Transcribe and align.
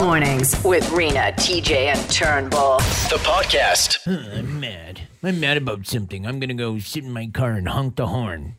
Mornings 0.00 0.62
with 0.64 0.90
Rena, 0.92 1.32
TJ, 1.36 1.94
and 1.94 2.10
Turnbull. 2.10 2.78
The 3.10 3.18
podcast. 3.22 3.98
I'm 4.38 4.58
mad. 4.60 5.02
I'm 5.22 5.40
mad 5.40 5.58
about 5.58 5.86
something. 5.86 6.26
I'm 6.26 6.40
gonna 6.40 6.54
go 6.54 6.78
sit 6.78 7.04
in 7.04 7.12
my 7.12 7.26
car 7.26 7.52
and 7.52 7.68
honk 7.68 7.96
the 7.96 8.06
horn. 8.06 8.56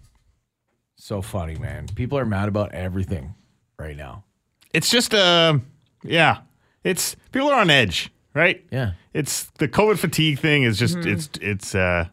So 0.96 1.24
funny, 1.24 1.56
man. 1.56 1.88
People 1.96 2.20
are 2.20 2.26
mad 2.26 2.48
about 2.48 2.74
everything 2.74 3.34
right 3.80 3.98
now. 3.98 4.24
It's 4.72 4.92
just 4.92 5.16
uh 5.16 5.58
yeah. 6.04 6.42
It's 6.84 7.16
people 7.32 7.50
are 7.50 7.60
on 7.60 7.72
edge, 7.72 8.12
right? 8.36 8.64
Yeah. 8.72 8.92
It's 9.14 9.46
the 9.58 9.68
COVID 9.68 9.98
fatigue 9.98 10.38
thing 10.40 10.62
is 10.62 10.78
just 10.78 10.98
it's 10.98 11.30
it's 11.42 11.74
uh 11.74 12.08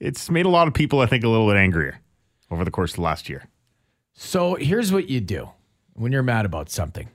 it's 0.00 0.30
made 0.30 0.46
a 0.46 0.50
lot 0.50 0.68
of 0.68 0.74
people 0.74 1.00
I 1.00 1.06
think 1.06 1.22
a 1.22 1.28
little 1.28 1.48
bit 1.48 1.56
angrier 1.56 2.00
over 2.50 2.64
the 2.64 2.70
course 2.70 2.92
of 2.92 2.96
the 2.96 3.02
last 3.02 3.28
year. 3.28 3.44
So 4.14 4.54
here's 4.54 4.90
what 4.90 5.10
you 5.10 5.20
do 5.20 5.50
when 5.92 6.12
you're 6.12 6.22
mad 6.22 6.46
about 6.46 6.70
something. 6.70 7.08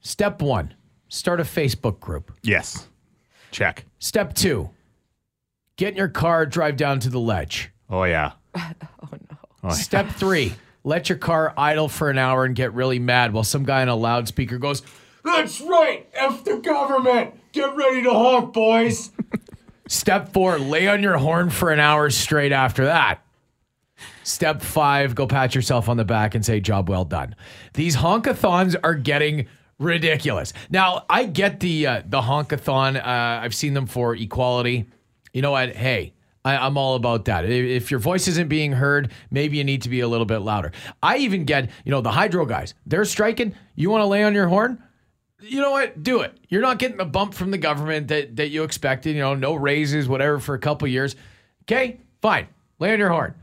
Step 0.00 0.40
one, 0.42 0.74
start 1.08 1.40
a 1.40 1.44
Facebook 1.44 2.00
group. 2.00 2.32
Yes. 2.42 2.88
Check. 3.50 3.84
Step 3.98 4.34
two, 4.34 4.70
get 5.76 5.90
in 5.92 5.96
your 5.96 6.08
car, 6.08 6.46
drive 6.46 6.76
down 6.76 7.00
to 7.00 7.08
the 7.10 7.20
ledge. 7.20 7.70
Oh 7.88 8.04
yeah. 8.04 8.32
Oh, 9.02 9.08
no. 9.12 9.36
Oh, 9.64 9.70
Step 9.70 10.08
three, 10.10 10.54
let 10.84 11.08
your 11.08 11.18
car 11.18 11.52
idle 11.56 11.88
for 11.88 12.10
an 12.10 12.18
hour 12.18 12.44
and 12.44 12.54
get 12.54 12.72
really 12.74 12.98
mad 12.98 13.32
while 13.32 13.44
some 13.44 13.64
guy 13.64 13.82
in 13.82 13.88
a 13.88 13.96
loudspeaker 13.96 14.58
goes, 14.58 14.82
That's 15.24 15.60
right, 15.60 16.08
F 16.14 16.44
the 16.44 16.58
government. 16.58 17.34
Get 17.52 17.74
ready 17.76 18.02
to 18.04 18.10
honk, 18.10 18.52
boys. 18.52 19.10
Step 19.88 20.32
four, 20.32 20.58
lay 20.58 20.86
on 20.86 21.02
your 21.02 21.18
horn 21.18 21.50
for 21.50 21.70
an 21.70 21.80
hour 21.80 22.10
straight 22.10 22.52
after 22.52 22.84
that. 22.84 23.24
Step 24.22 24.62
five, 24.62 25.14
go 25.14 25.26
pat 25.26 25.54
yourself 25.54 25.88
on 25.88 25.96
the 25.96 26.04
back 26.04 26.34
and 26.34 26.44
say, 26.46 26.60
Job 26.60 26.88
well 26.88 27.04
done. 27.04 27.34
These 27.74 27.96
honkathons 27.96 28.76
are 28.84 28.94
getting 28.94 29.46
ridiculous. 29.80 30.52
Now, 30.70 31.04
I 31.10 31.24
get 31.24 31.58
the 31.58 31.86
uh, 31.86 32.02
the 32.06 32.20
honkathon. 32.20 32.96
Uh, 32.96 33.42
I've 33.42 33.54
seen 33.54 33.74
them 33.74 33.86
for 33.86 34.14
equality. 34.14 34.86
You 35.32 35.42
know 35.42 35.50
what? 35.50 35.74
Hey, 35.74 36.12
I, 36.44 36.56
I'm 36.56 36.78
all 36.78 36.94
about 36.94 37.24
that. 37.24 37.44
If, 37.44 37.50
if 37.50 37.90
your 37.90 37.98
voice 37.98 38.28
isn't 38.28 38.48
being 38.48 38.72
heard, 38.72 39.10
maybe 39.32 39.56
you 39.56 39.64
need 39.64 39.82
to 39.82 39.88
be 39.88 40.00
a 40.00 40.08
little 40.08 40.26
bit 40.26 40.38
louder. 40.38 40.70
I 41.02 41.16
even 41.18 41.44
get, 41.44 41.70
you 41.84 41.90
know, 41.90 42.00
the 42.00 42.12
hydro 42.12 42.46
guys, 42.46 42.74
they're 42.86 43.04
striking. 43.04 43.54
You 43.74 43.90
want 43.90 44.02
to 44.02 44.06
lay 44.06 44.22
on 44.22 44.34
your 44.34 44.46
horn? 44.46 44.80
you 45.42 45.60
know 45.60 45.70
what? 45.70 46.02
Do 46.02 46.20
it. 46.20 46.36
You're 46.48 46.60
not 46.60 46.78
getting 46.78 46.96
the 46.96 47.04
bump 47.04 47.34
from 47.34 47.50
the 47.50 47.58
government 47.58 48.08
that, 48.08 48.36
that 48.36 48.48
you 48.48 48.62
expected. 48.62 49.14
You 49.14 49.22
know, 49.22 49.34
no 49.34 49.54
raises, 49.54 50.08
whatever, 50.08 50.38
for 50.38 50.54
a 50.54 50.58
couple 50.58 50.86
years. 50.88 51.16
Okay, 51.62 52.00
fine. 52.20 52.46
Lay 52.78 52.92
on 52.92 52.98
your 52.98 53.10
horn. 53.10 53.34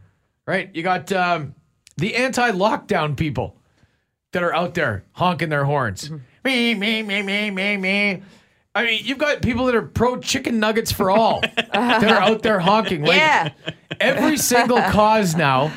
Right? 0.45 0.69
You 0.73 0.83
got 0.83 1.11
um, 1.11 1.55
the 1.97 2.15
anti-lockdown 2.15 3.17
people 3.17 3.57
that 4.37 4.43
are 4.43 4.53
out 4.53 4.75
there 4.75 5.03
honking 5.13 5.49
their 5.49 5.65
horns. 5.65 6.09
Mm-hmm. 6.09 6.17
Me, 6.43 6.75
me, 6.75 7.01
me, 7.01 7.23
me, 7.23 7.49
me, 7.49 7.75
me. 7.75 8.23
I 8.75 8.83
mean, 8.83 9.01
you've 9.03 9.17
got 9.17 9.41
people 9.41 9.65
that 9.65 9.73
are 9.73 9.81
pro 9.81 10.17
chicken 10.17 10.59
nuggets 10.59 10.91
for 10.91 11.09
all 11.09 11.41
that 11.55 12.03
are 12.03 12.21
out 12.21 12.43
there 12.43 12.59
honking. 12.59 13.01
Like, 13.01 13.17
Yeah. 13.17 13.49
every 13.99 14.37
single 14.37 14.79
cause 14.79 15.35
now 15.35 15.71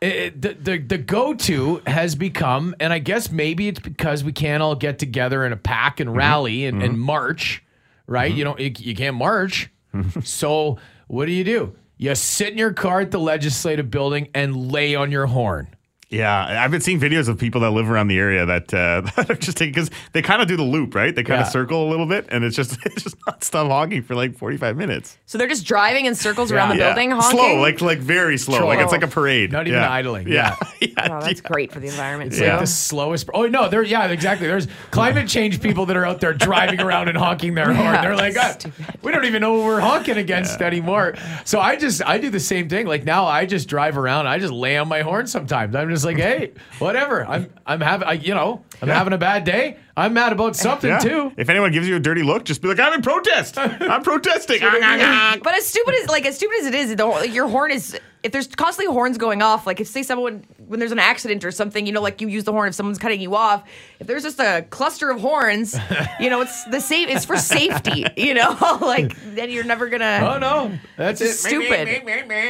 it, 0.00 0.40
the, 0.40 0.54
the 0.54 0.78
the 0.78 0.98
go-to 0.98 1.82
has 1.86 2.14
become 2.14 2.74
and 2.80 2.92
i 2.92 2.98
guess 2.98 3.30
maybe 3.30 3.68
it's 3.68 3.80
because 3.80 4.22
we 4.22 4.32
can't 4.32 4.62
all 4.62 4.74
get 4.74 4.98
together 4.98 5.44
in 5.44 5.52
a 5.52 5.56
pack 5.56 6.00
and 6.00 6.08
mm-hmm. 6.08 6.18
rally 6.18 6.66
and, 6.66 6.82
and 6.82 6.92
mm-hmm. 6.92 7.02
march 7.02 7.64
right 8.06 8.32
you 8.32 8.44
don't 8.44 8.60
you, 8.60 8.72
you 8.78 8.94
can't 8.94 9.16
march 9.16 9.70
so 10.22 10.78
what 11.08 11.26
do 11.26 11.32
you 11.32 11.44
do 11.44 11.74
you 11.96 12.14
sit 12.14 12.48
in 12.48 12.58
your 12.58 12.72
car 12.72 13.00
at 13.00 13.10
the 13.10 13.18
legislative 13.18 13.90
building 13.90 14.28
and 14.34 14.70
lay 14.70 14.94
on 14.94 15.10
your 15.10 15.26
horn 15.26 15.68
Yeah, 16.08 16.62
I've 16.64 16.70
been 16.70 16.80
seeing 16.80 17.00
videos 17.00 17.28
of 17.28 17.36
people 17.36 17.62
that 17.62 17.70
live 17.72 17.90
around 17.90 18.06
the 18.06 18.16
area 18.18 18.46
that 18.46 18.72
uh, 18.72 19.00
that 19.16 19.28
are 19.28 19.34
just 19.34 19.56
taking 19.56 19.72
because 19.74 19.90
they 20.12 20.22
kind 20.22 20.40
of 20.40 20.46
do 20.46 20.56
the 20.56 20.62
loop, 20.62 20.94
right? 20.94 21.12
They 21.12 21.24
kind 21.24 21.40
of 21.40 21.46
Yeah. 21.46 21.50
circle 21.50 21.88
a 21.88 21.90
little 21.90 22.06
bit, 22.06 22.26
and 22.30 22.44
it's 22.44 22.54
just 22.54 22.78
it's 22.86 23.02
just 23.02 23.16
not 23.26 23.42
stop 23.42 23.66
honking 23.66 24.02
for 24.04 24.14
like 24.14 24.38
forty 24.38 24.56
five 24.56 24.76
minutes. 24.76 25.18
So 25.26 25.36
they're 25.36 25.48
just 25.48 25.66
driving 25.66 26.06
in 26.06 26.14
circles 26.14 26.52
around 26.52 26.68
the 26.68 26.76
Yeah. 26.76 26.90
building, 26.94 27.10
honking. 27.10 27.38
slow, 27.40 27.56
like 27.60 27.80
like 27.80 27.98
very 27.98 28.38
slow, 28.38 28.64
like 28.66 28.78
it's 28.78 28.92
like 28.92 29.02
a 29.02 29.08
parade. 29.08 29.50
Not 29.50 29.66
even 29.66 29.80
Yeah. 29.80 29.90
idling. 29.90 30.28
Yeah, 30.28 30.54
oh, 30.60 31.20
that's 31.20 31.40
great 31.40 31.72
for 31.72 31.80
the 31.80 31.88
environment 31.88 32.28
it's 32.32 32.38
too. 32.40 32.46
like 32.46 32.60
the 32.60 32.66
slowest 32.66 33.28
oh 33.34 33.46
no 33.46 33.68
there 33.68 33.82
yeah 33.82 34.06
exactly 34.06 34.46
there's 34.46 34.68
climate 34.92 35.26
change 35.28 35.60
people 35.60 35.86
that 35.86 35.96
are 35.96 36.04
out 36.04 36.20
there 36.20 36.32
driving 36.32 36.80
around 36.80 37.08
and 37.08 37.18
honking 37.18 37.54
their 37.54 37.72
horn 37.72 37.94
Yeah, 37.94 38.02
they're 38.02 38.16
like 38.16 38.34
"Ah, 38.38 38.56
we 39.02 39.10
don't 39.10 39.24
even 39.24 39.40
know 39.40 39.54
what 39.54 39.64
we're 39.64 39.80
honking 39.80 40.16
against 40.18 40.60
anymore 40.62 41.14
so 41.44 41.58
i 41.60 41.76
just 41.76 42.02
i 42.06 42.18
do 42.18 42.30
the 42.30 42.40
same 42.40 42.68
thing 42.68 42.86
like 42.86 43.04
now 43.04 43.24
i 43.26 43.46
just 43.46 43.68
drive 43.68 43.96
around 43.98 44.26
i 44.26 44.38
just 44.38 44.52
lay 44.52 44.76
on 44.76 44.88
my 44.88 45.00
horn 45.02 45.26
sometimes 45.26 45.74
i'm 45.74 45.88
just 45.88 45.95
like 46.04 46.16
hey 46.16 46.52
whatever 46.78 47.24
i'm 47.26 47.50
i'm 47.66 47.80
having 47.80 48.20
you 48.22 48.34
know 48.34 48.64
i'm 48.82 48.88
having 48.88 49.12
a 49.12 49.18
bad 49.18 49.44
day 49.44 49.76
i'm 49.96 50.12
mad 50.12 50.32
about 50.32 50.56
something 50.56 50.90
Yeah. 50.90 50.98
too 50.98 51.32
If 51.36 51.48
anyone 51.48 51.72
gives 51.72 51.88
you 51.88 51.96
a 51.96 52.00
dirty 52.00 52.22
look, 52.22 52.44
just 52.44 52.60
be 52.62 52.68
like, 52.68 52.78
"I'm 52.80 52.92
in 52.94 53.02
protest. 53.02 53.56
I'm 53.58 54.02
protesting." 54.02 54.60
But 55.42 55.54
as 55.54 55.66
stupid 55.66 55.94
as 56.02 56.08
like 56.08 56.26
as 56.26 56.36
stupid 56.36 56.56
as 56.60 56.66
it 56.66 56.74
is, 56.74 56.94
the, 56.96 57.28
your 57.30 57.48
horn 57.48 57.70
is 57.70 57.98
if 58.26 58.32
there's 58.32 58.48
constantly 58.48 58.92
horns 58.92 59.18
going 59.18 59.40
off. 59.40 59.66
Like 59.66 59.78
if 59.80 59.86
say 59.86 60.02
someone 60.02 60.44
when 60.66 60.80
there's 60.80 60.90
an 60.90 60.98
accident 60.98 61.44
or 61.44 61.52
something, 61.52 61.86
you 61.86 61.92
know, 61.92 62.02
like 62.02 62.20
you 62.20 62.26
use 62.26 62.42
the 62.42 62.50
horn 62.50 62.68
if 62.68 62.74
someone's 62.74 62.98
cutting 62.98 63.20
you 63.20 63.36
off. 63.36 63.62
If 64.00 64.08
there's 64.08 64.24
just 64.24 64.40
a 64.40 64.66
cluster 64.68 65.10
of 65.10 65.20
horns, 65.20 65.76
you 66.20 66.28
know, 66.28 66.40
it's 66.40 66.64
the 66.64 66.80
same. 66.80 67.08
It's 67.08 67.24
for 67.24 67.36
safety. 67.36 68.04
You 68.16 68.34
know, 68.34 68.78
like 68.80 69.14
then 69.34 69.50
you're 69.50 69.64
never 69.64 69.88
gonna. 69.88 70.34
oh 70.34 70.38
no 70.38 70.76
that's 70.96 71.20
it 71.20 71.34
Stupid. 71.34 72.04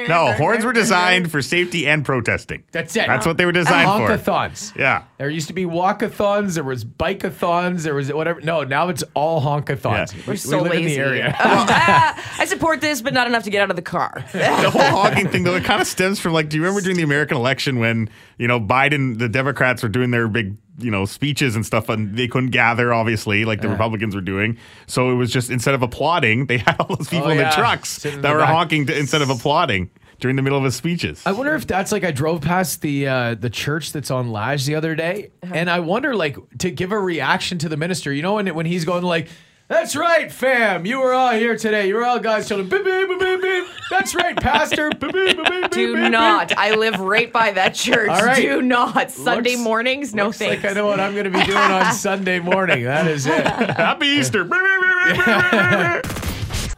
No, 0.09 0.32
horns 0.32 0.65
were 0.65 0.72
designed 0.72 1.31
for 1.31 1.42
safety 1.42 1.86
and 1.86 2.04
protesting. 2.04 2.65
that's 2.72 2.97
it 2.97 3.06
That's 3.06 3.26
what 3.26 3.36
they 3.36 3.44
were 3.44 3.53
designed 3.53 3.88
for. 3.88 4.16
honkathons 4.16 4.75
Yeah. 4.76 5.04
There 5.19 5.28
used 5.28 5.48
to 5.48 5.54
be 5.54 5.65
walkathons, 5.65 6.54
there 6.54 6.65
was 6.65 6.84
bikeathons, 6.84 7.82
there 7.82 7.94
was 7.94 8.12
whatever. 8.12 8.41
No, 8.41 8.65
now 8.65 8.88
it's 8.88 9.04
all 9.15 9.41
honkathons. 9.42 10.12
Yeah. 10.12 10.20
We, 10.26 10.32
We're 10.32 10.36
so 10.36 10.59
we 10.59 10.62
live 10.65 10.72
lazy. 10.72 10.94
in 10.94 11.00
the 11.00 11.06
area. 11.06 11.36
Ah, 11.78 12.41
I 12.41 12.44
support 12.47 12.81
this, 12.81 13.03
but 13.03 13.12
not 13.12 13.26
enough 13.26 13.44
to 13.44 13.50
get 13.50 13.62
out 13.62 13.70
of 13.70 13.76
the 13.76 13.82
car. 13.82 14.25
the 14.32 14.70
whole 14.70 14.82
honking 14.82 15.28
thing 15.28 15.42
though 15.42 15.56
it 15.56 15.65
kind 15.66 15.81
of 15.81 15.87
stems 15.87 16.19
from 16.19 16.32
like 16.32 16.49
do 16.49 16.56
you 16.56 16.62
remember 16.62 16.81
during 16.81 16.97
the 16.97 17.03
american 17.03 17.37
election 17.37 17.78
when 17.78 18.09
you 18.38 18.47
know 18.49 18.59
biden 18.60 19.19
the 19.19 19.28
democrats 19.28 19.82
were 19.82 19.88
doing 19.88 20.10
their 20.10 20.28
big 20.28 20.56
you 20.78 20.91
know 20.91 21.04
speeches 21.04 21.56
and 21.56 21.65
stuff 21.66 21.88
and 21.88 22.16
they 22.16 22.28
couldn't 22.28 22.50
gather 22.50 22.93
obviously 22.94 23.44
like 23.44 23.60
the 23.60 23.69
republicans 23.69 24.15
were 24.15 24.21
doing 24.21 24.56
so 24.87 25.10
it 25.10 25.15
was 25.15 25.31
just 25.32 25.50
instead 25.50 25.75
of 25.75 25.82
applauding 25.82 26.47
they 26.47 26.59
had 26.66 26.77
all 26.81 26.94
those 26.97 27.09
people 27.09 27.27
Oh, 27.27 27.31
in 27.31 27.38
yeah. 27.38 27.50
the 27.50 27.56
trucks 27.56 27.88
Sitting 27.91 28.21
that 28.22 28.28
the 28.28 28.34
were 28.34 28.41
back. 28.41 28.49
honking 28.54 28.87
to, 28.87 28.99
instead 28.99 29.22
of 29.22 29.31
applauding 29.31 29.91
during 30.21 30.37
the 30.37 30.43
middle 30.43 30.56
of 30.59 30.65
his 30.65 30.75
speeches 30.77 31.22
I 31.27 31.32
wonder 31.32 31.54
if 31.54 31.66
that's 31.66 31.93
like 31.93 32.04
I 32.04 32.10
drove 32.10 32.41
past 32.43 32.81
the 32.83 33.06
uh, 33.06 33.34
the 33.34 33.50
church 33.50 33.93
that's 33.93 34.10
on 34.10 34.31
Lage 34.31 34.65
the 34.65 34.75
other 34.75 34.94
day, 34.94 35.31
and 35.43 35.69
I 35.69 35.81
wonder 35.81 36.15
like 36.16 36.37
to 36.60 36.71
give 36.71 36.91
a 36.93 36.98
reaction 36.98 37.59
to 37.59 37.69
the 37.69 37.77
minister. 37.77 38.12
You 38.12 38.22
know 38.22 38.34
when 38.34 38.54
when 38.54 38.65
he's 38.66 38.84
going 38.87 39.03
like. 39.03 39.28
That's 39.69 39.97
right, 39.97 40.31
fam. 40.31 40.87
You 40.87 41.00
were 41.00 41.12
all 41.12 41.32
here 41.32 41.56
today. 41.56 41.88
You 41.88 41.97
were 41.97 42.04
all 42.04 42.21
guys 42.21 42.47
children. 42.47 42.69
Beep, 42.69 42.84
beep, 42.84 43.09
beep, 43.09 43.19
beep, 43.19 43.43
beep. 43.43 43.65
That's 43.91 44.15
right, 44.15 44.37
Pastor. 44.37 44.91
Beep, 44.91 45.12
beep, 45.12 45.37
beep, 45.37 45.44
beep, 45.44 45.71
Do 45.72 45.94
beep, 45.94 46.03
beep. 46.04 46.12
not. 46.12 46.56
I 46.56 46.77
live 46.77 47.00
right 47.00 47.32
by 47.32 47.50
that 47.50 47.75
church. 47.75 48.09
All 48.09 48.25
right. 48.25 48.41
Do 48.41 48.62
not. 48.62 49.10
Sunday 49.10 49.53
Looks- 49.53 49.62
mornings, 49.65 50.15
no 50.15 50.27
Looks 50.27 50.38
thanks. 50.38 50.62
like 50.62 50.71
I 50.71 50.75
know 50.75 50.87
what 50.87 51.00
I'm 51.00 51.15
going 51.15 51.25
to 51.25 51.37
be 51.37 51.44
doing 51.44 51.59
on 51.59 51.93
Sunday 51.94 52.38
morning. 52.38 52.84
That 52.84 53.09
is 53.09 53.27
it. 53.27 53.44
happy 53.44 54.06
easter 54.06 54.49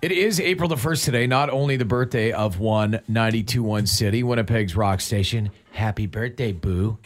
It 0.01 0.13
is 0.13 0.41
April 0.41 0.69
the 0.69 0.77
1st 0.77 1.05
today, 1.05 1.27
not 1.27 1.51
only 1.51 1.77
the 1.77 1.85
birthday 1.85 2.33
of 2.33 2.59
one 2.61 3.01
921 3.09 3.85
CITI, 3.87 4.23
Winnipeg's 4.23 4.77
rock 4.77 5.01
station. 5.03 5.51
Happy 5.73 6.07
birthday, 6.07 6.53
boo. 6.53 6.99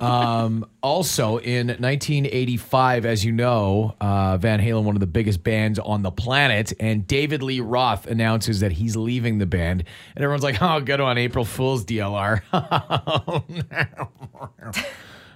Um, 0.00 0.66
also, 0.82 1.38
in 1.38 1.68
1985, 1.68 3.06
as 3.06 3.24
you 3.24 3.32
know, 3.32 3.94
uh, 4.00 4.36
Van 4.38 4.60
Halen, 4.60 4.84
one 4.84 4.96
of 4.96 5.00
the 5.00 5.06
biggest 5.06 5.42
bands 5.42 5.78
on 5.78 6.02
the 6.02 6.10
planet, 6.10 6.72
and 6.80 7.06
David 7.06 7.42
Lee 7.42 7.60
Roth 7.60 8.06
announces 8.06 8.60
that 8.60 8.72
he's 8.72 8.96
leaving 8.96 9.38
the 9.38 9.46
band. 9.46 9.84
And 10.14 10.24
everyone's 10.24 10.42
like, 10.42 10.60
oh, 10.60 10.80
good 10.80 11.00
on 11.00 11.18
April 11.18 11.44
Fool's 11.44 11.84
DLR. 11.84 12.42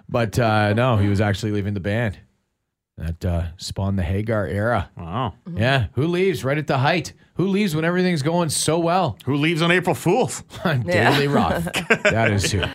but 0.08 0.38
uh, 0.38 0.72
no, 0.74 0.96
he 0.96 1.08
was 1.08 1.20
actually 1.20 1.52
leaving 1.52 1.74
the 1.74 1.80
band. 1.80 2.18
That 2.98 3.24
uh, 3.24 3.46
spawned 3.56 3.98
the 3.98 4.02
Hagar 4.02 4.47
era. 4.47 4.91
wow 4.97 5.34
Yeah, 5.56 5.86
who 5.94 6.06
leaves 6.06 6.44
right 6.44 6.59
at 6.59 6.66
the 6.66 6.78
height? 6.78 7.15
Who 7.34 7.48
leaves 7.48 7.74
when 7.74 7.84
everything's 7.84 8.22
going 8.22 8.50
so 8.50 8.78
well? 8.78 9.18
who 9.24 9.36
leaves 9.36 9.62
on 9.62 9.71
april 9.71 9.94
fools 9.94 10.42
David 10.62 11.18
Lee 11.18 11.27
Roth. 11.27 11.65
that 12.04 12.30
is 12.30 12.53
who. 12.53 12.62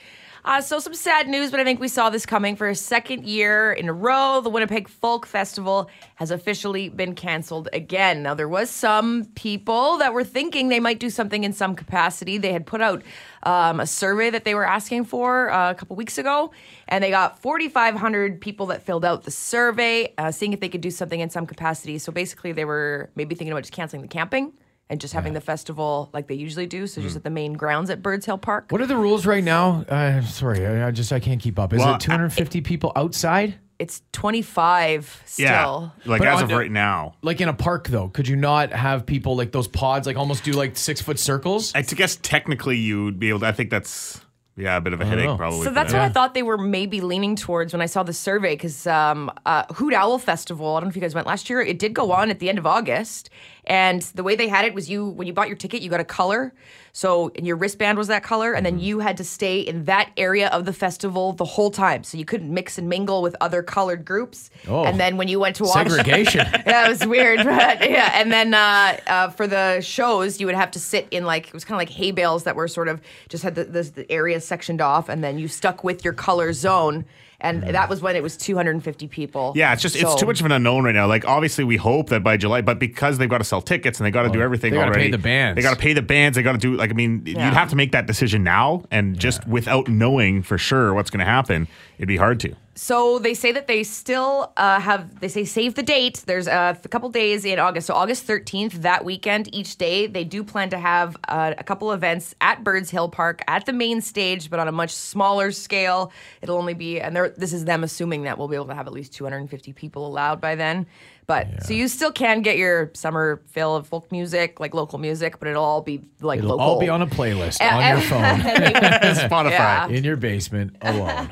Uh, 0.48 0.62
so 0.62 0.80
some 0.80 0.94
sad 0.94 1.28
news, 1.28 1.52
but 1.52 1.60
I 1.60 1.66
think 1.66 1.82
we 1.82 1.90
saw 1.90 2.10
this 2.10 2.26
coming 2.26 2.56
for 2.56 2.70
a 2.70 2.76
second 2.76 3.26
year 3.26 3.74
in 3.74 3.90
a 3.90 3.94
row. 3.94 4.40
The 4.40 4.50
Winnipeg 4.50 4.88
Folk 4.88 5.26
Festival 5.26 5.90
has 6.16 6.32
officially 6.32 6.88
been 6.88 7.16
canceled 7.16 7.68
again. 7.74 8.24
Now 8.24 8.34
there 8.34 8.48
was 8.48 8.70
some 8.70 9.26
people 9.36 9.98
that 9.98 10.14
were 10.14 10.24
thinking 10.24 10.70
they 10.70 10.80
might 10.80 11.02
do 11.02 11.10
something 11.10 11.44
in 11.44 11.52
some 11.52 11.76
capacity. 11.76 12.38
They 12.38 12.54
had 12.54 12.66
put 12.66 12.80
out 12.80 13.04
um, 13.44 13.82
a 13.82 13.86
survey 13.86 14.30
that 14.30 14.46
they 14.46 14.56
were 14.56 14.66
asking 14.66 15.04
for 15.04 15.52
uh, 15.52 15.72
a 15.72 15.76
couple 15.76 15.98
weeks 15.98 16.18
ago, 16.18 16.52
and 16.88 17.04
they 17.04 17.10
got 17.10 17.42
4,500 17.42 18.40
people 18.40 18.68
that 18.68 18.84
filled 18.84 19.04
out 19.04 19.24
the 19.24 19.32
survey, 19.32 20.14
uh, 20.18 20.32
seeing 20.32 20.54
if 20.54 20.62
they 20.62 20.70
could 20.70 20.80
do 20.80 20.92
something 20.92 21.20
in 21.20 21.30
some 21.30 21.46
capacity. 21.46 21.98
So 21.98 22.14
basically, 22.14 22.54
they 22.54 22.64
were 22.64 23.10
maybe 23.18 23.36
thinking 23.36 23.52
about 23.52 23.64
just 23.64 23.74
canceling 23.74 24.02
the 24.02 24.08
camping. 24.08 24.54
And 24.89 25.01
just 25.01 25.13
having 25.13 25.34
the 25.34 25.42
festival 25.42 26.10
like 26.13 26.28
they 26.28 26.36
usually 26.36 26.66
do, 26.66 26.88
so 26.88 27.01
just 27.01 27.18
at 27.18 27.24
the 27.25 27.30
main 27.30 27.54
grounds 27.54 27.89
at 27.89 28.01
Birds 28.01 28.25
Hill 28.25 28.38
Park. 28.38 28.68
What 28.72 28.80
are 28.80 28.86
the 28.86 28.95
rules 28.95 29.25
right 29.25 29.44
now? 29.44 29.84
Uh, 29.89 30.22
sorry, 30.22 30.66
I, 30.66 30.88
I 30.88 30.92
just 30.92 31.12
I 31.12 31.19
can't 31.19 31.42
keep 31.42 31.60
up. 31.60 31.74
Is 31.74 31.80
Well, 31.80 31.95
it 31.95 32.00
250 32.01 32.62
people 32.62 32.94
outside? 32.95 33.56
it's 33.80 34.01
25 34.13 35.22
still. 35.25 35.45
Yeah, 35.45 35.89
like 36.06 36.19
But 36.19 36.28
as 36.30 36.42
of 36.42 36.50
the- 36.50 36.56
right 36.56 36.72
now. 36.72 37.16
Like 37.22 37.42
in 37.42 37.50
a 37.50 37.54
park, 37.54 37.88
though, 37.89 38.07
could 38.10 38.28
you 38.28 38.36
not 38.36 38.72
have 38.72 39.06
people 39.06 39.36
like 39.36 39.51
those 39.51 39.68
pods, 39.68 40.07
like 40.07 40.18
almost 40.18 40.44
do 40.44 40.51
like 40.54 40.78
six 40.78 41.01
foot 41.01 41.19
circles? 41.19 41.72
I 41.75 41.81
guess 41.81 42.16
technically 42.16 42.78
you'd 42.78 43.19
be 43.19 43.30
able. 43.30 43.42
to, 43.42 43.48
I 43.48 43.51
think 43.51 43.69
that's 43.69 44.22
yeah 44.56 44.78
a 44.78 44.81
bit 44.81 44.94
of 44.94 45.01
a 45.01 45.06
headache 45.06 45.25
know. 45.25 45.38
probably. 45.38 45.63
So 45.63 45.69
that's 45.72 45.92
them. 45.92 46.01
what 46.01 46.10
I 46.10 46.12
thought 46.12 46.33
they 46.33 46.42
were 46.44 46.57
maybe 46.57 47.01
leaning 47.01 47.36
towards 47.36 47.74
when 47.74 47.81
I 47.81 47.86
saw 47.86 48.01
the 48.04 48.13
survey. 48.13 48.56
Because 48.56 48.88
um, 48.88 49.31
uh, 49.45 49.66
Hoot 49.75 49.94
Owl 49.94 50.18
Festival, 50.18 50.75
I 50.75 50.80
don't 50.80 50.88
know 50.88 50.90
if 50.90 50.95
you 50.95 51.01
guys 51.01 51.13
went 51.13 51.28
last 51.28 51.50
year. 51.50 51.62
It 51.62 51.78
did 51.78 51.94
go 51.94 52.12
on 52.12 52.30
at 52.31 52.40
the 52.40 52.50
end 52.50 52.57
of 52.57 52.66
August, 52.66 53.30
and 53.68 54.02
the 54.16 54.24
way 54.24 54.36
they 54.36 54.48
had 54.48 54.66
it 54.66 54.74
was 54.74 54.90
you 54.90 55.10
when 55.10 55.28
you 55.28 55.34
bought 55.34 55.48
your 55.50 55.58
ticket, 55.58 55.81
you 55.84 55.90
got 55.90 56.00
a 56.00 56.06
color. 56.06 56.54
So 56.94 57.31
and 57.36 57.46
your 57.46 57.58
wristband 57.58 57.98
was 58.00 58.08
that 58.08 58.24
color, 58.24 58.54
and 58.54 58.66
Mm-hmm. 58.66 58.78
then 58.78 58.84
you 58.84 59.00
had 59.00 59.18
to 59.18 59.24
stay 59.24 59.60
in 59.60 59.86
that 59.86 60.10
area 60.18 60.48
of 60.48 60.66
the 60.66 60.74
festival 60.74 61.34
the 61.34 61.46
whole 61.46 61.69
time. 61.69 62.04
So 62.04 62.18
you 62.18 62.25
couldn't 62.25 62.52
mix 62.52 62.80
and 62.80 62.90
mingle 62.90 63.22
with 63.22 63.36
other 63.40 63.62
colored 63.62 64.04
groups. 64.04 64.50
Oh. 64.68 64.84
And 64.84 65.00
then 65.00 65.16
when 65.18 65.28
you 65.28 65.40
went 65.40 65.58
to 65.58 65.64
watch 65.64 65.88
Segregation. 65.90 66.48
yeah, 66.66 66.86
it 66.88 66.90
was 66.90 67.06
weird, 67.06 67.38
but 67.44 67.88
yeah. 67.90 68.12
And 68.16 68.31
then 68.31 68.54
uh, 68.56 68.98
uh, 69.06 69.30
for 69.30 69.46
the 69.46 69.81
shows, 69.81 70.40
you 70.40 70.48
would 70.48 70.56
have 70.56 70.72
to 70.72 70.80
sit 70.80 71.08
in 71.12 71.25
like 71.25 71.48
it 71.48 71.54
was 71.54 71.64
kind 71.66 71.75
of 71.75 71.80
like 71.88 71.90
hay 71.96 72.12
bales 72.12 72.44
that 72.46 72.56
were 72.56 72.68
sort 72.68 72.88
of 72.88 73.00
just 73.30 73.44
had 73.44 73.54
the, 73.56 73.66
the, 73.66 73.84
the 73.84 74.12
area 74.12 74.40
sectioned 74.42 74.81
off, 74.81 75.08
and 75.10 75.24
then 75.24 75.38
you 75.38 75.48
stuck 75.48 75.84
with 75.84 76.04
your 76.04 76.14
color 76.14 76.52
zone, 76.54 77.06
and 77.39 77.62
that 77.63 77.89
was 77.89 78.01
when 78.01 78.16
it 78.16 78.24
was 78.24 78.36
250 78.38 79.07
people. 79.07 79.54
Yeah, 79.56 79.72
it's 79.74 79.81
just 79.81 79.95
it's 79.95 80.16
too 80.16 80.25
much 80.25 80.39
of 80.39 80.45
an 80.48 80.51
unknown 80.51 80.84
right 80.86 80.95
now. 80.95 81.07
Like 81.07 81.25
obviously 81.25 81.63
we 81.63 81.78
hope 81.78 82.10
that 82.10 82.24
by 82.24 82.38
July, 82.38 82.62
but 82.62 82.80
because 82.80 83.18
they've 83.18 83.30
got 83.30 83.38
to 83.39 83.44
sell 83.44 83.62
tickets 83.62 84.00
and 84.00 84.06
they 84.06 84.12
got 84.12 84.24
to 84.24 84.30
do 84.30 84.42
everything 84.42 84.72
they 84.72 84.78
gotta 84.78 84.89
already. 84.89 85.06
pay 85.06 85.12
the 85.12 85.18
bands. 85.19 85.56
They 85.56 85.62
got 85.62 85.74
to 85.75 85.80
pay 85.80 85.94
the 85.94 86.01
bands. 86.01 86.36
They 86.36 86.44
got 86.44 86.54
to 86.54 86.57
do 86.57 86.75
like 86.75 86.89
I 86.89 86.94
mean, 86.94 87.24
Yeah. 87.25 87.45
you'd 87.45 87.54
have 87.54 87.69
to 87.69 87.75
make 87.75 87.92
that 87.92 88.07
decision 88.07 88.44
now, 88.44 88.84
and 88.92 89.18
just 89.19 89.48
without 89.48 89.88
knowing 89.88 90.42
for 90.42 90.57
sure 90.57 90.94
what's 90.94 91.10
going 91.12 91.19
to 91.19 91.25
happen, 91.31 91.68
it'd 91.98 92.07
be 92.07 92.18
hard 92.18 92.39
to. 92.42 92.56
So 92.78 93.18
they 93.18 93.34
say 93.34 93.52
that 93.54 93.68
they 93.68 93.82
still 93.84 94.54
uh, 94.56 94.80
have. 94.80 95.20
They 95.20 95.30
say 95.30 95.46
save 95.46 95.74
the 95.74 95.82
date. 95.82 96.24
There's 96.28 96.46
a 96.48 96.78
couple 96.92 97.10
days 97.10 97.44
in 97.44 97.58
August. 97.58 97.88
So 97.88 97.96
August 97.96 98.28
13th, 98.28 98.74
that 98.84 99.04
weekend, 99.04 99.54
each 99.54 99.78
day 99.78 100.06
they 100.06 100.24
do 100.24 100.44
plan 100.44 100.70
to 100.70 100.78
have 100.78 101.18
uh, 101.28 101.56
a 101.58 101.64
couple 101.64 101.92
events 101.92 102.36
at 102.40 102.64
Birds 102.64 102.92
Hill 102.92 103.10
Park 103.10 103.42
at 103.48 103.66
the 103.66 103.74
main 103.74 104.00
stage, 104.00 104.52
but 104.52 104.60
on 104.60 104.68
a 104.68 104.72
much 104.72 104.92
smaller 104.92 105.52
scale. 105.52 106.12
It'll 106.44 106.58
only 106.58 106.76
be, 106.76 107.02
and 107.02 107.16
they're, 107.16 107.30
this 107.30 107.52
is 107.52 107.66
them 107.66 107.84
assuming 107.84 108.22
that 108.24 108.38
we'll 108.38 108.48
be 108.48 108.56
able 108.56 108.68
to 108.68 108.76
have 108.76 108.86
at 108.86 108.94
least 108.94 109.12
250 109.14 109.74
people 109.74 110.06
allowed 110.06 110.40
by 110.40 110.54
then. 110.54 110.86
But 111.26 111.66
so 111.66 111.74
you 111.74 111.88
still 111.90 112.12
can 112.12 112.42
get 112.44 112.58
your 112.58 112.92
summer 112.94 113.42
fill 113.48 113.76
of 113.76 113.88
folk 113.88 114.12
music, 114.14 114.60
like 114.62 114.74
local 114.76 114.98
music, 115.00 115.40
but 115.40 115.48
it'll 115.50 115.64
all 115.64 115.82
be 115.82 116.02
like 116.22 116.38
It'll 116.38 116.52
local. 116.52 116.66
all 116.66 116.80
be 116.80 116.88
on 116.90 117.02
a 117.02 117.08
playlist 117.08 117.60
on 117.70 117.86
your 117.98 118.02
phone 118.02 118.22
Spotify. 119.30 119.50
Yeah. 119.50 119.88
in 119.90 120.04
your 120.06 120.16
basement 120.16 120.76
alone. 120.82 121.30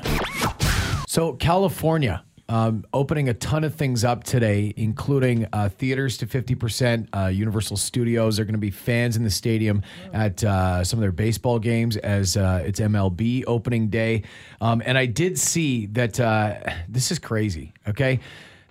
So, 1.16 1.32
California 1.32 2.22
um, 2.50 2.84
opening 2.92 3.30
a 3.30 3.32
ton 3.32 3.64
of 3.64 3.74
things 3.74 4.04
up 4.04 4.22
today, 4.22 4.74
including 4.76 5.46
uh, 5.50 5.70
theaters 5.70 6.18
to 6.18 6.26
50%. 6.26 7.08
Uh, 7.10 7.28
Universal 7.28 7.78
Studios 7.78 8.38
are 8.38 8.44
going 8.44 8.52
to 8.52 8.58
be 8.58 8.70
fans 8.70 9.16
in 9.16 9.24
the 9.24 9.30
stadium 9.30 9.80
at 10.12 10.44
uh, 10.44 10.84
some 10.84 10.98
of 10.98 11.00
their 11.00 11.12
baseball 11.12 11.58
games 11.58 11.96
as 11.96 12.36
uh, 12.36 12.62
it's 12.66 12.80
MLB 12.80 13.44
opening 13.46 13.88
day. 13.88 14.24
Um, 14.60 14.82
and 14.84 14.98
I 14.98 15.06
did 15.06 15.38
see 15.38 15.86
that 15.86 16.20
uh, 16.20 16.58
this 16.86 17.10
is 17.10 17.18
crazy, 17.18 17.72
okay? 17.88 18.20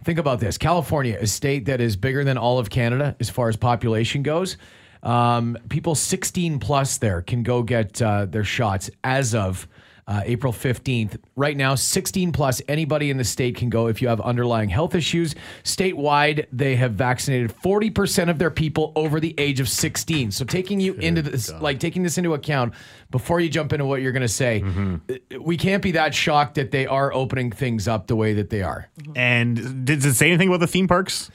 Think 0.03 0.19
about 0.19 0.39
this 0.39 0.59
California, 0.59 1.18
a 1.19 1.25
state 1.25 1.65
that 1.65 1.81
is 1.81 1.95
bigger 1.95 2.24
than 2.24 2.38
all 2.38 2.59
of 2.59 2.69
Canada 2.69 3.15
as 3.19 3.27
far 3.27 3.50
as 3.50 3.56
population 3.56 4.21
goes. 4.21 4.57
Um, 5.01 5.57
people 5.69 5.95
16 5.95 6.59
plus 6.59 7.00
there 7.00 7.24
can 7.24 7.41
go 7.41 7.63
get 7.63 8.00
uh, 8.03 8.27
their 8.27 8.44
shots 8.44 8.91
as 9.03 9.33
of 9.33 9.68
uh, 10.07 10.21
April 10.25 10.53
15th. 10.53 11.17
Right 11.35 11.57
now, 11.57 11.75
16 11.75 12.31
plus, 12.31 12.61
anybody 12.67 13.09
in 13.09 13.17
the 13.17 13.23
state 13.23 13.55
can 13.55 13.69
go 13.69 13.87
if 13.87 14.01
you 14.01 14.07
have 14.07 14.21
underlying 14.21 14.69
health 14.69 14.93
issues. 14.93 15.33
Statewide, 15.63 16.45
they 16.51 16.75
have 16.75 16.93
vaccinated 16.93 17.51
40% 17.63 18.29
of 18.29 18.37
their 18.37 18.51
people 18.51 18.91
over 18.95 19.19
the 19.19 19.33
age 19.37 19.59
of 19.59 19.67
16. 19.67 20.31
So 20.31 20.45
taking 20.45 20.79
you 20.79 20.93
into 20.95 21.21
this, 21.21 21.51
like 21.53 21.79
taking 21.79 22.03
this 22.03 22.17
into 22.17 22.33
account 22.33 22.73
before 23.09 23.39
you 23.39 23.49
jump 23.49 23.73
into 23.73 23.85
what 23.85 24.01
you're 24.01 24.11
going 24.11 24.21
to 24.21 24.27
say, 24.27 24.63
uh, 25.09 25.41
we 25.41 25.57
can't 25.57 25.81
be 25.81 25.91
that 25.93 26.13
shocked 26.13 26.55
that 26.55 26.71
they 26.71 26.85
are 26.85 27.11
opening 27.13 27.51
things 27.51 27.87
up 27.87 28.07
the 28.07 28.15
way 28.15 28.33
that 28.33 28.49
they 28.51 28.61
are. 28.61 28.89
And 29.15 29.85
did 29.85 30.05
it 30.05 30.13
say 30.13 30.27
anything 30.27 30.49
about 30.49 30.59
the 30.59 30.67
theme 30.67 30.87
parks? 30.87 31.31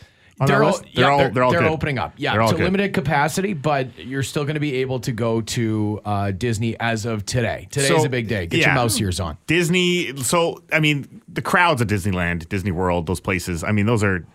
They're 0.47 0.63
all, 0.65 0.71
list? 0.73 0.85
yeah, 0.93 1.09
all 1.09 1.19
they're, 1.19 1.31
they're 1.31 1.43
all 1.45 1.53
they're 1.53 1.65
opening 1.69 1.99
up. 1.99 2.15
Yeah, 2.17 2.33
They're 2.33 2.47
to 2.47 2.55
good. 2.57 2.65
limited 2.65 2.95
capacity, 2.95 3.53
but 3.53 3.99
you're 3.99 4.23
still 4.23 4.45
going 4.45 4.55
to 4.55 4.61
be 4.61 4.77
able 4.77 5.01
to 5.01 5.13
go 5.13 5.41
to 5.43 6.01
uh, 6.05 6.31
Disney 6.31 6.79
as 6.81 7.05
of 7.05 7.27
today. 7.27 7.69
Today's 7.71 7.89
So, 7.89 8.05
a 8.05 8.09
big 8.09 8.29
day. 8.29 8.47
Get 8.47 8.61
your 8.61 8.75
mouse 8.75 8.99
ears 9.01 9.21
on. 9.21 9.37
Disney. 9.47 10.17
So 10.23 10.63
I 10.73 10.81
mean, 10.81 11.23
the 11.29 11.43
crowds 11.43 11.83
at 11.83 11.89
Disneyland, 11.89 12.49
Disney 12.49 12.71
World, 12.71 13.07
those 13.07 13.21
places. 13.21 13.63
I 13.65 13.73
mean, 13.73 13.87
those 13.87 14.03
are 14.03 14.27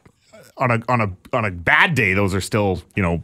on 0.57 0.72
a 0.72 0.81
on 0.88 1.02
a 1.02 1.36
on 1.36 1.46
a 1.46 1.52
bad 1.52 1.96
day. 1.96 2.13
Those 2.13 2.34
are 2.36 2.42
still 2.42 2.81
you 2.96 3.02
know 3.04 3.24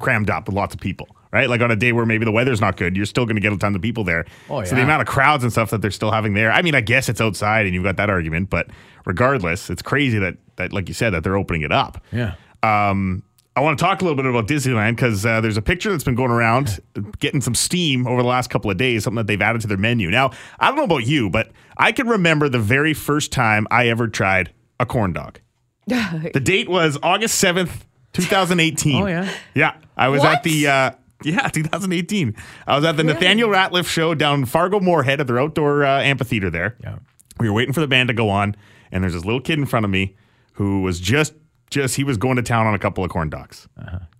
crammed 0.00 0.30
up 0.30 0.46
with 0.48 0.54
lots 0.56 0.74
of 0.74 0.80
people. 0.80 1.08
Right, 1.30 1.48
like 1.48 1.60
on 1.60 1.70
a 1.70 1.76
day 1.76 1.92
where 1.92 2.06
maybe 2.06 2.24
the 2.24 2.32
weather's 2.32 2.58
not 2.60 2.78
good, 2.78 2.96
you're 2.96 3.04
still 3.04 3.26
going 3.26 3.36
to 3.36 3.42
get 3.42 3.52
a 3.52 3.58
ton 3.58 3.74
of 3.76 3.82
people 3.82 4.02
there. 4.02 4.24
Oh, 4.48 4.64
So 4.64 4.74
the 4.74 4.82
amount 4.82 5.02
of 5.02 5.08
crowds 5.08 5.42
and 5.44 5.52
stuff 5.52 5.68
that 5.70 5.82
they're 5.82 5.90
still 5.90 6.10
having 6.10 6.32
there. 6.32 6.50
I 6.50 6.62
mean, 6.62 6.74
I 6.74 6.80
guess 6.80 7.10
it's 7.10 7.20
outside, 7.20 7.66
and 7.66 7.74
you've 7.74 7.84
got 7.84 7.98
that 7.98 8.08
argument, 8.08 8.48
but 8.48 8.68
regardless, 9.04 9.68
it's 9.68 9.82
crazy 9.82 10.18
that 10.18 10.36
that 10.56 10.72
like 10.72 10.88
you 10.88 10.94
said 10.94 11.10
that 11.10 11.24
they're 11.24 11.36
opening 11.36 11.62
it 11.62 11.72
up. 11.72 12.02
Yeah. 12.12 12.34
Um, 12.62 13.22
I 13.56 13.60
want 13.60 13.76
to 13.78 13.84
talk 13.84 14.00
a 14.00 14.04
little 14.04 14.16
bit 14.16 14.24
about 14.24 14.46
Disneyland 14.46 14.94
because 14.96 15.26
uh, 15.26 15.40
there's 15.40 15.56
a 15.56 15.62
picture 15.62 15.90
that's 15.90 16.04
been 16.04 16.14
going 16.14 16.30
around, 16.30 16.78
getting 17.18 17.40
some 17.40 17.54
steam 17.56 18.06
over 18.06 18.22
the 18.22 18.28
last 18.28 18.50
couple 18.50 18.70
of 18.70 18.76
days. 18.76 19.02
Something 19.04 19.16
that 19.16 19.26
they've 19.26 19.42
added 19.42 19.60
to 19.62 19.66
their 19.66 19.76
menu. 19.76 20.10
Now, 20.10 20.30
I 20.60 20.68
don't 20.68 20.76
know 20.76 20.84
about 20.84 21.06
you, 21.06 21.28
but 21.28 21.50
I 21.76 21.90
can 21.92 22.06
remember 22.08 22.48
the 22.48 22.60
very 22.60 22.94
first 22.94 23.32
time 23.32 23.66
I 23.70 23.88
ever 23.88 24.06
tried 24.08 24.52
a 24.78 24.86
corn 24.86 25.12
dog. 25.12 25.40
the 25.86 26.40
date 26.42 26.68
was 26.68 26.98
August 27.02 27.34
seventh, 27.38 27.84
2018. 28.12 29.02
Oh, 29.02 29.06
yeah? 29.06 29.30
yeah. 29.54 29.74
I 29.96 30.08
was 30.08 30.20
What? 30.20 30.36
at 30.36 30.42
the. 30.44 30.68
Uh, 30.68 30.90
yeah, 31.24 31.48
2018. 31.52 32.34
I 32.66 32.76
was 32.76 32.84
at 32.84 32.96
the 32.96 33.04
Nathaniel 33.04 33.48
Rateliff 33.48 33.86
show 33.86 34.14
down 34.14 34.44
Fargo 34.44 34.80
Moorhead 34.80 35.20
at 35.20 35.26
their 35.26 35.38
outdoor 35.40 35.84
uh, 35.84 36.00
amphitheater 36.02 36.50
there. 36.50 36.76
Yeah. 36.82 36.98
We 37.40 37.48
were 37.48 37.54
waiting 37.54 37.72
for 37.72 37.80
the 37.80 37.88
band 37.88 38.08
to 38.08 38.14
go 38.14 38.28
on, 38.30 38.56
and 38.92 39.02
there's 39.04 39.14
this 39.14 39.24
little 39.24 39.40
kid 39.40 39.58
in 39.58 39.66
front 39.66 39.84
of 39.84 39.90
me 39.90 40.16
who 40.54 40.82
was 40.82 40.98
just 41.00 41.34
just 41.70 41.96
he 41.96 42.02
was 42.02 42.16
going 42.16 42.36
to 42.36 42.42
town 42.42 42.66
on 42.66 42.72
a 42.72 42.78
couple 42.78 43.04
of 43.04 43.10
corn 43.10 43.28
dogs. 43.28 43.68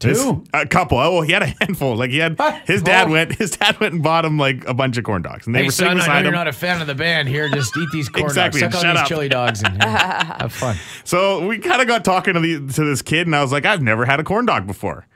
This- 0.01 0.23
Two? 0.23 0.45
a 0.53 0.67
couple. 0.67 0.99
Oh, 0.99 1.23
he 1.23 1.33
had 1.33 1.43
a 1.43 1.47
handful. 1.61 1.97
Like 1.97 2.11
he 2.11 2.19
had 2.19 2.39
his 2.67 2.83
dad 2.83 3.09
Oh. 3.09 3.13
went. 3.13 3.35
His 3.39 3.53
dad 3.53 3.81
went 3.81 3.95
and 3.95 4.03
bought 4.03 4.27
him 4.27 4.37
like 4.39 4.65
a 4.69 4.75
bunch 4.75 4.99
of 4.99 5.05
corn 5.05 5.23
dogs, 5.23 5.47
and 5.47 5.55
they 5.55 5.61
Hey, 5.61 5.65
were 5.65 5.71
sitting 5.73 5.93
son, 5.93 5.97
I 5.99 6.01
know 6.01 6.05
beside 6.13 6.23
you're 6.25 6.33
not 6.33 6.47
a 6.49 6.53
fan 6.53 6.81
of 6.83 6.87
the 6.87 6.95
band. 6.95 7.27
Here, 7.27 7.49
just 7.49 7.75
eat 7.77 7.89
these 7.91 8.09
corn 8.11 8.27
Exactly, 8.27 8.61
dogs. 8.61 8.75
Suck 8.75 8.83
shut 8.83 8.91
on 8.91 8.95
these 8.97 9.03
up. 9.03 9.09
chili 9.09 9.29
dogs 9.31 9.63
and 9.63 9.83
have 9.83 10.53
fun. 10.53 10.77
So 11.05 11.47
we 11.47 11.59
kind 11.59 11.81
of 11.81 11.89
got 11.89 12.05
talking 12.05 12.35
to 12.35 12.41
the 12.41 12.71
to 12.75 12.85
this 12.85 13.01
kid, 13.03 13.27
and 13.27 13.35
I 13.35 13.41
was 13.43 13.51
like, 13.51 13.65
I've 13.65 13.81
never 13.83 14.05
had 14.05 14.21
a 14.21 14.25
corn 14.25 14.45
dog 14.45 14.67
before. 14.67 15.07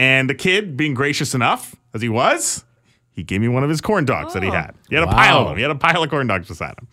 And 0.00 0.30
the 0.30 0.34
kid, 0.34 0.78
being 0.78 0.94
gracious 0.94 1.34
enough 1.34 1.76
as 1.92 2.00
he 2.00 2.08
was, 2.08 2.64
he 3.12 3.22
gave 3.22 3.42
me 3.42 3.48
one 3.48 3.62
of 3.62 3.68
his 3.68 3.82
corn 3.82 4.06
dogs 4.06 4.32
that 4.32 4.42
he 4.42 4.48
had. 4.48 4.74
He 4.88 4.94
had 4.94 5.04
a 5.04 5.08
pile 5.08 5.40
of 5.40 5.48
them. 5.48 5.56
He 5.56 5.62
had 5.62 5.70
a 5.70 5.74
pile 5.74 6.02
of 6.02 6.08
corn 6.08 6.26
dogs 6.26 6.48
beside 6.48 6.70
him. 6.78 6.88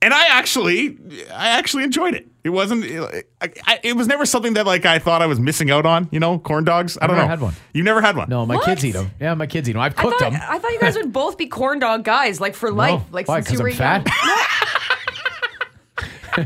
And 0.00 0.14
I 0.14 0.28
actually, 0.28 0.96
I 1.30 1.48
actually 1.58 1.82
enjoyed 1.84 2.14
it. 2.14 2.26
It 2.44 2.50
wasn't. 2.50 2.84
It, 2.86 3.28
I, 3.42 3.80
it 3.82 3.96
was 3.96 4.06
never 4.06 4.24
something 4.24 4.54
that 4.54 4.64
like 4.64 4.86
I 4.86 4.98
thought 4.98 5.20
I 5.20 5.26
was 5.26 5.38
missing 5.38 5.70
out 5.70 5.84
on. 5.84 6.08
You 6.10 6.20
know, 6.20 6.38
corn 6.38 6.64
dogs. 6.64 6.96
I 7.02 7.06
don't 7.06 7.16
never 7.16 7.26
know. 7.26 7.30
had 7.30 7.40
one. 7.42 7.54
You 7.74 7.82
never 7.82 8.00
had 8.00 8.16
one. 8.16 8.30
No, 8.30 8.46
my 8.46 8.54
What? 8.54 8.64
kids 8.64 8.82
eat 8.84 8.92
them. 8.92 9.10
Yeah, 9.20 9.34
my 9.34 9.46
kids 9.46 9.68
eat 9.68 9.72
them. 9.74 9.82
I've 9.82 9.98
I 9.98 10.02
cooked 10.02 10.20
thought, 10.20 10.32
them. 10.32 10.40
I 10.42 10.58
thought 10.58 10.70
you 10.72 10.80
guys 10.80 10.94
would 10.96 11.12
both 11.12 11.36
be 11.36 11.48
corn 11.48 11.80
dog 11.80 12.02
guys, 12.04 12.40
like 12.40 12.54
for 12.54 12.70
life. 12.70 13.02
Like 13.10 13.28
Why? 13.28 13.40
since 13.40 13.58
you 13.58 13.62
were 13.62 13.68
I'm 13.70 13.74
fat? 13.76 14.06
young. 14.06 14.38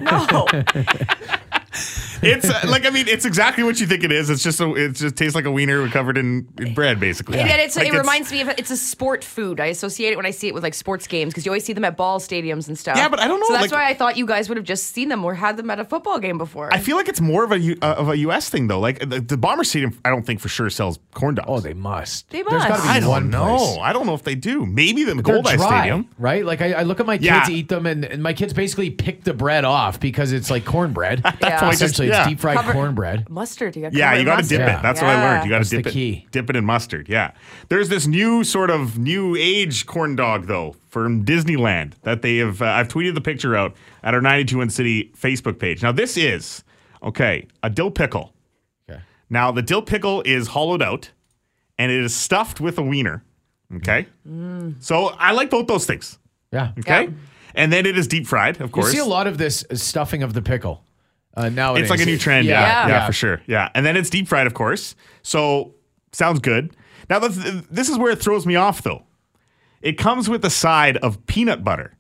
No. 0.01 0.47
It's 2.23 2.49
uh, 2.49 2.61
like 2.69 2.87
I 2.87 2.91
mean, 2.91 3.09
it's 3.09 3.25
exactly 3.25 3.64
what 3.64 3.81
you 3.81 3.87
think 3.87 4.05
it 4.05 4.12
is. 4.12 4.31
It's 4.31 4.43
just 4.43 4.61
a, 4.61 4.73
it 4.75 4.93
just 4.93 5.17
tastes 5.17 5.35
like 5.35 5.45
a 5.45 5.50
wiener 5.50 5.88
covered 5.88 6.17
in, 6.17 6.47
in 6.59 6.73
bread, 6.75 7.00
basically. 7.00 7.38
And 7.41 7.49
it's, 7.61 7.76
Like 7.76 7.88
it 7.88 7.97
reminds 7.99 8.31
me 8.31 8.41
of 8.43 8.49
it's 8.50 8.71
a 8.71 8.76
sport 8.76 9.25
food. 9.25 9.59
I 9.61 9.67
associate 9.67 10.12
it 10.12 10.17
when 10.17 10.26
I 10.26 10.31
see 10.31 10.49
it 10.49 10.55
with 10.55 10.62
like 10.62 10.75
sports 10.75 11.07
games 11.07 11.33
because 11.33 11.45
you 11.45 11.50
always 11.50 11.64
see 11.64 11.73
them 11.73 11.85
at 11.85 11.97
ball 11.97 12.21
stadiums 12.21 12.69
and 12.69 12.79
stuff. 12.79 12.97
Yeah, 12.97 13.09
but 13.09 13.19
I 13.21 13.26
don't 13.29 13.41
know, 13.41 13.47
So 13.49 13.52
that's 13.55 13.73
like- 13.73 13.73
why 13.73 13.88
I 13.88 13.95
thought 13.95 14.17
you 14.17 14.26
guys 14.26 14.49
would 14.49 14.57
have 14.57 14.64
just 14.67 14.87
seen 14.95 15.09
them 15.09 15.25
or 15.25 15.35
had 15.35 15.57
them 15.57 15.69
at 15.71 15.81
a 15.81 15.85
football 15.85 16.19
game 16.19 16.38
before. 16.38 16.73
I 16.73 16.79
feel 16.79 16.97
like 16.97 17.09
it's 17.09 17.21
more 17.21 17.45
of 17.45 17.52
a 17.52 17.59
U- 17.59 17.79
uh, 17.83 17.95
of 17.99 18.09
a 18.09 18.17
U.S. 18.19 18.49
thing 18.49 18.69
though. 18.69 18.81
Like 18.81 19.00
the, 19.00 19.21
the 19.21 19.37
Bomber 19.37 19.64
Stadium, 19.64 19.99
I 20.05 20.11
don't 20.11 20.25
think 20.25 20.38
for 20.41 20.49
sure 20.49 20.71
sells 20.71 20.99
corn 21.14 21.35
dogs. 21.35 21.49
Oh, 21.50 21.61
they 21.61 21.75
must. 21.75 22.31
They 22.31 22.43
There's 22.43 22.62
got 22.62 22.64
to 22.67 22.71
must. 22.75 22.83
be 22.85 22.88
I 22.88 23.00
don't 23.00 23.09
one 23.11 23.31
know. 23.31 23.57
place. 23.57 23.79
I 23.83 23.93
don't 23.93 24.07
know 24.07 24.14
if 24.14 24.23
they 24.23 24.35
do. 24.37 24.64
Maybe 24.64 25.02
the 25.05 25.14
They're 25.14 25.23
Goldeye 25.23 25.57
Stadium. 25.57 26.09
right? 26.19 26.45
Like 26.45 26.61
I, 26.62 26.73
I 26.75 26.83
look 26.85 27.00
at 27.00 27.07
my 27.07 27.17
kids 27.17 27.26
Yeah. 27.26 27.49
eat 27.50 27.69
them, 27.69 27.87
and, 27.87 28.05
and 28.05 28.23
my 28.23 28.33
kids 28.33 28.52
basically 28.52 28.91
pick 28.91 29.25
the 29.25 29.35
bread 29.35 29.64
off 29.64 29.99
because 29.99 30.33
it's 30.33 30.50
like 30.50 30.64
cornbread. 30.64 31.23
Yeah. 31.43 31.59
point, 31.59 31.73
just- 31.73 31.83
Essentially, 31.83 32.09
yeah. 32.12 32.28
deep 32.28 32.40
fried 32.40 32.57
Cover- 32.57 32.73
cornred. 32.73 33.28
mustard. 33.31 33.75
You 33.76 33.83
got 33.83 33.92
Yeah, 33.95 34.14
you 34.14 34.25
got 34.25 34.42
to 34.42 34.49
dip 34.49 34.61
Yeah. 34.61 34.78
it. 34.78 34.83
That's 34.83 35.00
what 35.00 35.11
I 35.11 35.23
learned. 35.23 35.45
You 35.45 35.50
got 35.50 35.59
That's 35.59 35.71
to 35.71 35.76
the 35.76 35.83
dip 35.83 35.90
it. 35.90 35.92
key. 35.95 36.26
Dip 36.31 36.50
it 36.50 36.57
in 36.57 36.64
mustard. 36.64 37.09
Yeah. 37.09 37.33
There's 37.69 37.88
this 37.88 38.07
new 38.07 38.45
sort 38.45 38.71
of 38.71 38.99
new 38.99 39.37
age 39.37 39.87
corn 39.87 40.16
dog 40.16 40.47
though 40.47 40.76
from 40.88 41.25
Disneyland 41.25 41.95
that 42.02 42.23
they 42.23 42.38
have. 42.38 42.62
Uh, 42.62 42.66
I've 42.66 42.88
tweeted 42.88 43.14
the 43.14 43.21
picture 43.21 43.57
out 43.57 43.75
at 44.02 44.14
our 44.14 44.21
92 44.21 44.61
in 44.61 44.71
City 44.71 45.12
Facebook 45.19 45.59
page. 45.59 45.83
Now 45.83 45.92
this 45.92 46.16
is 46.16 46.64
okay 47.02 47.47
a 47.62 47.71
dill 47.71 47.90
pickle. 47.90 48.33
Okay. 48.90 49.00
Now 49.31 49.50
the 49.50 49.62
dill 49.62 49.83
pickle 49.83 50.23
is 50.26 50.49
hollowed 50.49 50.83
out, 50.83 51.11
and 51.78 51.90
it 51.90 52.00
is 52.04 52.14
stuffed 52.14 52.61
with 52.61 52.78
a 52.78 52.83
wiener. 52.83 53.25
Okay. 53.76 54.07
So 54.81 55.07
I 55.19 55.33
like 55.33 55.49
both 55.50 55.66
those 55.66 55.87
things. 55.87 56.19
Yeah. 56.52 56.73
Okay. 56.78 57.04
Yeah. 57.04 57.11
and 57.54 57.73
then 57.73 57.87
it 57.87 57.97
is 57.97 58.07
deep 58.07 58.26
fried, 58.26 58.61
of 58.61 58.71
course. 58.73 58.87
You 58.88 58.92
see 58.92 58.99
a 58.99 59.04
lot 59.09 59.26
of 59.26 59.38
this 59.38 59.64
stuffing 59.73 60.23
of 60.23 60.35
the 60.35 60.42
pickle 60.42 60.85
uh, 61.37 61.49
nowadays. 61.49 61.83
It's 61.83 61.91
like 61.91 62.01
a 62.01 62.05
new 62.07 62.19
trend. 62.19 62.47
Yeah. 62.47 62.61
Yeah. 62.61 62.67
Yeah, 62.67 62.89
Yeah. 62.89 63.07
for 63.07 63.12
sure. 63.12 63.43
Yeah. 63.47 63.71
And 63.75 63.85
then 63.87 63.97
it's 63.97 64.11
deep 64.11 64.29
fried, 64.29 64.47
of 64.47 64.55
course. 64.55 64.95
So 65.23 65.75
sounds 66.12 66.41
good. 66.41 66.77
Now, 67.11 67.19
the, 67.19 67.65
this 67.71 67.89
is 67.89 67.99
where 67.99 68.12
it 68.12 68.21
throws 68.21 68.47
me 68.47 68.57
off, 68.57 68.83
though. 68.83 69.03
It 69.81 69.99
comes 69.99 70.29
with 70.29 70.45
a 70.45 70.51
side 70.51 70.97
of 70.99 71.27
peanut 71.27 71.65
butter. 71.65 71.97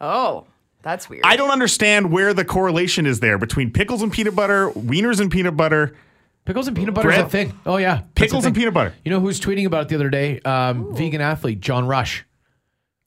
Oh, 0.00 0.46
that's 0.82 1.08
weird. 1.08 1.22
I 1.24 1.36
don't 1.36 1.50
understand 1.50 2.10
where 2.10 2.34
the 2.34 2.44
correlation 2.44 3.06
is 3.06 3.20
there 3.20 3.38
between 3.38 3.72
pickles 3.72 4.02
and 4.02 4.12
peanut 4.12 4.34
butter, 4.34 4.70
wieners 4.70 5.20
and 5.20 5.30
peanut 5.30 5.56
butter. 5.56 5.94
Pickles 6.44 6.66
and 6.66 6.76
peanut 6.76 6.94
butter 6.94 7.10
is 7.10 7.18
a 7.18 7.28
thing. 7.28 7.52
Oh 7.66 7.76
yeah, 7.76 7.96
That's 7.96 8.06
Pickles 8.14 8.46
and 8.46 8.56
peanut 8.56 8.72
butter. 8.72 8.94
You 9.04 9.10
know 9.10 9.20
who's 9.20 9.38
tweeting 9.38 9.66
about 9.66 9.82
it 9.82 9.88
the 9.88 9.96
other 9.96 10.08
day? 10.08 10.40
Um, 10.40 10.94
vegan 10.94 11.20
athlete 11.20 11.60
John 11.60 11.86
Rush 11.86 12.24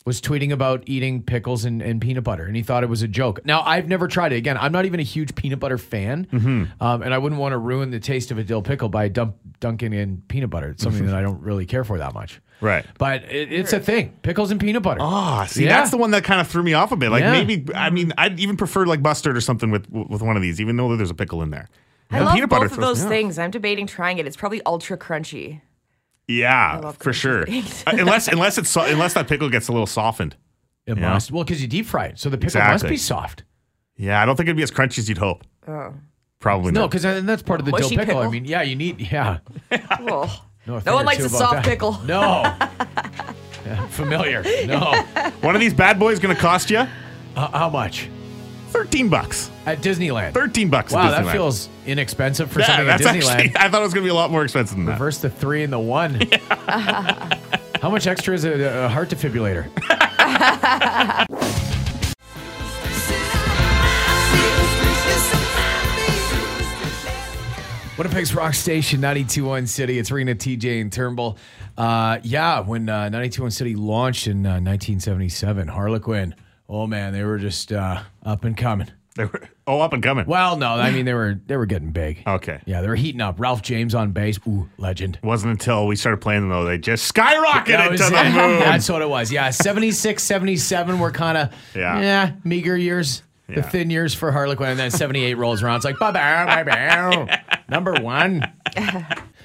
was 0.06 0.20
tweeting 0.20 0.52
about 0.52 0.84
eating 0.88 1.22
pickles 1.22 1.64
and, 1.66 1.82
and 1.82 2.02
peanut 2.02 2.24
butter, 2.24 2.46
and 2.46 2.56
he 2.56 2.64
thought 2.64 2.84
it 2.84 2.90
was 2.90 3.02
a 3.04 3.08
joke. 3.08 3.46
Now 3.46 3.62
I've 3.62 3.88
never 3.88 4.08
tried 4.08 4.34
it. 4.34 4.38
Again, 4.38 4.58
I'm 4.58 4.72
not 4.72 4.86
even 4.86 5.00
a 5.00 5.04
huge 5.04 5.36
peanut 5.36 5.60
butter 5.60 5.78
fan, 5.78 6.26
Mm-hmm. 6.32 6.84
um, 6.84 7.02
and 7.04 7.14
I 7.14 7.18
wouldn't 7.20 7.40
want 7.40 7.54
to 7.54 7.58
ruin 7.58 7.92
the 7.92 8.00
taste 8.00 8.32
of 8.32 8.38
a 8.38 8.44
dill 8.44 8.62
pickle 8.64 8.90
by 8.90 9.08
dump, 9.10 9.36
dunking 9.60 9.94
in 9.94 10.24
peanut 10.28 10.50
butter. 10.50 10.70
It's 10.70 10.82
something 10.84 11.06
that 11.06 11.16
I 11.16 11.22
don't 11.22 11.42
really 11.42 11.66
care 11.66 11.84
for 11.84 11.98
that 12.00 12.14
much. 12.14 12.42
Right. 12.62 12.86
But 12.98 13.24
it, 13.26 13.52
it's 13.52 13.74
a 13.74 13.80
thing. 13.80 14.18
Pickles 14.22 14.52
and 14.52 14.60
peanut 14.60 14.84
butter. 14.84 15.02
Ah, 15.02 15.46
see, 15.46 15.66
Yeah. 15.66 15.78
that's 15.78 15.92
the 15.92 15.98
one 15.98 16.12
that 16.12 16.24
kind 16.24 16.40
of 16.42 16.48
threw 16.48 16.62
me 16.64 16.74
off 16.74 16.92
a 16.92 16.96
bit. 16.96 17.10
Like 17.12 17.22
Yeah. 17.22 17.32
maybe, 17.32 17.66
I 17.74 17.90
mean, 17.90 18.14
I'd 18.18 18.40
even 18.40 18.56
prefer 18.58 18.86
like 18.86 19.02
mustard 19.02 19.36
or 19.38 19.42
something 19.42 19.72
with 19.72 19.90
with 19.92 20.22
one 20.22 20.36
of 20.36 20.42
these, 20.42 20.60
even 20.62 20.78
though 20.78 20.96
there's 20.96 21.10
a 21.10 21.16
pickle 21.16 21.42
in 21.42 21.50
there. 21.52 21.70
I 22.12 22.18
And 22.18 22.26
love 22.26 22.34
peanut 22.36 22.50
both 22.50 22.60
butter 22.62 22.74
of 22.74 22.80
those 22.82 23.04
me 23.04 23.10
things. 23.10 23.40
I'm 23.40 23.52
debating 23.52 23.88
trying 23.88 24.18
it. 24.18 24.28
It's 24.28 24.36
probably 24.38 24.62
ultra 24.66 24.98
crunchy. 24.98 25.62
Yeah, 26.40 26.92
for 26.94 27.14
sure. 27.14 27.44
Uh, 27.50 27.62
unless 27.88 28.28
unless 28.28 28.58
it's 28.58 28.70
so, 28.70 28.82
unless 28.82 29.14
that 29.16 29.28
pickle 29.28 29.50
gets 29.50 29.68
a 29.68 29.72
little 29.72 29.88
softened. 29.88 30.36
It 30.86 30.98
Yeah. 30.98 31.12
must. 31.14 31.32
Well, 31.32 31.44
because 31.44 31.62
you 31.62 31.68
deep 31.68 31.86
fry 31.86 32.06
it, 32.08 32.20
so 32.20 32.30
the 32.30 32.38
pickle 32.38 32.60
must 32.62 32.88
be 32.88 32.98
soft. 32.98 33.44
Yeah, 33.98 34.22
I 34.22 34.26
don't 34.26 34.36
think 34.36 34.48
it'd 34.48 34.58
be 34.58 34.64
as 34.64 34.72
crunchy 34.72 34.98
as 35.00 35.08
you'd 35.10 35.18
hope. 35.20 35.44
Probably 36.40 36.72
No, 36.72 36.82
not. 36.82 36.92
because 36.92 37.04
that's 37.26 37.44
part 37.44 37.60
of 37.60 37.66
the 37.68 37.72
dill 37.72 37.82
Mushy 37.82 37.98
pickle. 37.98 38.18
I 38.18 38.28
mean, 38.30 38.46
yeah, 38.46 38.64
you 38.64 38.76
need 38.76 39.00
yeah. 39.00 39.40
Oh. 40.00 40.42
No, 40.68 40.80
No 40.86 40.96
one 40.96 41.06
likes 41.06 41.24
a 41.24 41.30
soft 41.30 41.66
pickle. 41.66 42.00
No. 42.06 42.44
Yeah, 43.64 43.86
familiar. 43.90 44.44
No. 44.66 44.92
One 45.42 45.54
of 45.54 45.62
these 45.62 45.74
bad 45.74 46.00
boys 46.00 46.18
going 46.20 46.36
to 46.36 46.42
cost 46.42 46.72
you 46.72 46.80
Uh, 47.36 47.48
how 47.58 47.70
much? 47.70 48.10
Thirteen 48.72 49.10
bucks. 49.10 49.52
At 49.66 49.80
Disneyland. 49.80 50.34
Thirteen 50.34 50.70
bucks. 50.70 50.94
Wow, 50.94 51.12
at 51.14 51.24
that 51.24 51.32
feels 51.32 51.68
inexpensive 51.86 52.50
for 52.52 52.62
Yeah, 52.62 52.68
something 52.68 52.88
at 52.90 53.00
Disneyland. 53.02 53.30
actually. 53.32 53.56
I 53.58 53.70
thought 53.70 53.82
it 53.82 53.84
was 53.84 53.94
going 53.94 54.04
to 54.04 54.08
be 54.08 54.12
a 54.12 54.14
lot 54.16 54.32
more 54.32 54.44
expensive 54.44 54.78
than 54.78 54.86
that. 54.86 54.94
Reverse 54.94 55.18
the 55.20 55.30
three 55.30 55.64
and 55.64 55.74
the 55.74 55.80
one. 55.80 56.22
How 57.82 57.90
much 57.90 58.08
extra 58.08 58.34
is 58.34 58.46
a, 58.46 58.86
a 58.86 58.88
heart 58.88 59.10
defibrillator? 59.10 59.68
Winnipeg's 67.98 68.34
Rock 68.34 68.56
Station, 68.56 69.00
921 69.02 69.66
CITI. 69.66 70.00
It's 70.00 70.10
Rena, 70.10 70.34
TJ, 70.34 70.82
and 70.82 70.92
Turnbull. 70.92 71.38
Uh, 71.78 72.18
yeah, 72.24 72.62
when 72.62 72.90
uh, 72.90 73.10
921 73.10 73.52
CITI 73.52 73.76
launched 73.76 74.26
in 74.26 74.44
uh, 74.46 74.54
1977, 74.58 75.68
Harlequin, 75.68 76.34
oh 76.72 76.88
man, 76.88 77.14
they 77.14 77.24
were 77.24 77.38
just 77.38 77.72
uh, 77.72 78.02
up 78.24 78.46
and 78.46 78.58
coming. 78.58 78.90
They 79.16 79.26
were, 79.26 79.42
oh, 79.68 79.82
up 79.82 79.92
and 79.92 80.02
coming. 80.02 80.26
Well, 80.26 80.56
no, 80.56 80.70
I 80.70 80.90
mean 80.92 81.04
they 81.06 81.14
were 81.14 81.38
they 81.46 81.58
were 81.58 81.66
getting 81.66 81.92
big. 81.92 82.24
Okay. 82.26 82.62
Yeah, 82.66 82.82
they 82.82 82.88
were 82.88 82.96
heating 82.96 83.20
up. 83.20 83.40
Ralph 83.42 83.62
James 83.62 83.94
on 83.94 84.12
base, 84.14 84.40
ooh, 84.48 84.70
legend. 84.78 85.20
Wasn't 85.22 85.52
until 85.52 85.86
we 85.86 85.98
started 85.98 86.22
playing 86.22 86.42
them 86.42 86.50
though 86.50 86.64
they 86.64 86.78
just 86.78 87.14
skyrocketed 87.14 87.66
to 87.90 87.94
it. 87.94 87.98
the 87.98 88.24
moon. 88.24 88.60
That's 88.60 88.88
what 88.90 89.02
it 89.02 89.10
was. 89.10 89.30
Yeah, 89.32 89.50
76, 89.50 90.24
77 90.24 90.98
were 90.98 91.12
kind 91.12 91.38
of 91.38 91.54
Yeah. 91.76 92.00
yeah. 92.00 92.32
meager 92.46 92.78
years, 92.78 93.22
the 93.50 93.62
thin 93.62 93.90
years 93.90 94.14
for 94.14 94.32
Harlequin, 94.32 94.70
and 94.70 94.80
then 94.80 94.92
78 94.92 95.34
rolls 95.34 95.62
around. 95.62 95.84
It's 95.84 95.86
like 95.86 96.00
number 97.70 97.94
one. 97.96 98.50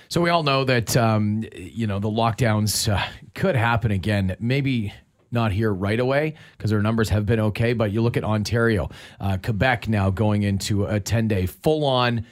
So 0.09 0.21
we 0.21 0.31
all 0.31 0.45
know 0.45 0.63
that 0.63 0.97
um, 0.97 1.43
you 1.57 1.89
know 1.89 1.99
the 1.99 2.09
lockdowns 2.09 2.89
uh, 2.93 3.05
could 3.35 3.57
happen 3.57 3.91
again. 3.91 4.37
Maybe 4.39 4.93
not 5.37 5.53
here 5.53 5.73
right 5.73 6.01
away 6.01 6.35
because 6.57 6.71
their 6.71 6.83
numbers 6.83 7.11
have 7.11 7.25
been 7.25 7.39
okay. 7.39 7.75
But 7.75 7.93
you 7.93 8.03
look 8.03 8.17
at 8.17 8.25
Ontario, 8.25 8.91
uh, 9.21 9.39
Quebec 9.41 9.89
now 9.89 10.11
going 10.11 10.43
into 10.43 10.85
a 10.87 10.99
10 10.99 11.29
day 11.29 11.47
full 11.47 11.85
on 11.85 12.27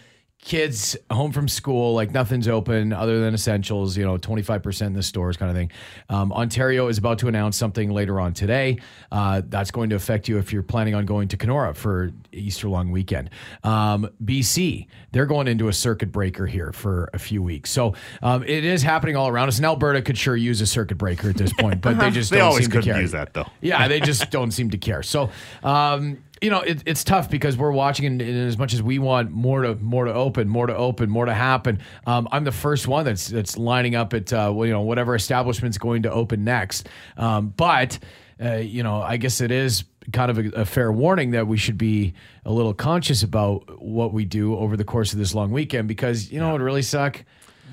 kids 0.45 0.95
home 1.11 1.33
from 1.33 1.49
school, 1.49 1.95
like 1.95 2.11
nothing's 2.13 2.47
open 2.49 2.93
other 2.93 3.19
than 3.21 3.33
essentials, 3.33 3.97
you 3.97 4.05
know, 4.05 4.19
25% 4.19 4.87
in 4.87 4.93
the 4.93 5.03
stores 5.03 5.39
kind 5.39 5.51
of 5.51 5.57
thing. 5.57 5.71
Um, 6.11 6.33
Ontario 6.33 6.89
is 6.89 6.99
about 6.99 7.19
to 7.21 7.29
announce 7.29 7.57
something 7.57 7.91
later 7.91 8.21
on 8.21 8.35
today. 8.35 8.79
Uh, 9.11 9.41
that's 9.47 9.71
going 9.71 9.89
to 9.91 9.97
affect 9.97 10.29
you 10.29 10.37
if 10.37 10.53
you're 10.53 10.63
planning 10.63 10.95
on 10.95 11.07
going 11.07 11.29
to 11.29 11.39
Kenora 11.39 11.75
for 11.75 12.13
Easter 12.31 12.69
long 12.69 12.91
weekend. 12.91 13.31
Um, 13.63 14.09
BC, 14.23 14.87
they're 15.13 15.25
going 15.27 15.49
into 15.49 15.69
a 15.69 15.73
circuit 15.73 16.13
breaker 16.13 16.47
here 16.47 16.73
for 16.73 17.09
a 17.15 17.19
few 17.19 17.43
weeks. 17.43 17.71
So 17.71 17.95
um, 18.23 18.43
it 18.43 18.65
is 18.65 18.83
happening 18.83 19.17
all 19.17 19.29
around 19.29 19.49
us. 19.49 19.57
And 19.57 19.65
Alberta 19.65 20.03
could 20.03 20.19
sure 20.19 20.37
use 20.37 20.61
a 20.61 20.67
circuit 20.67 20.99
breaker 20.99 21.31
at 21.31 21.37
this 21.37 21.55
point, 21.55 21.81
but 21.81 21.99
they 21.99 22.11
just 22.11 22.31
They 22.31 22.39
don't 22.39 22.49
always 22.49 22.67
seem 22.67 22.73
to 22.73 22.83
care. 22.83 23.01
use 23.01 23.13
that 23.13 23.33
though. 23.33 23.47
Yeah, 23.63 23.89
they 23.89 24.01
just 24.01 24.31
don't 24.31 24.51
seem 24.51 24.69
to 24.71 24.79
care. 24.79 25.03
So, 25.03 25.31
um, 25.63 26.19
you 26.45 26.51
know, 26.51 26.61
it, 26.61 26.83
it's 26.85 27.03
tough 27.03 27.31
because 27.31 27.57
we're 27.57 27.73
watching, 27.73 28.05
and, 28.05 28.21
and 28.21 28.47
as 28.47 28.59
much 28.59 28.75
as 28.75 28.83
we 28.83 28.99
want 28.99 29.31
more 29.31 29.63
to 29.63 29.77
more 29.77 30.05
to 30.05 30.13
open, 30.13 30.47
more 30.47 30.67
to 30.67 30.77
open, 30.77 31.09
more 31.09 31.25
to 31.25 31.33
happen, 31.33 31.81
um, 32.07 32.29
I'm 32.31 32.45
the 32.45 32.53
first 32.53 32.87
one 32.87 33.07
that's 33.07 33.29
that's 33.29 33.57
lining 33.57 33.95
up 33.95 34.13
at 34.13 34.31
uh, 34.31 34.53
well, 34.55 34.67
you 34.67 34.73
know 34.75 34.83
whatever 34.83 35.15
establishment's 35.15 35.79
going 35.79 36.03
to 36.03 36.13
open 36.13 36.45
next. 36.45 36.87
Um, 37.17 37.55
but 37.57 37.99
uh, 38.45 38.57
you 38.57 38.83
know, 38.83 39.01
I 39.01 39.17
guess 39.17 39.41
it 39.41 39.51
is 39.51 39.85
kind 40.13 40.31
of 40.31 40.37
a, 40.39 40.49
a 40.51 40.65
fair 40.67 40.93
warning 40.93 41.31
that 41.31 41.47
we 41.47 41.57
should 41.57 41.79
be 41.79 42.13
a 42.45 42.53
little 42.53 42.75
conscious 42.75 43.23
about 43.23 43.81
what 43.83 44.13
we 44.13 44.27
do 44.27 44.55
over 44.59 44.77
the 44.77 44.85
course 44.85 45.15
of 45.15 45.19
this 45.19 45.35
long 45.35 45.51
weekend 45.51 45.89
because 45.89 46.31
you 46.31 46.39
know 46.41 46.51
it 46.51 46.53
would 46.53 46.61
really 46.61 46.83
suck 46.83 47.25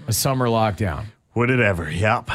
a 0.07 0.13
summer 0.13 0.47
lockdown. 0.47 1.07
Would 1.35 1.49
it 1.49 1.59
ever? 1.59 1.91
Yep. 1.91 2.29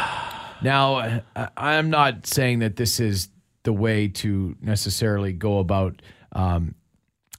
Now, 0.62 0.96
I- 1.34 1.48
I'm 1.56 1.88
not 1.88 2.26
saying 2.26 2.58
that 2.58 2.76
this 2.76 3.00
is 3.00 3.28
the 3.62 3.72
way 3.72 4.08
to 4.08 4.54
necessarily 4.60 5.32
go 5.32 5.58
about 5.60 6.02
um, 6.32 6.74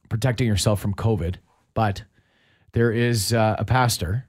protecting 0.09 0.47
yourself 0.47 0.79
from 0.79 0.93
COVID, 0.93 1.35
but 1.73 2.03
there 2.73 2.91
is 2.91 3.33
uh, 3.33 3.55
a 3.59 3.65
pastor 3.65 4.27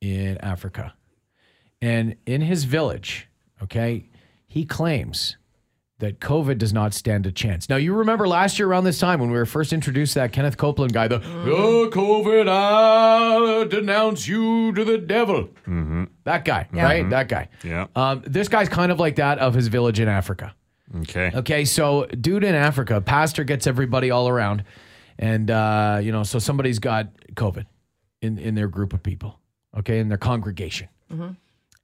in 0.00 0.38
Africa. 0.38 0.94
And 1.82 2.16
in 2.26 2.40
his 2.40 2.64
village, 2.64 3.28
okay, 3.62 4.08
he 4.46 4.64
claims 4.64 5.36
that 6.00 6.18
COVID 6.18 6.58
does 6.58 6.72
not 6.72 6.94
stand 6.94 7.26
a 7.26 7.32
chance. 7.32 7.68
Now, 7.68 7.76
you 7.76 7.94
remember 7.94 8.26
last 8.26 8.58
year 8.58 8.68
around 8.68 8.84
this 8.84 8.98
time 8.98 9.20
when 9.20 9.30
we 9.30 9.36
were 9.36 9.46
first 9.46 9.72
introduced 9.72 10.14
to 10.14 10.20
that 10.20 10.32
Kenneth 10.32 10.56
Copeland 10.56 10.92
guy, 10.92 11.08
the 11.08 11.22
oh, 11.22 11.90
COVID, 11.92 12.48
I 12.48 13.64
denounce 13.68 14.26
you 14.26 14.72
to 14.72 14.84
the 14.84 14.98
devil. 14.98 15.50
That 16.24 16.44
guy, 16.44 16.68
right? 16.72 17.08
That 17.10 17.28
guy. 17.28 17.48
Yeah. 17.62 17.86
Um, 17.94 18.22
this 18.26 18.48
guy's 18.48 18.68
kind 18.68 18.90
of 18.90 18.98
like 18.98 19.16
that 19.16 19.38
of 19.38 19.54
his 19.54 19.68
village 19.68 20.00
in 20.00 20.08
Africa. 20.08 20.54
Okay. 21.02 21.30
Okay, 21.34 21.64
so 21.64 22.06
dude 22.06 22.42
in 22.44 22.54
Africa, 22.54 23.00
pastor 23.00 23.44
gets 23.44 23.66
everybody 23.66 24.10
all 24.10 24.28
around, 24.28 24.64
and 25.18 25.50
uh, 25.50 26.00
you 26.02 26.10
know, 26.12 26.22
so 26.24 26.38
somebody's 26.38 26.78
got 26.80 27.08
COVID 27.34 27.66
in 28.22 28.38
in 28.38 28.54
their 28.56 28.68
group 28.68 28.92
of 28.92 29.02
people, 29.02 29.38
okay, 29.78 29.98
in 30.00 30.08
their 30.08 30.18
congregation, 30.18 30.88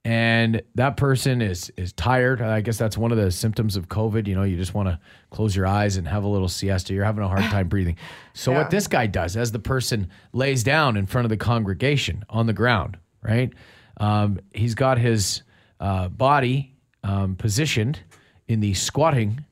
and 0.05 0.63
that 0.75 0.97
person 0.97 1.41
is 1.43 1.73
is 1.77 1.93
tired. 1.93 2.41
I 2.43 2.61
guess 2.61 2.79
that's 2.79 2.97
one 2.99 3.11
of 3.13 3.19
the 3.19 3.31
symptoms 3.31 3.77
of 3.77 3.89
COVID. 3.89 4.27
You 4.27 4.35
know, 4.35 4.43
you 4.45 4.57
just 4.57 4.75
want 4.75 4.89
to 4.89 4.99
close 5.31 5.55
your 5.55 5.67
eyes 5.67 5.97
and 5.97 6.07
have 6.09 6.25
a 6.25 6.29
little 6.29 6.49
siesta. 6.49 6.93
You're 6.95 7.05
having 7.05 7.25
a 7.25 7.29
hard 7.29 7.43
time 7.45 7.69
breathing. 7.69 7.97
So 8.35 8.51
Yeah. 8.53 8.59
what 8.59 8.71
this 8.71 8.87
guy 8.87 9.07
does, 9.07 9.37
as 9.37 9.53
the 9.53 9.59
person 9.59 10.09
lays 10.33 10.63
down 10.63 10.97
in 10.97 11.07
front 11.07 11.25
of 11.27 11.31
the 11.31 11.37
congregation 11.37 12.25
on 12.29 12.47
the 12.47 12.53
ground, 12.53 12.99
right? 13.23 13.53
Um, 13.99 14.39
he's 14.53 14.75
got 14.75 14.99
his 14.99 15.43
uh, 15.81 16.09
body 16.09 16.75
um, 17.03 17.37
positioned 17.37 18.01
in 18.49 18.61
the 18.61 18.75
squatting 18.75 19.45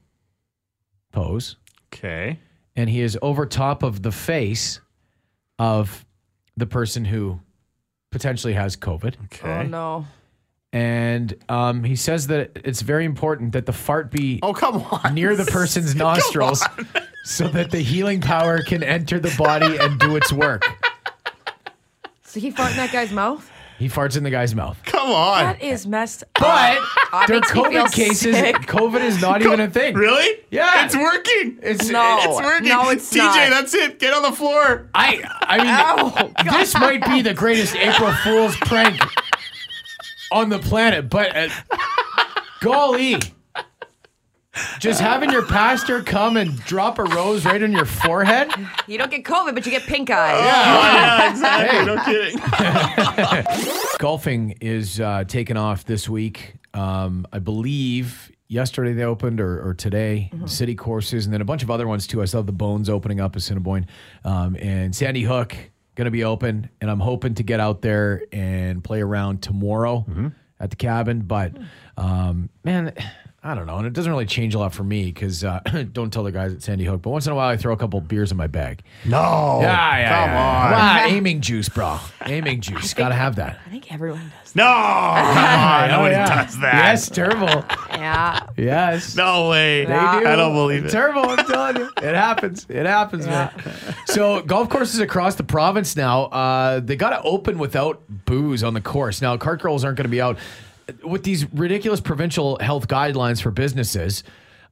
pose, 1.12 1.56
Okay. 1.92 2.38
and 2.76 2.88
he 2.90 3.00
is 3.00 3.18
over 3.22 3.46
top 3.46 3.82
of 3.82 4.02
the 4.02 4.12
face 4.12 4.80
of 5.58 6.04
the 6.56 6.66
person 6.66 7.04
who 7.04 7.40
potentially 8.10 8.52
has 8.54 8.76
COVID. 8.76 9.14
Okay. 9.24 9.48
Oh 9.50 9.62
no. 9.62 10.06
And 10.72 11.34
um, 11.48 11.84
he 11.84 11.94
says 11.94 12.26
that 12.28 12.50
it's 12.64 12.82
very 12.82 13.04
important 13.04 13.52
that 13.52 13.64
the 13.66 13.72
fart 13.72 14.10
be 14.10 14.40
Oh 14.42 14.52
come 14.52 14.82
on. 14.90 15.14
near 15.14 15.36
the 15.36 15.44
person's 15.44 15.94
nostrils 16.06 16.64
so 17.24 17.46
that 17.48 17.70
the 17.70 17.78
healing 17.80 18.20
power 18.20 18.60
can 18.62 18.82
enter 18.82 19.20
the 19.20 19.32
body 19.38 19.76
and 19.78 20.00
do 20.00 20.16
its 20.16 20.32
work. 20.32 20.64
So 22.22 22.40
he 22.40 22.50
fart 22.50 22.72
in 22.72 22.76
that 22.78 22.90
guy's 22.92 23.12
mouth? 23.12 23.48
He 23.84 23.90
farts 23.90 24.16
in 24.16 24.22
the 24.24 24.30
guy's 24.30 24.54
mouth. 24.54 24.78
Come 24.86 25.10
on. 25.10 25.44
That 25.44 25.62
is 25.62 25.86
messed 25.86 26.22
up. 26.22 26.28
But 26.40 26.78
That 27.12 27.26
their 27.28 27.40
makes 27.40 27.54
me 27.54 27.62
feel 27.64 27.84
COVID 27.84 27.92
cases, 27.92 28.34
sick. 28.34 28.56
COVID 28.62 29.00
is 29.02 29.20
not 29.20 29.42
even 29.42 29.60
a 29.60 29.68
thing. 29.68 29.94
Really? 29.94 30.40
Yeah. 30.50 30.86
It's 30.86 30.96
working. 30.96 31.58
It's 31.62 31.90
No. 31.90 32.18
It's 32.22 32.40
working. 32.42 32.68
No, 32.70 32.88
it's 32.88 33.12
TJ, 33.12 33.18
not. 33.18 33.50
that's 33.50 33.74
it. 33.74 33.98
Get 33.98 34.14
on 34.14 34.22
the 34.22 34.32
floor. 34.32 34.88
I 34.94 35.22
I 35.42 36.22
mean 36.22 36.32
this 36.50 36.72
might 36.78 37.04
be 37.04 37.20
the 37.20 37.34
greatest 37.34 37.76
April 37.76 38.10
Fool's 38.24 38.56
prank 38.56 38.98
on 40.32 40.48
the 40.48 40.60
planet, 40.60 41.10
but 41.10 41.36
uh, 41.36 41.48
golly, 42.62 43.18
Just 44.78 45.00
having 45.00 45.30
your 45.30 45.44
pastor 45.46 46.02
come 46.02 46.36
and 46.36 46.56
drop 46.64 46.98
a 46.98 47.04
rose 47.04 47.44
right 47.44 47.62
on 47.62 47.72
your 47.72 47.84
forehead. 47.84 48.50
You 48.86 48.98
don't 48.98 49.10
get 49.10 49.24
COVID, 49.24 49.54
but 49.54 49.64
you 49.66 49.72
get 49.72 49.82
pink 49.82 50.10
eyes. 50.10 50.44
yeah, 50.44 51.30
exactly. 51.30 51.84
No 51.86 52.04
kidding. 52.04 53.84
Golfing 53.98 54.56
is 54.60 55.00
uh, 55.00 55.24
taken 55.24 55.56
off 55.56 55.84
this 55.84 56.08
week. 56.08 56.54
Um, 56.72 57.26
I 57.32 57.38
believe 57.38 58.30
yesterday 58.48 58.92
they 58.92 59.04
opened 59.04 59.40
or, 59.40 59.66
or 59.68 59.74
today, 59.74 60.30
city 60.46 60.74
courses, 60.74 61.24
and 61.24 61.32
then 61.34 61.40
a 61.40 61.44
bunch 61.44 61.62
of 61.62 61.70
other 61.70 61.86
ones 61.86 62.06
too. 62.06 62.22
I 62.22 62.26
saw 62.26 62.42
the 62.42 62.52
Bones 62.52 62.88
opening 62.88 63.20
up 63.20 63.34
at 63.36 63.42
Cinnabon 63.42 63.86
um, 64.24 64.56
and 64.60 64.94
Sandy 64.94 65.22
Hook 65.22 65.56
going 65.94 66.06
to 66.06 66.10
be 66.10 66.24
open, 66.24 66.68
and 66.80 66.90
I'm 66.90 67.00
hoping 67.00 67.34
to 67.34 67.42
get 67.42 67.60
out 67.60 67.82
there 67.82 68.22
and 68.32 68.82
play 68.82 69.00
around 69.00 69.42
tomorrow 69.42 70.04
at 70.60 70.70
the 70.70 70.76
cabin. 70.76 71.20
But 71.22 71.56
um, 71.96 72.50
man. 72.62 72.92
I 73.46 73.54
don't 73.54 73.66
know, 73.66 73.76
and 73.76 73.86
it 73.86 73.92
doesn't 73.92 74.10
really 74.10 74.24
change 74.24 74.54
a 74.54 74.58
lot 74.58 74.72
for 74.72 74.84
me 74.84 75.04
because 75.12 75.44
uh, 75.44 75.60
don't 75.92 76.10
tell 76.10 76.22
the 76.24 76.32
guys 76.32 76.54
at 76.54 76.62
Sandy 76.62 76.84
Hook. 76.86 77.02
But 77.02 77.10
once 77.10 77.26
in 77.26 77.32
a 77.32 77.36
while, 77.36 77.50
I 77.50 77.58
throw 77.58 77.74
a 77.74 77.76
couple 77.76 78.00
beers 78.00 78.30
in 78.30 78.38
my 78.38 78.46
bag. 78.46 78.82
No. 79.04 79.58
Yeah, 79.60 79.98
yeah, 79.98 80.08
Come 80.08 80.30
yeah. 80.30 80.64
on. 80.64 80.70
Wow, 80.72 81.04
aiming 81.14 81.40
juice, 81.42 81.68
bro. 81.68 81.98
Aiming 82.24 82.62
juice. 82.62 82.94
Got 82.94 83.10
to 83.10 83.14
have 83.14 83.36
that. 83.36 83.58
I 83.66 83.68
think 83.68 83.92
everyone 83.92 84.32
does. 84.40 84.56
No. 84.56 84.62
Come 84.64 84.72
on. 84.72 85.88
Nobody 85.90 86.14
Oh, 86.14 86.18
yeah. 86.18 86.44
does 86.44 86.58
that. 86.60 86.74
Yes, 86.74 87.10
Turbo. 87.10 87.64
Yeah. 87.90 88.46
Yes. 88.56 89.14
No 89.14 89.50
way. 89.50 89.84
They 89.84 89.92
do. 89.92 89.94
I 89.94 90.36
don't 90.36 90.54
believe 90.54 90.86
it. 90.86 90.90
Turbo, 90.90 91.20
I'm 91.24 91.46
telling 91.46 91.76
you. 91.76 91.90
It 91.98 92.14
happens. 92.14 92.64
It 92.70 92.86
happens, 92.86 93.26
man. 93.26 93.50
So, 94.06 94.40
golf 94.40 94.70
courses 94.70 95.00
across 95.00 95.34
the 95.34 95.44
province 95.44 95.96
now, 95.96 96.24
uh, 96.26 96.80
they 96.80 96.96
got 96.96 97.10
to 97.10 97.20
open 97.22 97.58
without 97.58 98.02
booze 98.24 98.62
on 98.62 98.72
the 98.72 98.80
course. 98.80 99.20
Now, 99.20 99.36
cart 99.36 99.60
girls 99.60 99.84
aren't 99.84 99.98
going 99.98 100.04
to 100.06 100.10
be 100.10 100.22
out. 100.22 100.38
With 101.02 101.22
these 101.24 101.50
ridiculous 101.52 102.00
provincial 102.00 102.58
health 102.60 102.88
guidelines 102.88 103.40
for 103.42 103.50
businesses, 103.50 104.22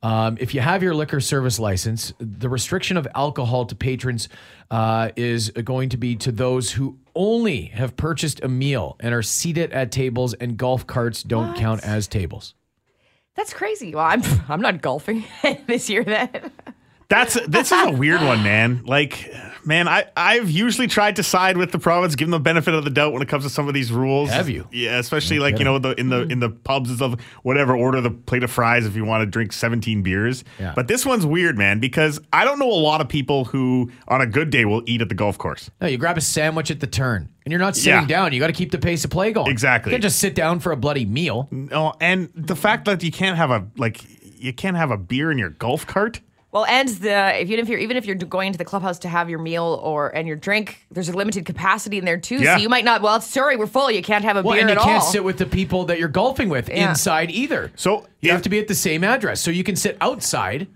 um, 0.02 0.36
if 0.40 0.52
you 0.54 0.60
have 0.60 0.82
your 0.82 0.94
liquor 0.94 1.20
service 1.20 1.58
license, 1.58 2.12
the 2.18 2.48
restriction 2.48 2.96
of 2.96 3.06
alcohol 3.14 3.66
to 3.66 3.74
patrons 3.74 4.28
uh, 4.70 5.10
is 5.16 5.50
going 5.50 5.90
to 5.90 5.96
be 5.96 6.16
to 6.16 6.32
those 6.32 6.72
who 6.72 6.98
only 7.14 7.66
have 7.66 7.96
purchased 7.96 8.42
a 8.42 8.48
meal 8.48 8.96
and 9.00 9.14
are 9.14 9.22
seated 9.22 9.72
at 9.72 9.92
tables, 9.92 10.34
and 10.34 10.56
golf 10.56 10.86
carts 10.86 11.22
don't 11.22 11.48
What? 11.48 11.56
count 11.56 11.84
as 11.84 12.08
tables. 12.08 12.54
That's 13.36 13.54
crazy. 13.54 13.94
Well, 13.94 14.04
I'm 14.04 14.22
I'm 14.48 14.60
not 14.60 14.82
golfing 14.82 15.24
this 15.66 15.88
year 15.88 16.04
then. 16.04 16.50
That's 17.12 17.34
this 17.46 17.70
is 17.72 17.78
a 17.86 17.90
weird 17.96 18.22
one, 18.22 18.42
man. 18.42 18.82
Like, 18.86 19.30
man, 19.66 19.86
I 19.86 20.06
I've 20.16 20.50
usually 20.50 20.86
tried 20.86 21.16
to 21.16 21.22
side 21.22 21.58
with 21.58 21.70
the 21.70 21.78
province, 21.78 22.14
give 22.16 22.26
them 22.26 22.30
the 22.32 22.40
benefit 22.40 22.72
of 22.72 22.84
the 22.84 22.90
doubt 22.90 23.12
when 23.12 23.20
it 23.20 23.28
comes 23.28 23.44
to 23.44 23.50
some 23.50 23.68
of 23.68 23.74
these 23.74 23.92
rules. 23.92 24.30
Have 24.30 24.48
you? 24.48 24.66
Yeah, 24.72 24.98
especially 24.98 25.38
like 25.38 25.58
you 25.58 25.64
know 25.66 25.78
the 25.78 25.90
in 26.00 26.08
the 26.08 26.22
in 26.22 26.40
the 26.40 26.48
pubs 26.48 26.88
and 26.88 26.96
stuff. 26.98 27.20
Whatever, 27.42 27.76
order 27.76 28.00
the 28.00 28.10
plate 28.10 28.42
of 28.42 28.50
fries 28.50 28.86
if 28.86 28.96
you 28.96 29.04
want 29.04 29.20
to 29.22 29.26
drink 29.26 29.52
seventeen 29.52 30.02
beers. 30.02 30.42
Yeah. 30.58 30.72
But 30.74 30.88
this 30.88 31.04
one's 31.04 31.26
weird, 31.26 31.58
man, 31.58 31.80
because 31.80 32.18
I 32.32 32.44
don't 32.46 32.58
know 32.58 32.70
a 32.70 32.80
lot 32.82 33.02
of 33.02 33.08
people 33.10 33.44
who 33.44 33.90
on 34.08 34.22
a 34.22 34.26
good 34.26 34.48
day 34.48 34.64
will 34.64 34.82
eat 34.86 35.02
at 35.02 35.10
the 35.10 35.14
golf 35.14 35.36
course. 35.36 35.70
No, 35.82 35.88
you 35.88 35.98
grab 35.98 36.16
a 36.16 36.22
sandwich 36.22 36.70
at 36.70 36.80
the 36.80 36.86
turn, 36.86 37.28
and 37.44 37.52
you're 37.52 37.60
not 37.60 37.76
sitting 37.76 38.00
Yeah. 38.00 38.06
down. 38.06 38.32
You 38.32 38.40
got 38.40 38.46
to 38.46 38.52
keep 38.54 38.70
the 38.70 38.78
pace 38.78 39.04
of 39.04 39.10
play 39.10 39.32
going. 39.32 39.50
Exactly. 39.50 39.90
You 39.92 39.96
can't 39.96 40.02
just 40.02 40.18
sit 40.18 40.34
down 40.34 40.60
for 40.60 40.72
a 40.72 40.76
bloody 40.78 41.04
meal. 41.04 41.48
No, 41.50 41.92
and 42.00 42.30
the 42.34 42.56
fact 42.56 42.86
that 42.86 43.02
you 43.02 43.12
can't 43.12 43.36
have 43.36 43.50
a 43.50 43.66
like 43.76 44.00
you 44.42 44.54
can't 44.54 44.78
have 44.78 44.90
a 44.90 44.96
beer 44.96 45.30
in 45.30 45.36
your 45.36 45.50
golf 45.50 45.86
cart. 45.86 46.20
Well, 46.52 46.66
and 46.66 46.86
the 46.88 47.40
if 47.40 47.48
you 47.48 47.56
if 47.56 47.68
you're 47.68 47.78
even 47.78 47.96
if 47.96 48.04
you're 48.04 48.14
going 48.14 48.52
to 48.52 48.58
the 48.58 48.64
clubhouse 48.64 48.98
to 49.00 49.08
have 49.08 49.30
your 49.30 49.38
meal 49.38 49.80
or 49.82 50.14
and 50.14 50.28
your 50.28 50.36
drink, 50.36 50.84
there's 50.90 51.08
a 51.08 51.16
limited 51.16 51.46
capacity 51.46 51.96
in 51.96 52.04
there 52.04 52.18
too. 52.18 52.36
Yeah. 52.36 52.56
So 52.56 52.62
you 52.62 52.68
might 52.68 52.84
not. 52.84 53.00
Well, 53.00 53.20
sorry, 53.22 53.56
we're 53.56 53.66
full. 53.66 53.90
You 53.90 54.02
can't 54.02 54.22
have 54.24 54.36
a 54.36 54.42
Well, 54.42 54.52
beer 54.52 54.60
and 54.60 54.68
you 54.70 54.76
at 54.76 54.82
can't 54.82 55.02
all. 55.02 55.10
sit 55.10 55.24
with 55.24 55.38
the 55.38 55.46
people 55.46 55.84
that 55.86 55.98
you're 55.98 56.08
golfing 56.10 56.50
with 56.50 56.68
Yeah. 56.68 56.90
inside 56.90 57.30
either. 57.30 57.72
So 57.74 58.06
you 58.20 58.28
if- 58.28 58.32
have 58.32 58.42
to 58.42 58.50
be 58.50 58.58
at 58.58 58.68
the 58.68 58.74
same 58.74 59.02
address. 59.02 59.40
So 59.40 59.50
you 59.50 59.64
can 59.64 59.76
sit 59.76 59.96
outside 60.02 60.66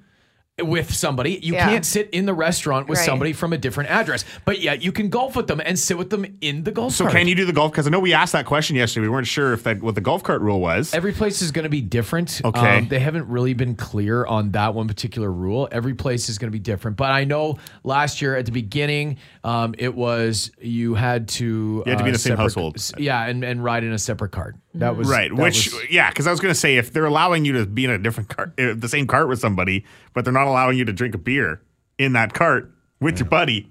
with 0.64 0.94
somebody. 0.94 1.38
You 1.42 1.52
Yeah. 1.52 1.68
can't 1.68 1.84
sit 1.84 2.08
in 2.10 2.24
the 2.24 2.32
restaurant 2.32 2.88
with 2.88 2.98
Right. 2.98 3.04
somebody 3.04 3.32
from 3.34 3.52
a 3.52 3.58
different 3.58 3.90
address. 3.90 4.24
But 4.46 4.62
yet 4.62 4.82
you 4.82 4.90
can 4.90 5.10
golf 5.10 5.36
with 5.36 5.48
them 5.48 5.60
and 5.62 5.78
sit 5.78 5.98
with 5.98 6.08
them 6.08 6.24
in 6.40 6.64
the 6.64 6.70
golf 6.70 6.92
cart. 6.92 6.96
So 6.96 7.04
cart. 7.04 7.16
can 7.16 7.28
you 7.28 7.34
do 7.34 7.44
the 7.44 7.52
golf? 7.52 7.72
Because 7.72 7.86
I 7.86 7.90
know 7.90 8.00
we 8.00 8.14
asked 8.14 8.32
that 8.32 8.46
question 8.46 8.74
yesterday. 8.74 9.02
We 9.06 9.10
weren't 9.10 9.26
sure 9.26 9.52
if 9.52 9.64
that 9.64 9.82
what 9.82 9.94
the 9.96 10.00
golf 10.00 10.22
cart 10.22 10.40
rule 10.40 10.58
was. 10.60 10.94
Every 10.94 11.12
place 11.12 11.42
is 11.42 11.50
going 11.52 11.64
to 11.64 11.68
be 11.68 11.82
different. 11.82 12.40
Okay. 12.42 12.78
Um, 12.78 12.88
they 12.88 13.00
haven't 13.00 13.28
really 13.28 13.52
been 13.52 13.74
clear 13.74 14.24
on 14.24 14.52
that 14.52 14.72
one 14.74 14.88
particular 14.88 15.30
rule. 15.30 15.68
Every 15.70 15.92
place 15.92 16.30
is 16.30 16.38
going 16.38 16.48
to 16.50 16.52
be 16.56 16.58
different. 16.62 16.96
But 16.96 17.10
I 17.10 17.24
know 17.24 17.58
last 17.84 18.22
year 18.22 18.34
at 18.34 18.46
the 18.46 18.52
beginning, 18.52 19.18
um, 19.44 19.74
it 19.76 19.94
was 19.94 20.50
you 20.58 20.94
had 20.94 21.28
to. 21.28 21.82
You 21.84 21.90
had 21.90 21.98
to 21.98 22.04
be 22.04 22.08
in 22.08 22.12
the 22.14 22.18
same 22.18 22.30
separate- 22.30 22.42
household. 22.44 22.76
Yeah, 22.96 23.26
and, 23.26 23.44
and 23.44 23.62
ride 23.62 23.84
in 23.84 23.92
a 23.92 23.98
separate 23.98 24.30
cart. 24.32 24.56
That 24.78 24.96
was 24.96 25.08
Right, 25.08 25.30
that 25.30 25.40
which 25.42 25.72
was- 25.72 25.90
yeah, 25.90 26.10
because 26.10 26.26
I 26.26 26.30
was 26.30 26.40
going 26.40 26.52
to 26.52 26.58
say 26.58 26.76
if 26.76 26.92
they're 26.92 27.04
allowing 27.06 27.44
you 27.44 27.52
to 27.54 27.66
be 27.66 27.84
in 27.84 27.90
a 27.90 27.98
different 27.98 28.28
cart, 28.28 28.52
uh, 28.58 28.74
the 28.76 28.88
same 28.88 29.06
cart 29.06 29.28
with 29.28 29.38
somebody, 29.38 29.84
but 30.12 30.24
they're 30.24 30.32
not 30.32 30.46
allowing 30.46 30.76
you 30.78 30.84
to 30.84 30.92
drink 30.92 31.14
a 31.14 31.18
beer 31.18 31.60
in 31.98 32.12
that 32.12 32.34
cart 32.34 32.70
with 33.00 33.18
your 33.18 33.28
buddy, 33.28 33.70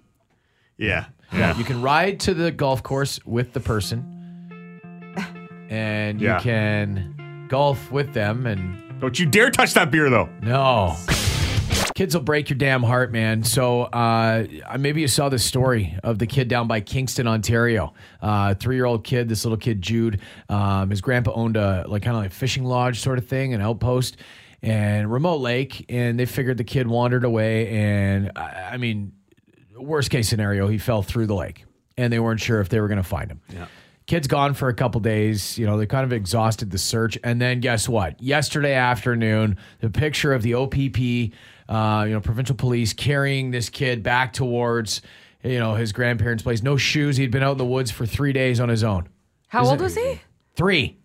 yeah, 0.78 1.06
yeah, 1.34 1.58
you 1.58 1.64
can 1.64 1.82
ride 1.82 2.20
to 2.22 2.34
the 2.34 2.52
golf 2.52 2.82
course 2.84 3.20
with 3.26 3.54
the 3.54 3.60
person, 3.60 4.04
and 5.70 6.20
you 6.22 6.28
Yeah. 6.28 6.40
can 6.40 7.46
golf 7.50 7.92
with 7.92 8.14
them. 8.14 8.46
And 8.46 9.00
Don't 9.02 9.20
you 9.20 9.26
dare 9.26 9.50
touch 9.52 9.74
that 9.74 9.92
beer 9.92 10.10
though. 10.10 10.30
no. 10.42 10.96
Kids 11.96 12.14
will 12.14 12.24
break 12.24 12.50
your 12.50 12.58
damn 12.58 12.84
heart, 12.84 13.14
man. 13.14 13.42
So 13.46 13.84
uh, 13.84 14.46
maybe 14.78 15.00
you 15.00 15.08
saw 15.08 15.30
this 15.30 15.46
story 15.46 15.98
of 16.04 16.20
the 16.20 16.28
kid 16.28 16.50
down 16.50 16.68
by 16.68 16.82
Kingston, 16.82 17.26
Ontario. 17.26 17.94
Uh, 18.22 18.54
three-year-old 18.54 19.06
kid, 19.06 19.30
this 19.30 19.46
little 19.46 19.58
kid 19.58 19.82
Jude. 19.82 20.20
Um, 20.50 20.90
his 20.90 21.00
grandpa 21.00 21.32
owned 21.32 21.56
a 21.56 21.86
like 21.88 22.04
kind 22.04 22.18
of 22.18 22.24
like 22.24 22.34
fishing 22.34 22.66
lodge 22.66 23.00
sort 23.00 23.18
of 23.18 23.26
thing, 23.28 23.54
an 23.54 23.62
outpost, 23.62 24.18
and 24.62 25.10
remote 25.10 25.38
lake. 25.40 25.86
And 25.88 26.20
they 26.20 26.26
figured 26.26 26.58
the 26.58 26.66
kid 26.66 26.86
wandered 26.86 27.24
away. 27.24 27.70
And 27.70 28.30
I, 28.36 28.72
I 28.74 28.78
mean, 28.78 29.14
worst 29.78 30.10
case 30.12 30.28
scenario, 30.28 30.68
he 30.68 30.78
fell 30.78 31.02
through 31.02 31.28
the 31.28 31.36
lake, 31.36 31.64
and 31.96 32.12
they 32.12 32.20
weren't 32.20 32.42
sure 32.42 32.60
if 32.60 32.68
they 32.68 32.82
were 32.82 32.90
going 32.90 33.02
to 33.02 33.04
find 33.04 33.32
him. 33.32 33.40
Yeah. 33.54 33.68
Kid's 34.08 34.28
gone 34.28 34.54
for 34.54 34.68
a 34.68 34.74
couple 34.74 35.02
days. 35.02 35.58
You 35.58 35.66
know, 35.66 35.78
they 35.78 35.88
kind 35.88 36.04
of 36.04 36.14
exhausted 36.14 36.70
the 36.70 36.78
search. 36.78 37.18
And 37.24 37.42
then 37.42 37.60
guess 37.60 37.90
what? 37.90 38.22
Yesterday 38.22 38.74
afternoon, 38.74 39.58
the 39.80 39.90
picture 39.90 40.32
of 40.34 40.44
the 40.44 40.54
OPP, 40.54 41.34
uh, 41.70 42.04
you 42.08 42.14
know, 42.14 42.22
provincial 42.22 42.56
police 42.56 42.94
carrying 42.94 43.52
this 43.52 43.70
kid 43.70 44.04
back 44.04 44.34
towards, 44.34 45.02
you 45.44 45.60
know, 45.60 45.76
his 45.76 45.92
grandparents' 45.92 46.44
place. 46.44 46.62
No 46.64 46.78
shoes. 46.78 47.18
He'd 47.18 47.32
been 47.32 47.44
out 47.44 47.54
in 47.54 47.58
the 47.58 47.66
woods 47.66 47.92
for 47.92 48.06
three 48.06 48.34
days 48.34 48.60
on 48.60 48.70
his 48.70 48.84
own. 48.84 49.08
How 49.48 49.62
Isn't 49.64 49.72
old 49.72 49.82
it- 49.82 49.84
was 49.84 49.96
he? 49.96 50.22
Three. 50.56 50.98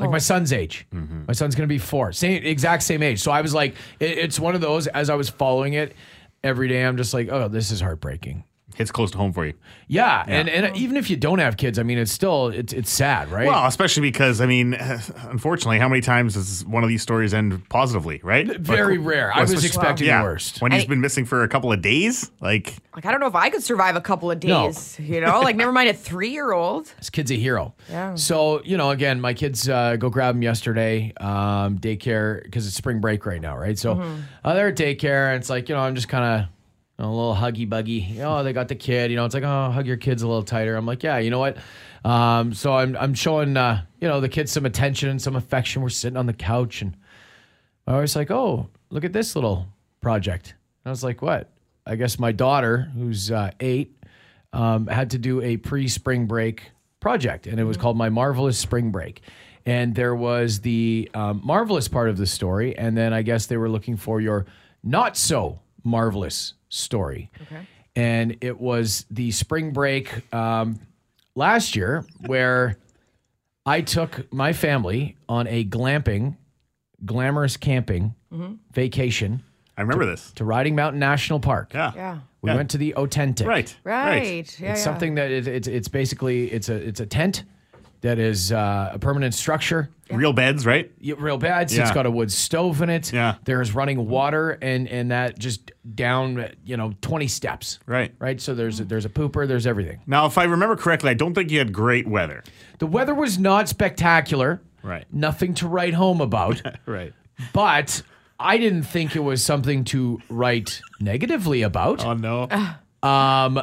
Like 0.00 0.10
my 0.10 0.18
son's 0.18 0.52
age. 0.52 0.86
My 0.90 1.32
son's 1.32 1.54
gonna 1.54 1.68
be 1.68 1.78
four. 1.78 2.12
Same 2.12 2.42
exact 2.44 2.82
same 2.82 3.02
age. 3.04 3.20
So 3.20 3.30
I 3.30 3.40
was 3.40 3.54
like, 3.54 3.74
it, 4.00 4.18
it's 4.18 4.40
one 4.40 4.56
of 4.56 4.60
those. 4.60 4.88
As 4.88 5.08
I 5.10 5.14
was 5.14 5.28
following 5.28 5.74
it 5.74 5.94
every 6.42 6.66
day, 6.66 6.82
I'm 6.84 6.96
just 6.96 7.14
like, 7.14 7.28
oh, 7.30 7.46
this 7.46 7.70
is 7.70 7.80
heartbreaking. 7.80 8.42
Hits 8.80 8.90
close 8.90 9.10
to 9.12 9.18
home 9.18 9.32
for 9.32 9.46
you. 9.46 9.54
Yeah, 9.88 10.24
and 10.26 10.48
and 10.48 10.76
even 10.76 10.96
if 10.96 11.08
you 11.10 11.16
don't 11.16 11.38
have 11.38 11.56
kids, 11.56 11.78
I 11.78 11.82
mean, 11.82 11.98
it's 11.98 12.10
still 12.12 12.48
it's 12.48 12.72
it's 12.72 12.90
sad, 12.90 13.30
right? 13.30 13.46
Well, 13.46 13.66
especially 13.66 14.02
because 14.02 14.40
I 14.40 14.46
mean, 14.46 14.74
unfortunately, 15.28 15.78
how 15.78 15.88
many 15.88 16.00
times 16.00 16.34
does 16.34 16.64
one 16.64 16.82
of 16.82 16.88
these 16.88 17.02
stories 17.02 17.32
end 17.34 17.68
positively? 17.68 18.20
Right? 18.22 18.58
Very 18.58 18.98
Like, 18.98 19.06
rare. 19.06 19.32
I 19.34 19.40
was 19.42 19.50
especially- 19.52 19.66
expecting 19.68 20.06
yeah, 20.08 20.18
the 20.22 20.24
worst. 20.24 20.60
when 20.62 20.72
he's 20.72 20.84
I- 20.84 20.86
been 20.86 21.00
missing 21.00 21.24
for 21.24 21.42
a 21.42 21.48
couple 21.48 21.72
of 21.72 21.80
days. 21.82 22.30
Like, 22.40 22.74
Like 22.94 23.06
I 23.06 23.10
don't 23.10 23.20
know 23.20 23.26
if 23.26 23.34
I 23.34 23.50
could 23.50 23.62
survive 23.62 23.96
a 23.96 24.00
couple 24.00 24.30
of 24.30 24.40
days. 24.40 24.48
No. 24.48 24.66
days. 24.66 24.98
You 25.00 25.20
know, 25.20 25.40
like 25.40 25.56
never 25.56 25.72
mind 25.72 25.88
a 25.90 25.94
three 25.94 26.30
year 26.30 26.52
old. 26.52 26.92
This 26.98 27.10
kid's 27.10 27.30
a 27.30 27.34
hero. 27.36 27.74
Yeah. 27.90 28.14
So 28.14 28.62
you 28.64 28.76
know, 28.76 28.90
again, 28.90 29.20
my 29.20 29.34
kids 29.34 29.68
uh, 29.68 29.96
go 29.96 30.10
grab 30.10 30.34
him 30.36 30.42
yesterday, 30.42 31.12
um, 31.20 31.78
daycare 31.78 32.42
because 32.42 32.66
it's 32.66 32.76
spring 32.76 33.00
break 33.00 33.26
right 33.26 33.40
now, 33.40 33.56
right? 33.56 33.78
So 33.78 34.00
uh, 34.44 34.54
they're 34.54 34.68
at 34.68 34.76
daycare, 34.76 35.28
and 35.32 35.36
it's 35.40 35.50
like 35.50 35.68
you 35.68 35.74
know, 35.74 35.82
I'm 35.82 35.94
just 35.94 36.08
kind 36.08 36.24
of. 36.42 36.48
A 37.00 37.08
little 37.08 37.34
huggy 37.34 37.66
buggy. 37.66 38.18
Oh, 38.20 38.42
they 38.42 38.52
got 38.52 38.68
the 38.68 38.74
kid. 38.74 39.10
You 39.10 39.16
know, 39.16 39.24
it's 39.24 39.34
like, 39.34 39.42
oh, 39.42 39.70
hug 39.70 39.86
your 39.86 39.96
kids 39.96 40.20
a 40.22 40.28
little 40.28 40.42
tighter. 40.42 40.76
I'm 40.76 40.84
like, 40.84 41.02
yeah, 41.02 41.16
you 41.16 41.30
know 41.30 41.38
what? 41.38 41.56
Um, 42.04 42.52
so 42.52 42.74
I'm 42.74 42.94
I'm 42.96 43.14
showing 43.14 43.56
uh, 43.56 43.84
you 44.00 44.08
know 44.08 44.20
the 44.20 44.28
kids 44.28 44.52
some 44.52 44.66
attention 44.66 45.08
and 45.08 45.20
some 45.20 45.34
affection. 45.34 45.80
We're 45.80 45.88
sitting 45.88 46.18
on 46.18 46.26
the 46.26 46.34
couch, 46.34 46.82
and 46.82 46.94
I 47.86 47.98
was 48.00 48.14
like, 48.14 48.30
oh, 48.30 48.68
look 48.90 49.04
at 49.04 49.14
this 49.14 49.34
little 49.34 49.66
project. 50.02 50.54
I 50.84 50.90
was 50.90 51.02
like, 51.02 51.22
what? 51.22 51.50
I 51.86 51.96
guess 51.96 52.18
my 52.18 52.32
daughter, 52.32 52.90
who's 52.94 53.30
uh, 53.30 53.50
eight, 53.60 53.96
um, 54.52 54.86
had 54.86 55.10
to 55.10 55.18
do 55.18 55.40
a 55.40 55.56
pre 55.56 55.88
spring 55.88 56.26
break 56.26 56.70
project, 57.00 57.46
and 57.46 57.58
it 57.58 57.64
was 57.64 57.78
called 57.78 57.96
My 57.96 58.10
Marvelous 58.10 58.58
Spring 58.58 58.90
Break. 58.90 59.22
And 59.64 59.94
there 59.94 60.14
was 60.14 60.60
the 60.60 61.10
um, 61.14 61.40
marvelous 61.44 61.88
part 61.88 62.10
of 62.10 62.18
the 62.18 62.26
story, 62.26 62.76
and 62.76 62.96
then 62.96 63.12
I 63.14 63.22
guess 63.22 63.46
they 63.46 63.56
were 63.56 63.68
looking 63.68 63.96
for 63.96 64.20
your 64.20 64.46
not 64.82 65.16
so 65.16 65.60
marvelous 65.82 66.54
story. 66.70 67.30
Okay. 67.42 67.66
And 67.94 68.38
it 68.40 68.58
was 68.58 69.04
the 69.10 69.30
spring 69.32 69.72
break 69.72 70.32
um, 70.34 70.80
last 71.34 71.76
year 71.76 72.06
where 72.26 72.78
I 73.66 73.82
took 73.82 74.32
my 74.32 74.52
family 74.54 75.16
on 75.28 75.46
a 75.48 75.64
glamping, 75.64 76.36
glamorous 77.04 77.56
camping 77.58 78.14
vacation 78.72 79.42
I 79.76 79.82
remember 79.82 80.06
this. 80.06 80.30
to 80.32 80.44
Riding 80.44 80.74
Mountain 80.76 81.00
National 81.00 81.40
Park. 81.40 81.72
Yeah. 81.74 81.92
Yeah. 81.94 82.18
We 82.42 82.50
Yeah. 82.50 82.56
went 82.56 82.70
to 82.70 82.78
the 82.78 82.94
oTENTik. 82.96 83.46
Right. 83.46 83.76
Right. 83.84 84.22
Yeah, 84.24 84.30
It's 84.38 84.60
yeah. 84.60 84.74
something 84.74 85.14
that 85.16 85.30
it, 85.30 85.46
it's 85.46 85.68
it's 85.68 85.88
basically 85.88 86.50
it's 86.52 86.68
a 86.68 86.74
it's 86.74 87.00
a 87.00 87.06
tent 87.06 87.44
that 88.02 88.18
is 88.18 88.50
uh, 88.52 88.90
a 88.94 88.98
permanent 88.98 89.34
structure. 89.34 89.90
Real 90.10 90.32
beds, 90.32 90.66
right? 90.66 90.90
y- 91.04 91.14
Real 91.16 91.38
beds. 91.38 91.76
Yeah. 91.76 91.82
It's 91.82 91.90
got 91.92 92.04
a 92.06 92.10
wood 92.10 92.32
stove 92.32 92.82
in 92.82 92.90
it. 92.90 93.12
Yeah. 93.12 93.36
There's 93.44 93.74
running 93.74 94.08
water 94.08 94.58
and 94.60 94.88
and 94.88 95.10
that 95.10 95.38
just 95.38 95.70
down, 95.94 96.50
you 96.64 96.76
know, 96.76 96.94
20 97.00 97.28
steps. 97.28 97.78
Right. 97.86 98.12
Right. 98.18 98.40
So 98.40 98.54
there's 98.54 98.80
a, 98.80 98.84
there's 98.84 99.04
a 99.04 99.08
pooper. 99.08 99.46
There's 99.46 99.66
everything. 99.66 100.00
Now, 100.06 100.26
if 100.26 100.36
I 100.38 100.44
remember 100.44 100.74
correctly, 100.76 101.10
I 101.10 101.14
don't 101.14 101.34
think 101.34 101.50
you 101.50 101.58
had 101.58 101.72
great 101.72 102.08
weather. 102.08 102.42
The 102.78 102.86
weather 102.86 103.14
was 103.14 103.38
not 103.38 103.68
spectacular. 103.68 104.60
Right. 104.82 105.04
Nothing 105.12 105.54
to 105.54 105.68
write 105.68 105.94
home 105.94 106.20
about. 106.20 106.60
Right. 106.86 107.12
but 107.52 108.02
I 108.38 108.56
didn't 108.58 108.84
think 108.84 109.14
it 109.14 109.20
was 109.20 109.44
something 109.44 109.84
to 109.84 110.20
write 110.28 110.80
negatively 111.00 111.62
about. 111.62 112.04
Oh 112.04 112.14
no. 112.14 112.48
Um, 113.02 113.62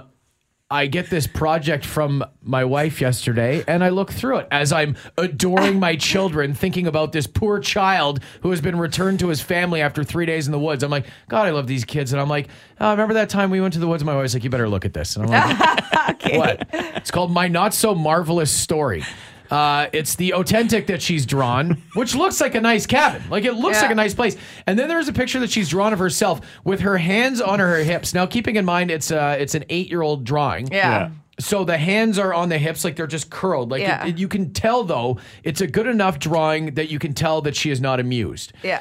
I 0.69 0.87
get 0.87 1.09
this 1.09 1.27
project 1.27 1.85
from 1.85 2.25
my 2.43 2.65
wife 2.65 2.99
yesterday, 2.99 3.63
and 3.69 3.85
I 3.85 3.87
look 3.87 4.11
through 4.11 4.39
it 4.39 4.47
as 4.51 4.73
I'm 4.73 4.97
adoring 5.17 5.79
my 5.79 5.95
children, 5.95 6.53
thinking 6.53 6.87
about 6.87 7.13
this 7.13 7.25
poor 7.25 7.59
child 7.59 8.21
who 8.41 8.49
has 8.49 8.59
been 8.59 8.77
returned 8.77 9.19
to 9.21 9.29
his 9.29 9.39
family 9.39 9.81
after 9.81 10.03
three 10.03 10.25
days 10.25 10.45
in 10.45 10.51
the 10.51 10.59
woods. 10.59 10.83
I'm 10.83 10.91
like, 10.91 11.05
God, 11.29 11.47
I 11.47 11.51
love 11.51 11.67
these 11.67 11.85
kids, 11.85 12.11
and 12.11 12.21
I'm 12.21 12.27
like, 12.27 12.49
oh, 12.81 12.91
remember 12.91 13.13
that 13.13 13.29
time 13.29 13.49
we 13.49 13.61
went 13.61 13.75
to 13.75 13.79
the 13.79 13.87
woods? 13.87 14.03
My 14.03 14.13
wife's 14.13 14.33
like, 14.33 14.43
you 14.43 14.49
better 14.49 14.67
look 14.67 14.83
at 14.83 14.93
this, 14.93 15.15
and 15.15 15.25
I'm 15.25 15.31
like, 15.31 16.23
what? 16.33 16.67
It's 16.73 17.11
called 17.11 17.31
my 17.31 17.47
not 17.47 17.73
so 17.73 17.95
marvelous 17.95 18.51
story. 18.51 19.05
Uh, 19.49 19.87
it's 19.93 20.15
the 20.15 20.31
oTENTik 20.35 20.87
that 20.87 21.01
she's 21.01 21.25
drawn, 21.25 21.81
which 21.93 22.15
looks 22.15 22.41
like 22.41 22.55
a 22.55 22.61
nice 22.61 22.85
cabin. 22.85 23.21
Like 23.29 23.45
it 23.45 23.53
looks 23.53 23.77
Yeah. 23.77 23.83
like 23.83 23.91
a 23.91 23.95
nice 23.95 24.13
place. 24.13 24.35
And 24.65 24.77
then 24.77 24.87
there's 24.89 25.07
a 25.07 25.13
picture 25.13 25.39
that 25.39 25.49
she's 25.49 25.69
drawn 25.69 25.93
of 25.93 25.99
herself 25.99 26.41
with 26.63 26.81
her 26.81 26.97
hands 26.97 27.39
on 27.41 27.59
her 27.59 27.77
hips. 27.77 28.13
Now, 28.13 28.25
keeping 28.25 28.55
in 28.57 28.65
mind 28.65 28.91
it's 28.91 29.11
uh, 29.11 29.37
it's 29.39 29.55
an 29.55 29.63
eight 29.69 29.89
year 29.89 30.01
old 30.01 30.23
drawing. 30.25 30.67
Yeah. 30.71 31.11
So 31.39 31.63
the 31.63 31.77
hands 31.77 32.17
are 32.17 32.33
on 32.33 32.49
the 32.49 32.57
hips, 32.57 32.83
like 32.83 32.95
they're 32.95 33.05
just 33.07 33.29
curled. 33.29 33.69
Like 33.71 33.81
Yeah. 33.81 34.05
it- 34.05 34.09
it- 34.09 34.17
you 34.17 34.27
can 34.27 34.53
tell 34.53 34.83
though, 34.83 35.17
it's 35.43 35.61
a 35.61 35.67
good 35.67 35.85
enough 35.87 36.17
drawing 36.19 36.73
that 36.73 36.89
you 36.89 36.97
can 36.99 37.13
tell 37.13 37.41
that 37.43 37.55
she 37.55 37.69
is 37.69 37.79
not 37.79 37.99
amused. 37.99 38.53
Yeah. 38.63 38.79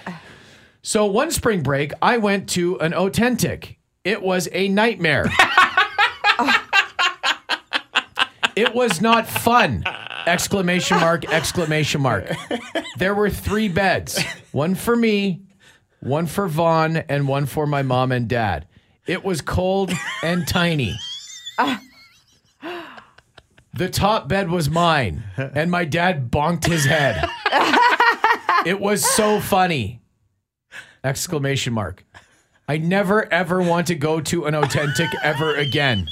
So 0.83 1.05
one 1.07 1.31
spring 1.31 1.63
break, 1.63 1.93
I 2.01 2.17
went 2.17 2.49
to 2.51 2.79
an 2.81 2.93
oTENTik. 2.93 3.77
It 4.05 4.23
was 4.23 4.49
a 4.53 4.69
nightmare. 4.69 5.31
it 8.57 8.75
was 8.75 9.01
not 9.01 9.27
fun. 9.27 9.85
Exclamation 10.27 10.99
mark, 10.99 11.25
exclamation 11.33 12.01
mark. 12.01 12.31
There 12.99 13.15
were 13.15 13.31
three 13.31 13.69
beds. 13.69 14.21
One 14.53 14.75
for 14.75 14.97
me, 14.97 15.43
one 16.01 16.27
for 16.27 16.49
Vaughn, 16.49 16.97
and 16.97 17.29
one 17.29 17.47
for 17.47 17.67
my 17.67 17.83
mom 17.83 18.11
and 18.13 18.29
dad. 18.29 18.67
It 19.07 19.25
was 19.25 19.41
cold 19.41 19.93
and 20.23 20.47
tiny. 20.49 20.97
The 23.73 23.89
top 23.91 24.27
bed 24.27 24.51
was 24.51 24.69
mine, 24.71 25.23
and 25.37 25.71
my 25.71 25.85
dad 25.85 26.31
bonked 26.31 26.65
his 26.67 26.87
head. 26.87 27.29
It 28.65 28.81
was 28.81 29.05
so 29.05 29.39
funny. 29.39 30.01
Exclamation 31.05 31.73
mark. 31.73 32.05
I 32.69 32.79
never 32.79 33.33
ever 33.33 33.63
want 33.63 33.87
to 33.89 33.95
go 33.95 34.21
to 34.23 34.47
an 34.47 34.55
oTENTik 34.55 35.15
ever 35.23 35.55
again. 35.55 36.09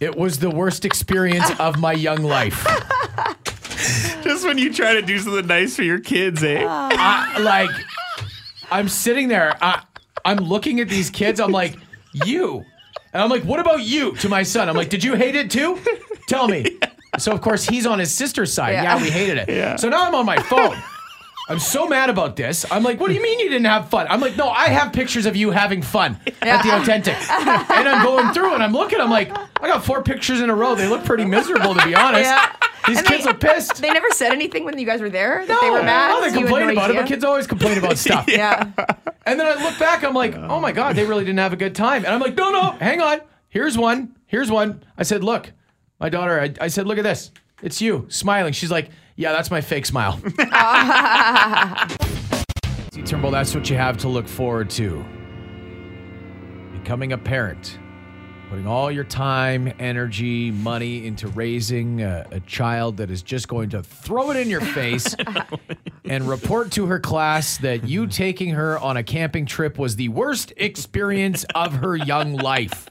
It 0.00 0.16
was 0.16 0.38
the 0.38 0.50
worst 0.50 0.84
experience 0.84 1.50
of 1.58 1.78
my 1.78 1.92
young 1.92 2.22
life. 2.22 2.64
Just 4.22 4.44
when 4.46 4.58
you 4.58 4.72
try 4.72 4.92
to 4.94 5.02
do 5.02 5.18
something 5.18 5.46
nice 5.46 5.74
for 5.76 5.82
your 5.82 6.00
kids, 6.00 6.42
eh? 6.44 6.64
I, 6.68 7.38
like, 7.38 7.70
I'm 8.70 8.88
sitting 8.88 9.28
there. 9.28 9.56
I, 9.62 9.82
I'm 10.24 10.38
looking 10.38 10.80
at 10.80 10.88
these 10.88 11.10
kids. 11.10 11.40
I'm 11.40 11.52
like, 11.52 11.76
you. 12.12 12.64
And 13.12 13.22
I'm 13.22 13.30
like, 13.30 13.42
what 13.44 13.58
about 13.60 13.82
you 13.82 14.14
to 14.16 14.28
my 14.28 14.42
son? 14.42 14.68
I'm 14.68 14.76
like, 14.76 14.90
did 14.90 15.02
you 15.02 15.14
hate 15.14 15.34
it 15.34 15.50
too? 15.50 15.78
Tell 16.28 16.48
me. 16.48 16.78
So, 17.16 17.32
of 17.32 17.40
course, 17.40 17.64
he's 17.64 17.84
on 17.84 17.98
his 17.98 18.12
sister's 18.14 18.52
side. 18.52 18.72
Yeah, 18.74 18.82
Yeah. 18.96 19.02
we 19.02 19.10
hated 19.10 19.38
it. 19.38 19.48
Yeah. 19.52 19.74
So 19.76 19.88
now 19.88 20.06
I'm 20.06 20.14
on 20.14 20.24
my 20.26 20.36
phone. 20.40 20.76
I'm 21.48 21.58
so 21.58 21.86
mad 21.86 22.10
about 22.10 22.36
this. 22.36 22.66
I'm 22.70 22.82
like, 22.82 23.00
what 23.00 23.08
do 23.08 23.14
you 23.14 23.22
mean 23.22 23.38
you 23.40 23.48
didn't 23.48 23.66
have 23.66 23.88
fun? 23.88 24.06
I'm 24.10 24.20
like, 24.20 24.36
no, 24.36 24.48
I 24.50 24.68
have 24.68 24.92
pictures 24.92 25.24
of 25.26 25.34
you 25.34 25.50
having 25.50 25.80
fun 25.82 26.18
at 26.42 26.62
the 26.62 26.68
oTENTik. 26.68 27.70
and 27.70 27.88
I'm 27.88 28.04
going 28.04 28.34
through 28.34 28.54
and 28.54 28.62
I'm 28.62 28.72
looking, 28.72 29.00
I'm 29.00 29.10
like, 29.10 29.30
I 29.62 29.68
got 29.68 29.84
four 29.84 30.02
pictures 30.02 30.40
in 30.40 30.50
a 30.50 30.54
row. 30.54 30.74
They 30.74 30.88
look 30.88 31.04
pretty 31.04 31.24
miserable, 31.24 31.74
to 31.74 31.84
be 31.86 31.94
honest. 31.94 32.24
Yeah. 32.24 32.52
These 32.86 32.98
And 32.98 33.06
kids 33.06 33.24
they- 33.24 33.30
are 33.30 33.34
pissed. 33.34 33.80
They 33.80 33.90
never 33.90 34.10
said 34.10 34.32
anything 34.32 34.64
when 34.64 34.78
you 34.78 34.86
guys 34.86 35.00
were 35.00 35.10
there 35.10 35.44
that 35.46 35.60
they 35.60 35.70
were 35.70 35.82
mad. 35.82 36.08
No, 36.08 36.20
they 36.20 36.28
so 36.28 36.34
you 36.34 36.40
had 36.40 36.46
complain 36.48 36.66
no 36.66 36.72
about 36.72 36.90
it, 36.90 36.92
idea? 36.92 37.02
but 37.02 37.08
kids 37.08 37.24
always 37.24 37.46
complain 37.46 37.78
about 37.78 37.98
stuff. 38.06 38.26
Yeah. 38.28 38.70
And 39.26 39.38
then 39.40 39.46
I 39.46 39.62
look 39.62 39.78
back, 39.78 40.04
I'm 40.04 40.14
like, 40.14 40.34
oh 40.36 40.60
my 40.60 40.72
God, 40.72 40.96
they 40.96 41.04
really 41.06 41.24
didn't 41.24 41.38
have 41.38 41.52
a 41.52 41.56
good 41.56 41.74
time. 41.74 42.04
And 42.04 42.14
I'm 42.14 42.20
like, 42.20 42.34
no, 42.36 42.50
no, 42.50 42.70
hang 42.72 43.00
on. 43.00 43.20
Here's 43.48 43.76
one. 43.76 44.16
Here's 44.26 44.50
one. 44.50 44.82
I 44.98 45.02
said, 45.02 45.24
look, 45.24 45.50
my 45.98 46.08
daughter, 46.10 46.40
I, 46.40 46.52
I 46.60 46.68
said, 46.68 46.86
look 46.86 46.98
at 46.98 47.04
this. 47.04 47.30
It's 47.62 47.80
you 47.80 48.06
smiling. 48.10 48.52
She's 48.52 48.70
like, 48.70 48.90
yeah, 49.18 49.32
that's 49.32 49.50
my 49.50 49.60
fake 49.60 49.84
smile. 49.84 50.12
See, 52.92 53.02
Turnbull, 53.02 53.32
that's 53.32 53.52
what 53.52 53.68
you 53.68 53.76
have 53.76 53.96
to 53.98 54.08
look 54.08 54.28
forward 54.28 54.70
to. 54.70 55.04
Becoming 56.72 57.12
a 57.12 57.18
parent. 57.18 57.80
Putting 58.48 58.68
all 58.68 58.92
your 58.92 59.02
time, 59.02 59.72
energy, 59.80 60.52
money 60.52 61.04
into 61.04 61.26
raising 61.26 62.00
a, 62.00 62.28
a 62.30 62.38
child 62.40 62.98
that 62.98 63.10
is 63.10 63.22
just 63.22 63.48
going 63.48 63.70
to 63.70 63.82
throw 63.82 64.30
it 64.30 64.36
in 64.36 64.48
your 64.48 64.60
face 64.60 65.16
and 66.04 66.28
report 66.28 66.70
to 66.72 66.86
her 66.86 67.00
class 67.00 67.58
that 67.58 67.88
you 67.88 68.06
taking 68.06 68.50
her 68.50 68.78
on 68.78 68.96
a 68.96 69.02
camping 69.02 69.46
trip 69.46 69.78
was 69.78 69.96
the 69.96 70.10
worst 70.10 70.52
experience 70.56 71.44
of 71.56 71.74
her 71.74 71.96
young 71.96 72.36
life. 72.36 72.87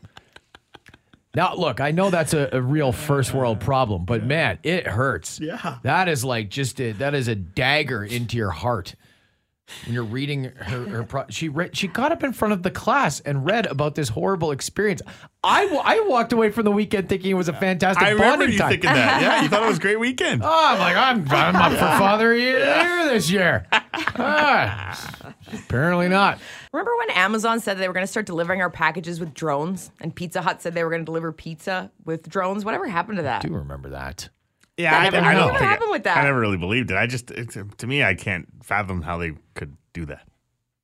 Now, 1.37 1.53
look, 1.53 1.79
I 1.79 1.91
know 1.91 2.09
that's 2.09 2.33
a, 2.33 2.49
a 2.51 2.59
real 2.59 2.91
first 2.91 3.31
world 3.31 3.59
problem, 3.59 4.05
but 4.05 4.23
man, 4.23 4.57
it 4.63 4.87
hurts. 4.87 5.39
Yeah. 5.39 5.77
That 5.83 6.09
is 6.09 6.25
like 6.25 6.49
just 6.49 6.81
a, 6.81 6.93
that 6.93 7.13
is 7.13 7.27
a 7.27 7.35
dagger 7.35 8.03
into 8.03 8.37
your 8.37 8.49
heart. 8.49 8.95
When 9.85 9.93
you're 9.93 10.03
reading 10.03 10.45
her, 10.45 10.85
her 10.87 11.03
pro- 11.03 11.25
she 11.29 11.49
read, 11.49 11.75
she 11.75 11.87
got 11.89 12.11
up 12.13 12.23
in 12.23 12.31
front 12.31 12.53
of 12.53 12.63
the 12.63 12.71
class 12.71 13.19
and 13.19 13.45
read 13.45 13.65
about 13.65 13.95
this 13.95 14.09
horrible 14.09 14.51
experience. 14.51 15.01
I, 15.43 15.65
I 15.83 15.99
walked 16.07 16.31
away 16.31 16.51
from 16.51 16.63
the 16.65 16.71
weekend 16.71 17.09
thinking 17.09 17.31
it 17.31 17.35
was 17.35 17.49
a 17.49 17.53
fantastic 17.53 18.01
I 18.05 18.11
remember 18.11 18.37
bonding 18.37 18.51
you 18.53 18.57
time. 18.59 18.69
thinking 18.69 18.93
that. 18.93 19.21
Yeah, 19.21 19.41
you 19.43 19.49
thought 19.49 19.63
it 19.63 19.67
was 19.67 19.77
a 19.77 19.81
great 19.81 19.99
weekend. 19.99 20.41
Oh, 20.49 20.49
I'm 20.49 20.79
like, 20.79 20.95
I'm, 20.95 21.29
I'm 21.29 21.55
up 21.55 21.71
for 21.73 21.99
Father 21.99 22.31
of 22.31 22.37
the 22.37 22.43
Year 22.43 23.07
this 23.09 23.29
year. 23.29 23.67
Ah, 23.71 25.33
apparently 25.53 26.07
not. 26.07 26.39
Remember 26.73 26.91
when 26.99 27.11
Amazon 27.11 27.59
said 27.59 27.77
they 27.77 27.87
were 27.87 27.93
going 27.93 28.05
to 28.05 28.11
start 28.11 28.25
delivering 28.25 28.61
our 28.61 28.69
packages 28.69 29.19
with 29.19 29.33
drones, 29.33 29.91
and 30.01 30.15
Pizza 30.15 30.41
Hut 30.41 30.61
said 30.61 30.73
they 30.73 30.83
were 30.83 30.89
going 30.89 31.01
to 31.01 31.05
deliver 31.05 31.31
pizza 31.31 31.91
with 32.05 32.27
drones? 32.29 32.63
Whatever 32.65 32.87
happened 32.87 33.17
to 33.17 33.23
that? 33.23 33.43
I 33.43 33.47
do 33.47 33.53
remember 33.53 33.89
that. 33.89 34.29
Yeah, 34.77 34.91
That 34.91 34.99
I, 35.01 35.09
never- 35.09 35.25
I 35.25 35.33
don't 35.33 35.51
what 35.53 35.61
happened 35.61 35.89
it- 35.89 35.91
with 35.91 36.03
that? 36.03 36.17
I 36.17 36.23
never 36.23 36.39
really 36.39 36.57
believed 36.57 36.91
it. 36.91 36.97
I 36.97 37.07
just, 37.07 37.31
it's, 37.31 37.57
to 37.77 37.87
me, 37.87 38.03
I 38.03 38.13
can't 38.15 38.47
fathom 38.63 39.01
how 39.01 39.17
they 39.17 39.33
could 39.55 39.75
do 39.93 40.05
that. 40.05 40.27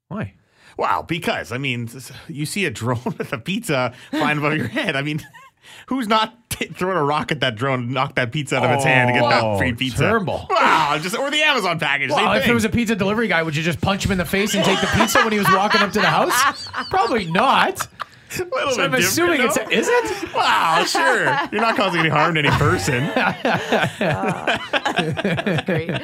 Why? 0.08 0.34
Wow, 0.78 1.04
because 1.08 1.52
I 1.52 1.60
mean, 1.60 1.88
you 2.28 2.46
see 2.48 2.66
a 2.66 2.72
drone 2.72 3.00
with 3.18 3.32
a 3.32 3.38
pizza 3.38 3.94
flying 4.10 4.40
above 4.40 4.56
your 4.56 4.68
head. 4.68 4.96
I 4.96 5.04
mean, 5.04 5.22
who's 5.88 6.08
not 6.08 6.50
t- 6.50 6.66
throwing 6.66 6.98
a 6.98 7.04
rock 7.04 7.32
at 7.32 7.42
that 7.42 7.56
drone, 7.56 7.82
and 7.82 7.92
knock 7.92 8.16
that 8.16 8.32
pizza 8.32 8.58
out 8.58 8.66
of 8.66 8.72
its 8.72 8.84
hand 8.84 9.10
to 9.10 9.14
get 9.14 9.24
Oh, 9.24 9.30
that 9.30 9.58
free 9.60 9.74
pizza? 9.74 10.00
Terrible. 10.00 10.48
Wow, 10.50 10.98
just 11.00 11.16
or 11.16 11.30
the 11.30 11.42
Amazon 11.44 11.78
package. 11.80 12.10
same 12.12 12.24
Well, 12.26 12.34
if 12.34 12.44
thing. 12.44 12.52
it 12.52 12.54
was 12.56 12.66
a 12.66 12.70
pizza 12.70 12.96
delivery 12.96 13.28
guy, 13.28 13.44
would 13.44 13.56
you 13.56 13.62
just 13.64 13.80
punch 13.82 14.04
him 14.06 14.12
in 14.12 14.18
the 14.18 14.26
face 14.26 14.56
and 14.56 14.64
take 14.66 14.82
the 14.82 14.88
pizza 14.88 15.20
when 15.22 15.32
he 15.32 15.38
was 15.38 15.48
walking 15.52 15.82
up 15.82 15.92
to 15.92 16.00
the 16.02 16.08
house? 16.08 16.68
Probably 16.90 17.26
not. 17.26 17.88
Little 18.39 18.72
So 18.72 18.84
I'm 18.84 18.91
bit 18.91 19.00
assuming 19.02 19.41
it's 19.41 19.56
different, 19.56 19.80
is 19.80 19.88
it? 19.89 20.34
wow, 20.34 20.84
sure. 20.86 21.26
You're 21.52 21.62
not 21.62 21.76
causing 21.76 22.00
any 22.02 22.10
harm 22.10 22.36
to 22.36 22.39
any 22.39 22.50
person. 22.52 23.04
Great. 25.65 26.02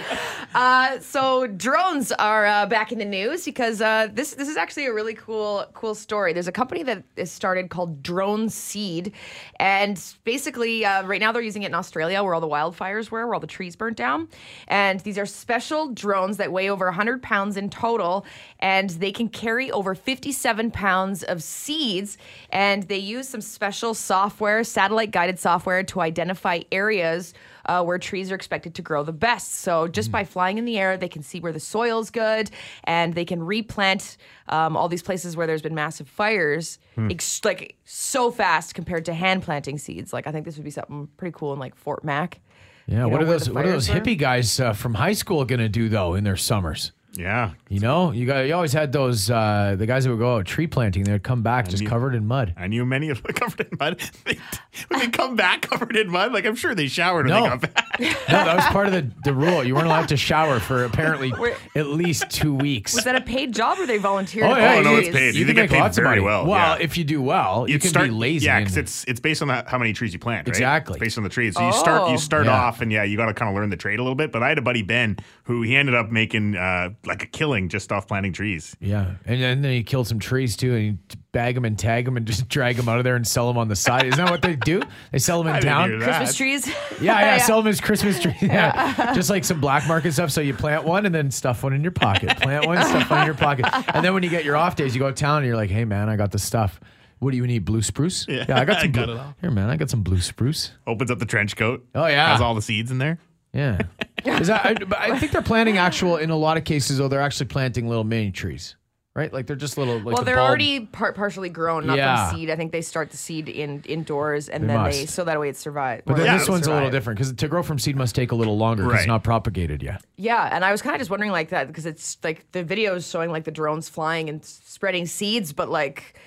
Uh, 0.56 1.00
so 1.00 1.46
drones 1.48 2.12
are 2.14 2.46
uh, 2.46 2.66
back 2.66 2.92
in 2.92 2.98
the 2.98 3.06
news 3.06 3.46
because 3.46 3.82
uh, 3.82 4.08
this 4.12 4.34
this 4.34 4.50
is 4.50 4.58
actually 4.58 4.88
a 4.88 4.94
really 4.94 5.14
cool 5.14 5.66
cool 5.74 5.94
story. 5.94 6.34
There's 6.34 6.48
a 6.48 6.52
company 6.52 6.82
that 6.84 7.04
is 7.16 7.32
started 7.32 7.70
called 7.70 8.02
DroneSeed, 8.02 9.14
and 9.60 10.04
basically 10.24 10.86
uh, 10.86 11.04
right 11.04 11.22
now 11.22 11.32
they're 11.32 11.42
using 11.42 11.64
it 11.64 11.68
in 11.68 11.76
Australia 11.76 12.24
where 12.24 12.34
all 12.34 12.42
the 12.42 12.48
wildfires 12.48 13.12
were, 13.12 13.26
where 13.26 13.36
all 13.36 13.40
the 13.40 13.48
trees 13.48 13.76
burnt 13.76 13.98
down. 13.98 14.28
And 14.68 15.00
these 15.02 15.18
are 15.18 15.26
special 15.26 15.94
drones 15.94 16.38
that 16.38 16.52
weigh 16.52 16.70
over 16.70 16.86
100 16.86 17.22
pounds 17.22 17.56
in 17.56 17.70
total, 17.70 18.26
and 18.60 18.90
they 18.90 19.12
can 19.12 19.30
carry 19.30 19.72
over 19.72 19.94
57 19.94 20.72
pounds 20.72 21.24
of 21.24 21.44
seeds. 21.44 22.18
And 22.52 22.84
they 22.84 22.98
use 22.98 23.30
some 23.30 23.42
special 23.42 23.94
software, 23.94 24.64
satellite 24.64 25.12
guided 25.12 25.40
software, 25.40 25.84
to 25.84 26.02
identify 26.02 26.62
areas 26.72 27.34
uh, 27.66 27.84
where 27.84 28.00
trees 28.00 28.32
are 28.32 28.36
expected 28.36 28.74
to 28.76 28.82
grow 28.82 29.04
the 29.04 29.14
best. 29.14 29.56
So 29.56 29.88
just 29.88 30.12
by 30.12 30.24
flying 30.24 30.58
in 30.58 30.66
the 30.66 30.80
air, 30.80 30.98
they 30.98 31.10
can 31.10 31.22
see 31.22 31.40
where 31.40 31.52
the 31.52 31.60
soil's 31.60 32.10
good, 32.10 32.50
and 32.86 33.14
they 33.14 33.26
can 33.26 33.44
replant 33.44 34.18
um, 34.48 34.76
all 34.76 34.88
these 34.90 35.04
places 35.04 35.38
where 35.38 35.46
there's 35.46 35.62
been 35.62 35.76
massive 35.76 36.08
fires, 36.08 36.80
ex- 36.98 37.44
like 37.46 37.76
so 37.86 38.32
fast 38.32 38.74
compared 38.74 39.06
to 39.06 39.14
hand 39.14 39.44
planting 39.44 39.78
seeds. 39.78 40.12
Like 40.14 40.26
I 40.26 40.32
think 40.32 40.46
this 40.46 40.56
would 40.56 40.64
be 40.66 40.72
something 40.72 41.08
pretty 41.18 41.36
cool 41.38 41.54
in 41.54 41.60
like 41.60 41.76
Fort 41.76 42.04
Mac. 42.04 42.40
Yeah. 42.88 43.06
You 43.06 43.10
what 43.10 43.22
know, 43.22 43.28
are 43.28 43.30
those 43.30 43.50
What 43.52 43.66
are 43.66 43.72
those 43.72 43.88
fires 43.88 44.04
were? 44.04 44.12
hippie 44.12 44.18
guys 44.18 44.60
uh, 44.60 44.74
from 44.74 44.96
high 44.96 45.14
school 45.14 45.46
going 45.46 45.60
to 45.60 45.70
do 45.70 45.90
though 45.90 46.16
in 46.16 46.24
their 46.24 46.38
summers? 46.38 46.92
Yeah. 47.20 47.52
You 47.68 47.82
know, 47.82 48.12
you 48.12 48.26
got 48.26 48.40
you 48.48 48.54
always 48.56 48.72
had 48.72 48.92
those 48.94 49.30
uh, 49.30 49.76
the 49.78 49.86
guys 49.86 50.06
that 50.06 50.10
would 50.10 50.20
go 50.20 50.38
out 50.38 50.46
tree 50.46 50.68
planting. 50.68 51.04
They'd 51.04 51.22
come 51.22 51.44
back 51.44 51.68
just 51.68 51.84
you- 51.84 51.90
covered 51.90 52.16
in 52.16 52.26
mud. 52.26 52.54
I 52.58 52.68
knew 52.68 52.86
many 52.86 53.10
of 53.10 53.22
them 53.22 53.34
covered 53.36 53.60
in 53.70 53.78
mud. 53.80 54.00
They, 54.26 54.40
when 54.88 55.00
they 55.02 55.08
come 55.10 55.36
back 55.36 55.64
covered 55.64 55.96
in 55.98 56.10
mud, 56.10 56.32
like 56.34 56.46
I'm 56.46 56.56
sure 56.56 56.74
they 56.74 56.88
showered 56.88 57.28
when 57.28 57.44
they 57.44 57.50
got 57.50 57.62
back. 57.62 57.86
No, 58.00 58.06
that 58.46 58.56
was 58.56 58.66
part 58.68 58.88
of 58.88 58.94
the, 58.94 59.12
the 59.26 59.34
rule. 59.34 59.62
You 59.64 59.76
weren't 59.76 59.88
allowed 59.88 60.08
to 60.10 60.16
shower 60.18 60.60
for 60.62 60.86
apparently 60.86 61.34
at 61.76 61.88
least 61.88 62.30
two 62.30 62.54
weeks. 62.56 62.94
Was 62.96 63.04
that 63.04 63.16
a 63.16 63.22
paid 63.22 63.54
job 63.54 63.78
or 63.80 63.86
they 63.86 63.98
volunteered? 63.98 64.46
Oh, 64.46 64.56
yeah, 64.56 64.76
play 64.76 64.84
no, 64.84 64.96
it's 64.98 65.10
paid. 65.10 65.34
You, 65.34 65.42
You 65.42 65.46
can 65.48 65.56
get 65.56 65.62
make 65.64 65.72
paid 65.72 65.80
lots 65.82 65.98
of 65.98 66.06
money. 66.06 66.22
well, 66.22 66.46
Well, 66.46 66.78
yeah. 66.78 66.84
if 66.84 66.98
you 66.98 67.04
do 67.04 67.22
well, 67.22 67.68
you 67.68 67.74
You'd 67.74 67.82
can 67.82 67.90
start, 67.90 68.06
be 68.08 68.12
lazy. 68.14 68.46
Yeah, 68.46 68.60
because 68.60 68.78
it's 68.78 69.04
it's 69.06 69.20
based 69.20 69.42
on 69.42 69.50
the, 69.50 69.66
how 69.68 69.78
many 69.78 69.92
trees 69.92 70.14
you 70.14 70.20
plant, 70.20 70.48
right? 70.48 70.56
Exactly. 70.56 70.94
It's 70.94 71.00
based 71.02 71.18
on 71.18 71.24
the 71.26 71.30
trees. 71.30 71.56
So 71.56 71.66
you 71.66 71.74
start 71.74 72.04
Oh. 72.04 72.12
you 72.12 72.18
start 72.18 72.46
Yeah. 72.46 72.54
off, 72.54 72.80
and 72.80 72.90
yeah, 72.92 73.04
you 73.04 73.18
got 73.18 73.26
to 73.26 73.34
kind 73.34 73.50
of 73.50 73.56
learn 73.56 73.70
the 73.70 73.76
trade 73.76 74.00
a 74.00 74.04
little 74.04 74.16
bit. 74.16 74.32
But 74.32 74.44
I 74.44 74.48
had 74.50 74.58
a 74.58 74.62
buddy 74.62 74.82
Ben 74.84 75.18
who 75.50 75.64
he 75.64 75.76
ended 75.76 75.96
up 75.96 76.12
making 76.12 76.56
uh, 76.56 76.92
like 77.08 77.24
a 77.24 77.26
killing 77.26 77.70
just 77.70 77.92
off 77.92 78.08
planting 78.08 78.32
trees. 78.32 78.78
yeah, 78.80 79.16
and 79.26 79.42
then, 79.42 79.64
then 79.64 79.72
he 79.72 79.82
killed 79.82 80.08
some 80.08 80.20
trees 80.20 80.56
too, 80.56 80.76
and 80.76 80.86
you 80.86 80.98
bag 81.32 81.56
them 81.56 81.66
and 81.66 81.78
tag 81.78 82.06
them 82.06 82.18
and 82.18 82.28
just 82.28 82.48
drag 82.50 82.76
them 82.76 82.88
out 82.88 83.00
of 83.00 83.04
there 83.04 83.16
and 83.16 83.26
sell 83.28 83.48
them 83.48 83.58
on 83.58 83.68
the 83.68 83.76
side. 83.76 84.06
Isn't 84.06 84.24
that 84.24 84.30
what 84.30 84.44
they 84.44 84.56
do? 84.56 84.80
They 85.12 85.18
sell 85.18 85.40
them 85.40 85.48
in 85.48 85.56
I 85.56 85.60
didn't 85.60 85.74
town. 85.74 85.90
hear 85.90 86.00
that. 86.02 86.06
Christmas 86.06 86.38
trees. 86.38 86.68
Yeah, 87.02 87.20
yeah, 87.20 87.20
yeah, 87.22 87.38
sell 87.40 87.58
them 87.62 87.68
as 87.68 87.82
Christmas 87.82 88.20
trees. 88.22 88.36
Yeah. 88.42 89.14
just 89.16 89.30
like 89.32 89.44
some 89.44 89.60
black 89.60 89.88
market 89.88 90.12
stuff. 90.14 90.30
So 90.32 90.42
you 90.42 90.54
plant 90.54 90.84
one 90.84 91.06
and 91.08 91.16
then 91.16 91.32
stuff 91.32 91.64
one 91.64 91.74
in 91.74 91.82
your 91.82 91.92
pocket. 91.94 92.38
Plant 92.38 92.68
one, 92.68 92.78
stuff 92.86 93.10
one 93.10 93.22
in 93.22 93.26
your 93.26 93.34
pocket, 93.36 93.66
and 93.96 94.06
then 94.06 94.14
when 94.14 94.22
you 94.22 94.30
get 94.30 94.46
your 94.46 94.56
off 94.56 94.76
days, 94.76 94.94
you 94.94 95.00
go 95.00 95.08
to 95.08 95.16
town 95.16 95.38
and 95.38 95.48
you're 95.48 95.56
like, 95.56 95.72
"Hey, 95.72 95.84
man, 95.86 96.10
I 96.10 96.16
got 96.16 96.32
the 96.32 96.38
stuff. 96.40 96.80
What 97.20 97.32
do 97.32 97.38
you 97.38 97.48
need? 97.48 97.66
Blue 97.66 97.82
spruce? 97.82 98.26
Yeah, 98.30 98.46
I 98.50 98.66
got 98.66 98.78
I 98.78 98.82
some. 98.84 98.92
got 98.92 99.06
blue. 99.08 99.16
it 99.16 99.20
all. 99.20 99.36
Here, 99.42 99.52
man, 99.52 99.70
I 99.70 99.76
got 99.78 99.90
some 99.90 100.04
blue 100.04 100.22
spruce. 100.22 100.72
Opens 100.88 101.10
up 101.12 101.20
the 101.20 101.26
trench 101.26 101.56
coat. 101.58 101.86
Oh, 101.96 102.06
yeah. 102.06 102.32
has 102.32 102.40
all 102.40 102.54
the 102.56 102.62
seeds 102.62 102.92
in 102.92 102.98
there. 102.98 103.18
Yeah, 103.54 103.80
is 104.26 104.48
that? 104.48 104.66
I, 104.94 105.12
I 105.14 105.20
think 105.20 105.32
they're 105.32 105.42
planting 105.42 105.78
actual. 105.78 106.18
In 106.18 106.30
a 106.30 106.36
lot 106.38 106.58
of 106.58 106.64
cases, 106.66 106.98
though, 107.00 107.08
they're 107.08 107.22
actually 107.22 107.48
planting 107.48 107.88
little 107.90 108.04
mini 108.04 108.32
trees, 108.32 108.76
right? 109.16 109.34
Like 109.34 109.48
they're 109.48 109.56
just 109.56 109.78
little. 109.78 109.96
Like 109.96 110.06
well, 110.06 110.18
the 110.18 110.26
they're 110.26 110.36
bulb- 110.36 110.48
already 110.50 110.82
par- 110.82 111.14
partially 111.14 111.50
grown, 111.50 111.88
not 111.88 111.98
Yeah. 111.98 112.30
from 112.30 112.38
seed. 112.38 112.50
I 112.52 112.56
think 112.56 112.72
they 112.72 112.82
start 112.82 113.10
the 113.10 113.18
seed 113.18 113.50
in 113.50 113.82
indoors 113.88 114.50
and 114.50 114.66
They 114.66 114.68
then 114.68 114.84
they 114.84 115.06
so 115.08 115.24
that 115.24 115.40
way 115.40 115.50
it 115.50 115.58
survives. 115.58 116.04
But 116.06 116.18
then 116.18 116.26
Yeah, 116.28 116.34
this 116.34 116.44
it'll 116.44 116.54
one's 116.54 116.68
a 116.68 116.74
little 116.74 116.92
different 116.92 117.18
because 117.18 117.34
to 117.34 117.48
grow 117.48 117.64
from 117.64 117.80
seed 117.80 117.96
must 117.96 118.14
take 118.14 118.32
a 118.32 118.36
little 118.36 118.58
longer 118.58 118.84
because 118.84 119.00
it's 119.00 119.08
not 119.08 119.24
propagated 119.24 119.82
yet. 119.82 120.04
Yeah, 120.18 120.48
and 120.52 120.64
I 120.64 120.72
was 120.72 120.82
kind 120.84 120.96
of 120.96 121.00
just 121.00 121.10
wondering 121.10 121.32
like 121.32 121.50
that 121.50 121.68
because 121.68 121.86
it's 121.88 122.18
like 122.24 122.52
the 122.52 122.64
videos 122.64 123.10
showing 123.12 123.32
like 123.32 123.46
the 123.46 123.52
drones 123.52 123.90
flying 123.90 124.30
and 124.30 124.46
spreading 124.46 125.08
seeds, 125.08 125.54
but 125.54 125.70
like, 125.70 126.20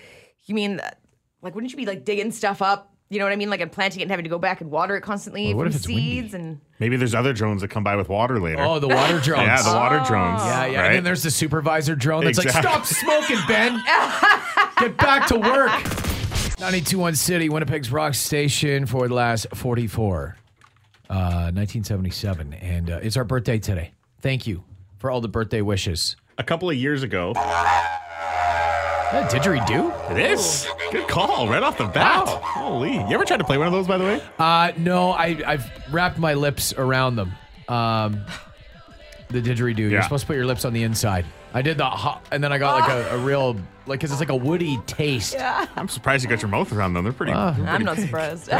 you 0.46 0.54
mean 0.56 0.80
like 1.40 1.54
wouldn't 1.54 1.70
you 1.72 1.76
be 1.76 1.86
like 1.86 2.04
digging 2.04 2.32
stuff 2.32 2.60
up? 2.62 2.91
You 3.12 3.18
know 3.18 3.26
what 3.26 3.32
I 3.32 3.36
mean? 3.36 3.50
Like 3.50 3.60
I'm 3.60 3.68
planting 3.68 4.00
it 4.00 4.04
and 4.04 4.10
having 4.10 4.24
to 4.24 4.30
go 4.30 4.38
back 4.38 4.62
and 4.62 4.70
water 4.70 4.96
it 4.96 5.02
constantly 5.02 5.48
Well, 5.48 5.56
what 5.58 5.62
from 5.64 5.70
if 5.72 5.76
it's 5.76 5.86
windy? 5.86 6.02
seeds 6.22 6.34
and 6.34 6.60
Maybe 6.78 6.96
there's 6.96 7.14
other 7.14 7.32
drones 7.34 7.60
that 7.60 7.68
come 7.68 7.84
by 7.84 7.94
with 7.94 8.08
water 8.08 8.40
later. 8.40 8.62
Oh, 8.62 8.78
the 8.78 8.88
water 8.88 9.20
drones. 9.22 9.42
yeah, 9.46 9.62
the 9.62 9.74
water 9.74 10.02
drones. 10.06 10.42
Yeah, 10.42 10.64
yeah. 10.66 10.80
Right? 10.80 10.86
And 10.86 10.94
then 10.96 11.04
there's 11.04 11.22
the 11.22 11.30
supervisor 11.30 11.94
drone 11.94 12.24
that's 12.24 12.38
Exactly. 12.38 12.70
like, 12.70 12.84
stop 12.86 12.86
smoking, 12.86 13.38
Ben. 13.46 13.74
Get 14.78 14.96
back 14.96 15.26
to 15.28 15.34
work. 15.36 15.70
921 16.58 17.12
CITI, 17.14 17.50
Winnipeg's 17.50 17.90
rock 17.92 18.14
station 18.14 18.86
for 18.86 19.06
the 19.08 19.14
last 19.14 19.46
44, 19.54 20.36
uh, 21.10 21.50
1977. 21.52 22.54
And 22.54 22.90
uh, 22.90 23.00
it's 23.02 23.16
our 23.16 23.24
birthday 23.24 23.58
today. 23.58 23.92
Thank 24.20 24.46
you 24.46 24.64
for 24.98 25.10
all 25.10 25.20
the 25.20 25.28
birthday 25.28 25.60
wishes. 25.60 26.16
a 26.38 26.44
couple 26.44 26.70
of 26.70 26.76
years 26.76 27.02
ago. 27.02 27.32
Uh, 29.12 29.28
didgeridoo? 29.28 30.10
It 30.12 30.18
is. 30.32 30.66
Good 30.90 31.06
call, 31.06 31.46
right 31.48 31.62
off 31.62 31.76
the 31.76 31.84
bat. 31.86 32.26
Holy. 32.26 32.94
You 32.94 33.10
ever 33.12 33.24
tried 33.26 33.36
to 33.38 33.44
play 33.44 33.58
one 33.58 33.66
of 33.66 33.72
those, 33.72 33.86
by 33.86 33.98
the 33.98 34.04
way? 34.04 34.22
Uh, 34.38 34.72
no, 34.78 35.10
I, 35.10 35.38
I've 35.46 35.70
wrapped 35.92 36.18
my 36.18 36.32
lips 36.34 36.72
around 36.72 37.16
them. 37.16 37.32
Um, 37.68 38.24
the 39.28 39.42
didgeridoo. 39.42 39.78
You're 39.78 39.90
Yeah. 39.90 40.02
supposed 40.02 40.22
to 40.22 40.26
put 40.28 40.36
your 40.36 40.46
lips 40.46 40.64
on 40.64 40.72
the 40.72 40.82
inside. 40.82 41.26
I 41.52 41.60
did 41.60 41.76
the 41.76 41.84
hop, 41.84 42.26
and 42.32 42.42
then 42.42 42.52
I 42.54 42.58
got 42.58 42.80
like 42.80 42.90
a, 42.90 43.16
a 43.16 43.18
real, 43.18 43.56
like, 43.86 44.00
cause 44.00 44.10
it's 44.10 44.20
like 44.20 44.30
a 44.30 44.36
woody 44.36 44.78
taste. 44.86 45.36
I'm 45.38 45.88
surprised 45.88 46.24
you 46.24 46.30
got 46.30 46.40
your 46.40 46.50
mouth 46.50 46.72
around 46.72 46.94
them. 46.94 47.04
They're 47.04 47.12
pretty. 47.12 47.32
Ah. 47.34 47.54
I'm 47.66 47.84
not 47.84 47.98
surprised. 47.98 48.48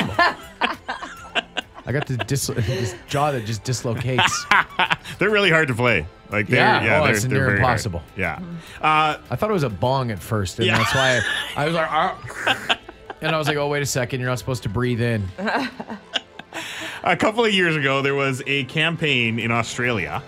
I 1.85 1.91
got 1.93 2.07
the 2.07 2.17
dis- 2.19 2.47
this 2.47 2.95
jaw 3.09 3.33
that 3.33 3.45
just 3.47 3.65
dislocates. 3.65 4.45
They're 5.19 5.31
really 5.31 5.51
hard 5.51 5.69
to 5.69 5.75
play. 5.75 6.07
Like 6.33 6.49
they're, 6.49 6.59
Yeah. 6.59 6.83
yeah, 6.85 7.01
Oh, 7.01 7.05
they're, 7.05 7.13
it's 7.15 7.23
they're 7.23 7.31
near 7.31 7.39
very 7.47 7.59
hard. 7.61 7.71
impossible. 7.73 8.03
Yeah. 8.17 8.41
Uh, 8.81 9.19
I 9.31 9.37
thought 9.37 9.51
it 9.51 9.53
was 9.53 9.63
a 9.63 9.71
bong 9.71 10.11
at 10.11 10.19
first, 10.19 10.59
and 10.59 10.67
Yeah. 10.67 10.79
that's 10.79 10.95
why 10.95 11.21
I, 11.57 11.63
I 11.63 11.67
was 11.67 11.75
like, 11.75 12.79
and 13.21 13.35
I 13.35 13.39
was 13.39 13.47
like, 13.49 13.57
oh 13.59 13.69
wait 13.69 13.83
a 13.83 13.87
second, 13.87 14.21
you're 14.21 14.29
not 14.31 14.39
supposed 14.39 14.63
to 14.65 14.69
breathe 14.69 15.01
in. 15.01 15.29
a 17.05 17.17
couple 17.17 17.45
of 17.45 17.53
years 17.53 17.77
ago, 17.77 18.03
there 18.03 18.15
was 18.15 18.43
a 18.47 18.65
campaign 18.65 19.39
in 19.39 19.51
Australia 19.51 20.23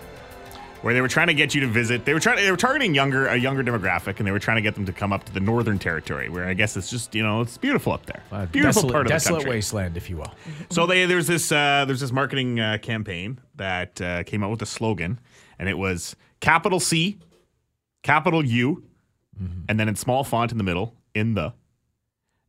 where 0.81 0.93
they 0.93 1.01
were 1.01 1.07
trying 1.07 1.27
to 1.27 1.33
get 1.33 1.55
you 1.55 1.61
to 1.61 1.67
visit. 1.67 2.05
They 2.05 2.13
were 2.13 2.19
trying. 2.19 2.37
They 2.37 2.51
were 2.51 2.57
targeting 2.57 2.93
younger 2.93 3.25
a 3.27 3.35
younger 3.35 3.63
demographic, 3.63 4.19
and 4.19 4.27
they 4.27 4.31
were 4.31 4.39
trying 4.39 4.57
to 4.57 4.61
get 4.61 4.75
them 4.75 4.85
to 4.85 4.93
come 4.93 5.11
up 5.11 5.23
to 5.23 5.33
the 5.33 5.39
Northern 5.39 5.79
Territory, 5.79 6.29
where 6.29 6.45
I 6.47 6.53
guess 6.53 6.77
it's 6.77 6.89
just 6.91 7.15
you 7.15 7.23
know 7.23 7.41
it's 7.41 7.57
beautiful 7.57 7.91
up 7.91 8.05
there. 8.05 8.21
Uh, 8.31 8.45
beautiful 8.45 8.83
desolate, 8.83 8.91
part 8.93 9.01
of 9.01 9.07
the 9.07 9.13
desolate 9.13 9.39
country. 9.39 9.51
wasteland, 9.57 9.97
if 9.97 10.09
you 10.11 10.17
will. 10.17 10.31
So 10.69 10.85
they 10.85 11.05
there's 11.07 11.25
this 11.27 11.51
uh, 11.51 11.85
there's 11.87 12.01
this 12.01 12.11
marketing 12.11 12.59
uh, 12.59 12.77
campaign 12.81 13.39
that 13.55 13.99
uh, 13.99 14.23
came 14.23 14.43
out 14.43 14.51
with 14.51 14.61
a 14.61 14.65
slogan, 14.67 15.19
and 15.59 15.69
it 15.69 15.77
was 15.77 16.15
capital 16.39 16.79
C, 16.79 17.17
capital 18.03 18.45
U, 18.45 18.83
mm-hmm. 19.41 19.61
and 19.69 19.79
then 19.79 19.87
in 19.87 19.95
small 19.95 20.23
font 20.23 20.51
in 20.51 20.57
the 20.57 20.63
middle, 20.63 20.95
in 21.13 21.33
the, 21.33 21.53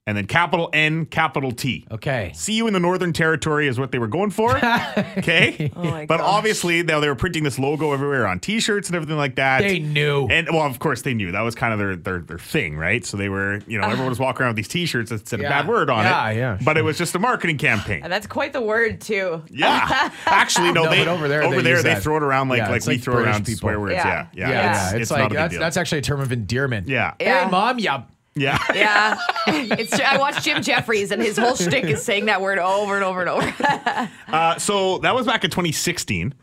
and 0.06 0.16
then 0.16 0.26
capital 0.26 0.70
N, 0.72 1.06
capital 1.06 1.50
T. 1.52 1.86
Okay. 1.90 2.30
See 2.34 2.52
you 2.54 2.66
in 2.68 2.72
the 2.72 2.80
Northern 2.80 3.12
Territory 3.12 3.66
is 3.66 3.78
what 3.78 3.90
they 3.90 3.98
were 3.98 4.06
going 4.06 4.30
for. 4.30 4.56
okay. 5.18 5.70
Oh 5.74 5.82
my 5.84 6.06
but 6.06 6.18
gosh. 6.18 6.26
obviously 6.26 6.82
now 6.82 7.00
they 7.00 7.08
were 7.08 7.14
printing 7.16 7.42
this 7.44 7.58
logo 7.58 7.92
everywhere 7.92 8.26
on 8.26 8.38
T-shirts 8.40 8.88
and 8.88 8.96
everything 8.96 9.16
like 9.16 9.36
that. 9.36 9.62
They 9.62 9.78
knew. 9.80 10.26
And 10.28 10.48
well, 10.50 10.66
of 10.66 10.78
course 10.78 11.02
they 11.02 11.14
knew 11.14 11.32
that 11.32 11.40
was 11.40 11.54
kind 11.54 11.72
of 11.72 11.78
their 11.78 11.96
their, 11.96 12.18
their 12.20 12.38
thing, 12.38 12.76
right? 12.76 13.04
So 13.04 13.16
they 13.16 13.28
were, 13.28 13.60
you 13.66 13.78
know, 13.78 13.84
ah. 13.86 13.90
everyone 13.90 14.10
was 14.10 14.18
walking 14.20 14.42
around 14.42 14.50
with 14.50 14.56
these 14.56 14.68
T-shirts 14.68 15.10
that 15.10 15.28
said 15.28 15.40
Yeah. 15.40 15.46
a 15.46 15.50
bad 15.50 15.68
word 15.68 15.90
on 15.90 16.04
Yeah, 16.04 16.28
it. 16.30 16.36
yeah, 16.36 16.58
But 16.64 16.78
it 16.78 16.82
was 16.82 16.96
just 16.98 17.14
a 17.14 17.18
marketing 17.18 17.58
campaign. 17.58 18.00
and 18.04 18.12
that's 18.12 18.26
quite 18.26 18.52
the 18.52 18.62
word 18.62 19.00
too. 19.00 19.42
Yeah, 19.50 20.10
actually, 20.26 20.72
no. 20.72 20.84
No, 20.84 20.90
they 20.90 20.98
but 20.98 21.08
over 21.08 21.26
there, 21.26 21.42
over 21.42 21.56
they 21.56 21.62
there, 21.62 21.82
they 21.82 21.94
that. 21.94 22.02
throw 22.02 22.16
it 22.16 22.22
around 22.22 22.48
like 22.48 22.58
Yeah, 22.58 22.70
like 22.70 22.86
we 22.86 22.94
like 22.94 23.02
throw 23.02 23.14
British 23.14 23.32
around 23.32 23.46
people. 23.46 23.58
swear 23.60 23.80
words. 23.80 23.94
Yeah. 23.94 24.04
Yeah, 24.06 24.26
yeah. 24.34 24.48
yeah, 24.50 24.84
It's, 24.84 24.92
it's, 24.92 25.02
it's 25.02 25.10
like 25.10 25.18
not 25.20 25.26
a 25.26 25.28
big 25.30 25.36
that's 25.38 25.50
deal. 25.52 25.60
that's 25.60 25.76
actually 25.76 25.98
a 25.98 26.02
term 26.02 26.20
of 26.20 26.30
endearment. 26.30 26.86
yeah, 26.88 27.14
Yeah. 27.20 27.44
Hey, 27.46 27.50
mom, 27.50 27.78
yeah. 27.80 28.02
Yeah. 28.36 28.58
Yeah, 28.74 29.18
it's. 29.46 29.98
I 29.98 30.18
watched 30.18 30.44
Jim 30.44 30.62
Jefferies, 30.62 31.10
and 31.10 31.22
his 31.22 31.38
whole 31.38 31.56
shtick 31.56 31.84
is 31.84 32.02
saying 32.02 32.26
that 32.26 32.40
word 32.42 32.58
over 32.58 32.94
and 32.94 33.04
over 33.04 33.20
and 33.20 33.30
over. 33.30 33.54
Uh, 34.28 34.58
so 34.58 34.98
that 34.98 35.14
was 35.14 35.24
back 35.26 35.44
in 35.44 35.50
2016. 35.50 36.34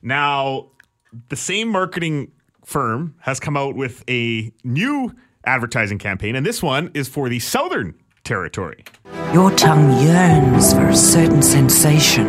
Now, 0.00 0.70
the 1.28 1.36
same 1.36 1.68
marketing 1.68 2.32
firm 2.64 3.14
has 3.20 3.38
come 3.40 3.56
out 3.56 3.74
with 3.76 4.02
a 4.08 4.50
new 4.64 5.14
advertising 5.44 5.98
campaign, 5.98 6.34
and 6.36 6.46
this 6.46 6.62
one 6.62 6.90
is 6.94 7.08
for 7.08 7.28
the 7.28 7.38
Southern 7.40 7.94
Territory. 8.24 8.84
Your 9.34 9.50
tongue 9.52 9.92
yearns 10.02 10.72
for 10.72 10.88
a 10.88 10.96
certain 10.96 11.42
sensation. 11.42 12.26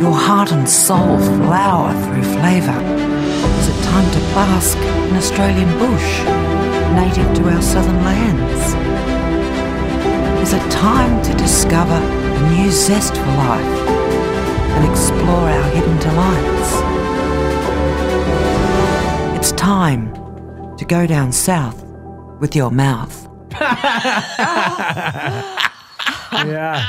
Your 0.00 0.12
heart 0.14 0.50
and 0.52 0.68
soul 0.68 1.18
flower 1.18 1.92
through 2.04 2.22
flavour. 2.24 2.80
Is 3.60 3.68
it 3.68 3.84
time 3.84 4.10
to 4.12 4.18
bask 4.34 4.78
in 4.78 5.16
Australian 5.16 5.78
bush, 5.78 6.20
native 6.94 7.34
to 7.36 7.48
our 7.48 7.62
southern 7.62 8.02
lands? 8.02 8.74
Is 10.42 10.52
it 10.52 10.70
time 10.70 11.22
to 11.24 11.32
discover 11.34 11.94
a 11.94 12.50
new 12.54 12.70
zest 12.70 13.14
for 13.14 13.26
life 13.26 13.88
and 14.76 14.90
explore 14.90 15.48
our 15.50 15.70
hidden 15.70 15.98
delights? 15.98 16.72
It's 19.38 19.52
time 19.52 20.12
to 20.76 20.84
go 20.84 21.06
down 21.06 21.32
south 21.32 21.82
with 22.40 22.54
your 22.56 22.70
mouth. 22.70 23.26
Yeah. 26.30 26.84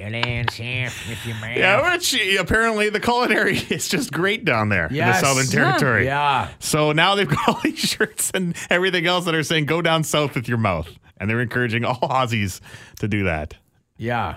Get 0.00 0.14
in, 0.14 0.48
Chef, 0.48 1.08
with 1.10 1.26
your 1.26 1.36
man. 1.42 1.58
Yeah, 1.58 1.92
which 1.92 2.18
apparently 2.38 2.88
the 2.88 3.00
culinary 3.00 3.58
is 3.70 3.86
just 3.86 4.10
great 4.10 4.46
down 4.46 4.70
there 4.70 4.88
Yes. 4.90 5.16
in 5.16 5.22
the 5.22 5.28
Southern 5.34 5.46
Territory. 5.46 6.04
Yeah. 6.06 6.48
So 6.58 6.92
now 6.92 7.14
they've 7.16 7.28
got 7.28 7.46
all 7.48 7.60
these 7.62 7.78
shirts 7.78 8.30
and 8.32 8.56
everything 8.70 9.06
else 9.06 9.26
that 9.26 9.34
are 9.34 9.42
saying 9.42 9.66
"Go 9.66 9.82
down 9.82 10.02
south 10.04 10.34
with 10.34 10.48
your 10.48 10.56
mouth," 10.56 10.88
and 11.18 11.28
they're 11.28 11.42
encouraging 11.42 11.84
all 11.84 11.96
Aussies 12.02 12.60
to 13.00 13.08
do 13.08 13.24
that. 13.24 13.56
Yeah. 13.98 14.36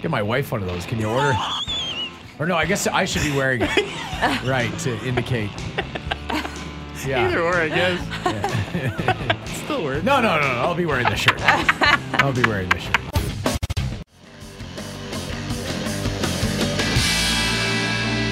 Get 0.00 0.10
my 0.10 0.22
wife 0.22 0.50
one 0.50 0.62
of 0.62 0.68
those. 0.68 0.84
Can 0.84 0.98
you 0.98 1.08
order? 1.08 1.32
Or 2.38 2.46
no, 2.46 2.56
I 2.56 2.64
guess 2.66 2.86
I 2.86 3.04
should 3.04 3.22
be 3.22 3.36
wearing 3.36 3.62
it. 3.62 3.68
right, 4.44 4.72
to 4.80 4.98
indicate. 5.06 5.50
Yeah. 7.06 7.26
Either 7.26 7.42
or, 7.42 7.54
I 7.56 7.68
guess. 9.44 9.58
Still 9.64 9.82
works. 9.82 10.04
No, 10.04 10.20
no, 10.20 10.36
no, 10.40 10.42
no. 10.42 10.60
I'll 10.60 10.74
be 10.74 10.86
wearing 10.86 11.06
the 11.06 11.16
shirt. 11.16 11.40
I'll 12.22 12.32
be 12.32 12.42
wearing 12.42 12.68
the 12.68 12.78
shirt. 12.78 12.96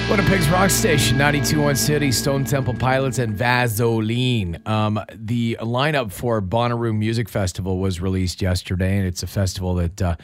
Winnipeg's 0.09 0.49
Rock 0.49 0.69
Station, 0.69 1.17
921 1.17 1.75
CITI, 1.75 2.11
Stone 2.13 2.43
Temple 2.43 2.73
Pilots, 2.73 3.17
and 3.17 3.33
Vasoline. 3.33 4.61
Um, 4.65 4.99
the 5.15 5.57
lineup 5.61 6.11
for 6.11 6.41
Bonnaroo 6.41 6.93
Music 6.93 7.29
Festival 7.29 7.77
was 7.79 8.01
released 8.01 8.41
yesterday, 8.41 8.97
and 8.97 9.07
it's 9.07 9.23
a 9.23 9.27
festival 9.27 9.75
that 9.75 10.01
uh, 10.01 10.15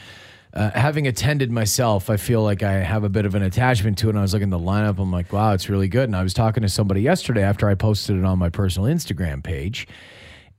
uh, 0.58 0.72
having 0.72 1.08
attended 1.08 1.52
myself, 1.52 2.10
I 2.10 2.18
feel 2.18 2.42
like 2.42 2.64
I 2.64 2.74
have 2.74 3.04
a 3.04 3.10
bit 3.10 3.26
of 3.26 3.36
an 3.36 3.44
attachment 3.44 4.00
to 4.00 4.08
it. 4.08 4.10
And 4.10 4.20
I 4.20 4.24
was 4.24 4.34
looking 4.34 4.52
at 4.52 4.58
the 4.58 4.64
lineup. 4.64 5.00
I'm 5.00 5.12
like, 5.12 5.32
wow, 5.32 5.54
it's 5.54 5.70
really 5.70 5.88
good. 5.88 6.06
And 6.06 6.16
I 6.16 6.24
was 6.24 6.34
talking 6.34 6.64
to 6.64 6.70
somebody 6.70 7.02
yesterday 7.02 7.44
after 7.44 7.70
I 7.70 7.76
posted 7.76 8.18
it 8.18 8.26
on 8.26 8.40
my 8.40 8.50
personal 8.50 8.90
Instagram 8.90 9.44
page. 9.44 9.88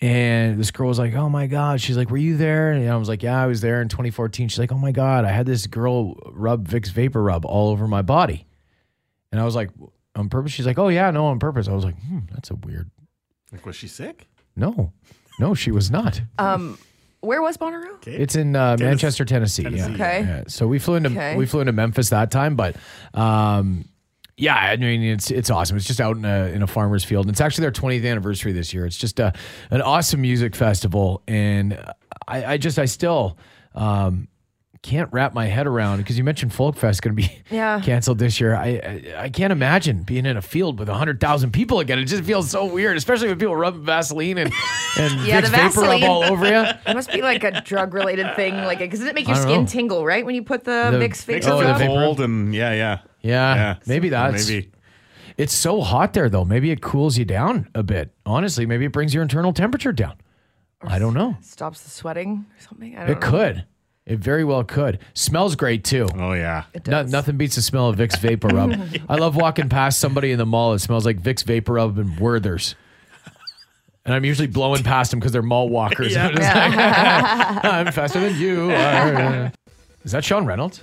And 0.00 0.58
this 0.58 0.70
girl 0.70 0.86
was 0.86 0.98
like, 1.00 1.14
"Oh 1.14 1.28
my 1.28 1.48
god!" 1.48 1.80
She's 1.80 1.96
like, 1.96 2.08
"Were 2.08 2.16
you 2.16 2.36
there?" 2.36 2.70
And 2.70 2.88
I 2.88 2.96
was 2.96 3.08
like, 3.08 3.24
"Yeah, 3.24 3.42
I 3.42 3.46
was 3.46 3.60
there 3.60 3.82
in 3.82 3.88
2014." 3.88 4.48
She's 4.48 4.58
like, 4.58 4.70
"Oh 4.70 4.78
my 4.78 4.92
god, 4.92 5.24
I 5.24 5.30
had 5.32 5.44
this 5.44 5.66
girl 5.66 6.14
rub 6.30 6.68
Vicks 6.68 6.88
VapoRub 6.92 7.44
all 7.44 7.70
over 7.70 7.88
my 7.88 8.02
body," 8.02 8.46
and 9.32 9.40
I 9.40 9.44
was 9.44 9.56
like, 9.56 9.70
"On 10.14 10.28
purpose?" 10.28 10.52
She's 10.52 10.66
like, 10.66 10.78
"Oh 10.78 10.86
yeah, 10.86 11.10
no, 11.10 11.26
on 11.26 11.40
purpose." 11.40 11.66
I 11.66 11.72
was 11.72 11.84
like, 11.84 12.00
"Hmm, 12.06 12.20
that's 12.30 12.52
a 12.52 12.54
weird." 12.54 12.88
Like, 13.50 13.66
was 13.66 13.74
she 13.74 13.88
sick? 13.88 14.28
No, 14.54 14.92
no, 15.40 15.54
she 15.54 15.72
was 15.72 15.90
not. 15.90 16.20
Um, 16.38 16.78
where 17.20 17.42
was 17.42 17.56
Bonnaroo? 17.56 18.06
It's 18.06 18.36
in 18.36 18.54
uh, 18.56 18.76
Manchester, 18.78 19.24
Tennessee. 19.24 19.64
Tennessee. 19.64 19.82
Yeah. 19.88 19.94
Okay. 19.94 20.20
Yeah. 20.20 20.42
So 20.48 20.66
we 20.66 20.78
flew 20.78 20.94
into 20.96 21.10
Okay. 21.10 21.36
we 21.36 21.46
flew 21.46 21.60
into 21.60 21.72
Memphis 21.72 22.10
that 22.10 22.30
time, 22.30 22.54
but 22.56 22.76
um, 23.14 23.84
yeah, 24.36 24.54
I 24.54 24.76
mean 24.76 25.02
it's 25.02 25.30
it's 25.30 25.50
awesome. 25.50 25.76
It's 25.76 25.86
just 25.86 26.00
out 26.00 26.16
in 26.16 26.24
a 26.24 26.46
in 26.54 26.62
a 26.62 26.66
farmer's 26.66 27.04
field, 27.04 27.26
and 27.26 27.32
it's 27.32 27.40
actually 27.40 27.62
their 27.62 27.72
20th 27.72 28.08
anniversary 28.08 28.52
this 28.52 28.72
year. 28.72 28.86
It's 28.86 28.96
just 28.98 29.18
a 29.18 29.32
an 29.70 29.82
awesome 29.82 30.20
music 30.20 30.54
festival, 30.54 31.22
and 31.26 31.76
I, 32.26 32.44
I 32.54 32.56
just 32.58 32.78
I 32.78 32.84
still. 32.84 33.36
Um, 33.74 34.28
can't 34.82 35.08
wrap 35.12 35.34
my 35.34 35.46
head 35.46 35.66
around 35.66 35.98
because 35.98 36.16
you 36.16 36.24
mentioned 36.24 36.52
Folk 36.52 36.76
Fest 36.76 37.02
going 37.02 37.16
to 37.16 37.22
be 37.22 37.42
Yeah. 37.50 37.80
canceled 37.80 38.18
this 38.18 38.40
year. 38.40 38.54
I, 38.54 38.66
I 38.66 39.14
I 39.24 39.28
can't 39.28 39.52
imagine 39.52 40.02
being 40.02 40.24
in 40.26 40.36
a 40.36 40.42
field 40.42 40.78
with 40.78 40.88
hundred 40.88 41.20
thousand 41.20 41.52
people 41.52 41.80
again. 41.80 41.98
It 41.98 42.04
just 42.06 42.24
feels 42.24 42.50
so 42.50 42.64
weird, 42.66 42.96
especially 42.96 43.28
when 43.28 43.38
people 43.38 43.56
rub 43.56 43.76
Vaseline 43.84 44.38
and 44.38 44.52
and 44.98 45.20
Yeah, 45.26 45.40
Vicks 45.40 45.44
the 45.44 45.50
vapor 45.50 45.80
rub 45.80 46.00
Vaseline. 46.00 46.04
all 46.04 46.24
over 46.24 46.46
you. 46.46 46.70
It 46.86 46.94
must 46.94 47.10
be 47.12 47.22
like 47.22 47.44
a 47.44 47.60
drug 47.60 47.92
related 47.94 48.34
thing, 48.36 48.54
like 48.56 48.78
because 48.78 49.00
does 49.00 49.08
it 49.08 49.14
make 49.14 49.26
your 49.26 49.36
skin 49.36 49.62
know. 49.62 49.66
tingle 49.66 50.04
right 50.06 50.24
when 50.24 50.34
you 50.34 50.42
put 50.42 50.64
the, 50.64 50.88
The- 50.92 50.98
Vicks 50.98 51.24
Vicks 51.24 51.44
Vapor 51.44 51.52
Oh, 51.52 51.58
the 51.58 51.64
Rub? 51.64 51.78
cold 51.78 52.20
and 52.20 52.54
yeah, 52.54 52.72
yeah, 52.72 52.98
Yeah, 53.22 53.54
yeah. 53.54 53.76
maybe 53.86 54.08
that's 54.08 54.48
maybe. 54.48 54.70
It's 55.36 55.52
so 55.54 55.80
hot 55.82 56.14
there 56.14 56.28
though. 56.28 56.44
Maybe 56.44 56.70
it 56.70 56.80
cools 56.82 57.16
you 57.16 57.24
down 57.24 57.68
a 57.74 57.82
bit. 57.82 58.12
Honestly, 58.26 58.66
maybe 58.66 58.86
it 58.86 58.92
brings 58.92 59.14
your 59.14 59.22
internal 59.22 59.52
temperature 59.52 59.92
down. 59.92 60.14
I 60.82 60.98
don't 60.98 61.14
know. 61.14 61.36
Stops 61.42 61.82
the 61.82 61.90
sweating 61.90 62.46
or 62.56 62.60
something. 62.62 62.96
I 62.96 63.00
don't 63.06 63.10
It 63.10 63.20
know. 63.20 63.30
could. 63.30 63.64
It 64.08 64.20
very 64.20 64.42
well 64.42 64.64
could. 64.64 65.00
Smells 65.12 65.54
great 65.54 65.84
too. 65.84 66.08
Oh 66.16 66.32
yeah. 66.32 66.64
No, 66.86 67.02
nothing 67.02 67.36
beats 67.36 67.56
the 67.56 67.62
smell 67.62 67.88
of 67.90 67.96
Vicks 67.96 68.18
VapoRub. 68.18 69.02
I 69.08 69.16
love 69.16 69.36
walking 69.36 69.68
past 69.68 69.98
somebody 69.98 70.32
in 70.32 70.38
the 70.38 70.46
mall 70.46 70.72
that 70.72 70.78
smells 70.78 71.04
like 71.04 71.20
Vicks 71.20 71.44
VapoRub 71.44 71.98
and 71.98 72.18
Werther's. 72.18 72.74
And 74.06 74.14
I'm 74.14 74.24
usually 74.24 74.48
blowing 74.48 74.82
past 74.82 75.10
them 75.10 75.20
because 75.20 75.32
they're 75.32 75.42
mall 75.42 75.68
walkers. 75.68 76.16
I'm, 76.16 76.34
like, 76.34 76.42
I'm 77.64 77.92
faster 77.92 78.18
than 78.20 78.36
you 78.36 78.70
are. 78.70 79.52
Is 80.04 80.12
that 80.12 80.24
Sean 80.24 80.46
Reynolds 80.46 80.82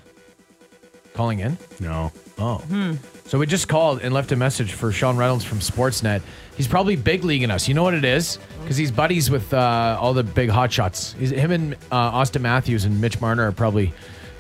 calling 1.16 1.40
in? 1.40 1.58
No. 1.80 2.12
Oh. 2.38 2.58
Hmm. 2.60 2.94
So 3.26 3.40
we 3.40 3.48
just 3.48 3.68
called 3.68 4.02
and 4.02 4.14
left 4.14 4.32
a 4.32 4.36
message 4.36 4.74
for 4.74 4.92
Sean 4.92 5.18
Reynolds 5.18 5.44
from 5.44 5.58
Sportsnet. 5.58 6.22
He's 6.58 6.68
probably 6.68 6.96
big 6.96 7.24
leaguing 7.24 7.52
us. 7.52 7.68
You 7.68 7.74
know 7.74 7.84
what 7.84 7.94
it 7.94 8.06
is? 8.06 8.40
Because 8.62 8.78
he's 8.78 8.92
buddies 8.92 9.30
with 9.30 9.54
uh, 9.54 9.98
all 10.00 10.14
the 10.14 10.24
big 10.24 10.50
hotshots. 10.50 11.14
He's 11.18 11.32
him 11.32 11.52
and 11.52 11.74
uh, 11.92 12.12
Auston 12.14 12.42
Matthews 12.42 12.86
and 12.86 13.00
Mitch 13.02 13.20
Marner 13.20 13.48
are 13.48 13.52
probably 13.52 13.94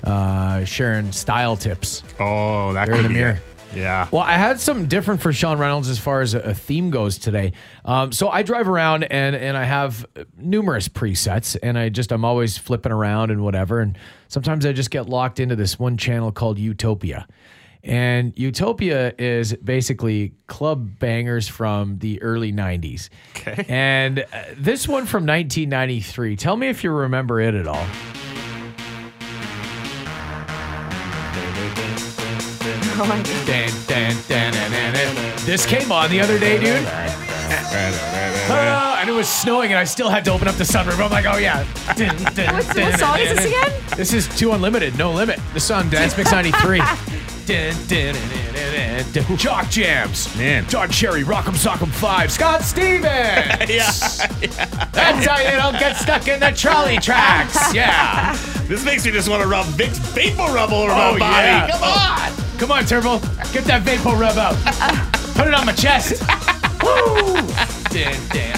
uh, 0.03 0.63
sharing 0.65 1.11
style 1.11 1.57
tips. 1.57 2.03
Oh, 2.19 2.73
that 2.73 2.85
They're 2.85 2.95
could 2.95 3.05
in 3.05 3.11
the 3.11 3.17
be 3.17 3.21
mirror. 3.21 3.31
it. 3.73 3.77
Yeah. 3.77 4.07
Well, 4.09 4.21
I 4.21 4.33
had 4.37 4.61
something 4.61 4.85
different 4.87 5.21
for 5.21 5.33
Sean 5.33 5.57
Reynolds 5.57 5.89
as 5.89 5.99
far 5.99 6.21
as 6.21 6.33
a, 6.33 6.39
a 6.39 6.53
theme 6.53 6.91
goes 6.91 7.17
today. 7.17 7.51
Um, 7.83 8.13
so 8.13 8.29
I 8.29 8.41
drive 8.41 8.69
around 8.69 9.03
and 9.03 9.35
and 9.35 9.57
I 9.57 9.65
have 9.65 10.05
numerous 10.37 10.87
presets, 10.87 11.57
and 11.61 11.77
I 11.77 11.89
just 11.89 12.13
I'm 12.13 12.23
always 12.23 12.57
flipping 12.57 12.93
around 12.93 13.31
and 13.31 13.43
whatever. 13.43 13.81
And 13.81 13.97
sometimes 14.29 14.65
I 14.65 14.71
just 14.71 14.91
get 14.91 15.09
locked 15.09 15.41
into 15.41 15.57
this 15.57 15.77
one 15.77 15.97
channel 15.97 16.31
called 16.31 16.57
Utopia. 16.57 17.27
And 17.85 18.33
Utopia 18.35 19.13
is 19.19 19.53
basically 19.53 20.33
club 20.47 20.97
bangers 20.99 21.47
from 21.47 21.99
the 21.99 22.19
early 22.23 22.51
90s. 22.51 23.09
Okay. 23.37 23.63
And 23.69 24.19
uh, 24.19 24.25
this 24.57 24.87
one 24.87 25.05
from 25.05 25.25
1993. 25.27 26.35
Tell 26.35 26.57
me 26.57 26.67
if 26.67 26.83
you 26.83 26.89
remember 26.91 27.39
it 27.39 27.53
at 27.53 27.67
all. 27.67 27.85
Oh 32.97 33.05
my 33.07 33.21
Dun, 33.45 33.69
dun, 33.87 34.15
dun, 34.27 34.53
dun, 34.53 34.71
dun, 34.71 34.93
dun. 34.93 35.45
This 35.45 35.65
came 35.65 35.91
on 35.91 36.09
the 36.09 36.21
other 36.21 36.39
day, 36.39 36.59
dude. 36.59 36.87
And 39.05 39.09
it 39.13 39.15
was 39.15 39.29
snowing, 39.29 39.69
and 39.71 39.77
I 39.77 39.83
still 39.83 40.09
had 40.09 40.25
to 40.25 40.31
open 40.31 40.47
up 40.47 40.55
the 40.55 40.63
sunroof. 40.63 40.99
I'm 40.99 41.11
like, 41.11 41.25
oh 41.27 41.37
yeah. 41.37 41.63
Dun, 41.95 42.15
dun, 42.33 42.55
What's- 42.55 42.73
dun, 42.73 42.89
what 42.91 42.99
song 42.99 43.19
is 43.19 43.35
this 43.35 43.45
again? 43.45 43.71
This 43.95 44.13
is 44.13 44.27
Two 44.35 44.51
Unlimited, 44.53 44.97
No 44.97 45.11
Limit. 45.11 45.39
This 45.53 45.69
on 45.69 45.87
Dance 45.91 46.17
Mix 46.17 46.31
93. 46.31 46.81
Jock 49.37 49.69
Jams. 49.69 50.35
Man. 50.37 50.65
Don 50.67 50.89
Cherry, 50.89 51.23
Rock'em 51.23 51.53
Sock'em 51.55 51.89
5. 51.89 52.31
Scott 52.31 52.61
Stevens. 52.61 53.03
yeah, 53.05 53.91
That's 54.91 55.25
how 55.25 55.37
you 55.39 55.51
don't 55.57 55.79
get 55.79 55.95
stuck 55.97 56.27
in 56.27 56.39
the 56.39 56.51
trolley 56.51 56.97
tracks. 56.97 57.55
Yeah. 57.75 58.35
This 58.67 58.83
makes 58.85 59.05
me 59.05 59.11
just 59.11 59.27
want 59.29 59.41
to 59.43 59.47
rub 59.47 59.65
Vicks 59.67 59.99
VapoRub 59.99 60.69
all 60.71 60.83
over 60.83 60.91
Oh, 60.93 61.13
my 61.13 61.19
body. 61.19 61.21
yeah. 61.21 61.69
Come 61.69 61.83
on. 61.83 62.57
Come 62.57 62.71
on, 62.71 62.85
Turbo. 62.85 63.19
Get 63.51 63.65
that 63.65 63.81
vapor 63.83 64.15
rub 64.15 64.37
out. 64.37 64.55
Put 65.35 65.47
it 65.47 65.53
on 65.53 65.65
my 65.65 65.73
chest. 65.73 66.21
Woo! 66.83 67.35
Dun, 67.89 68.15
dun, 68.29 68.55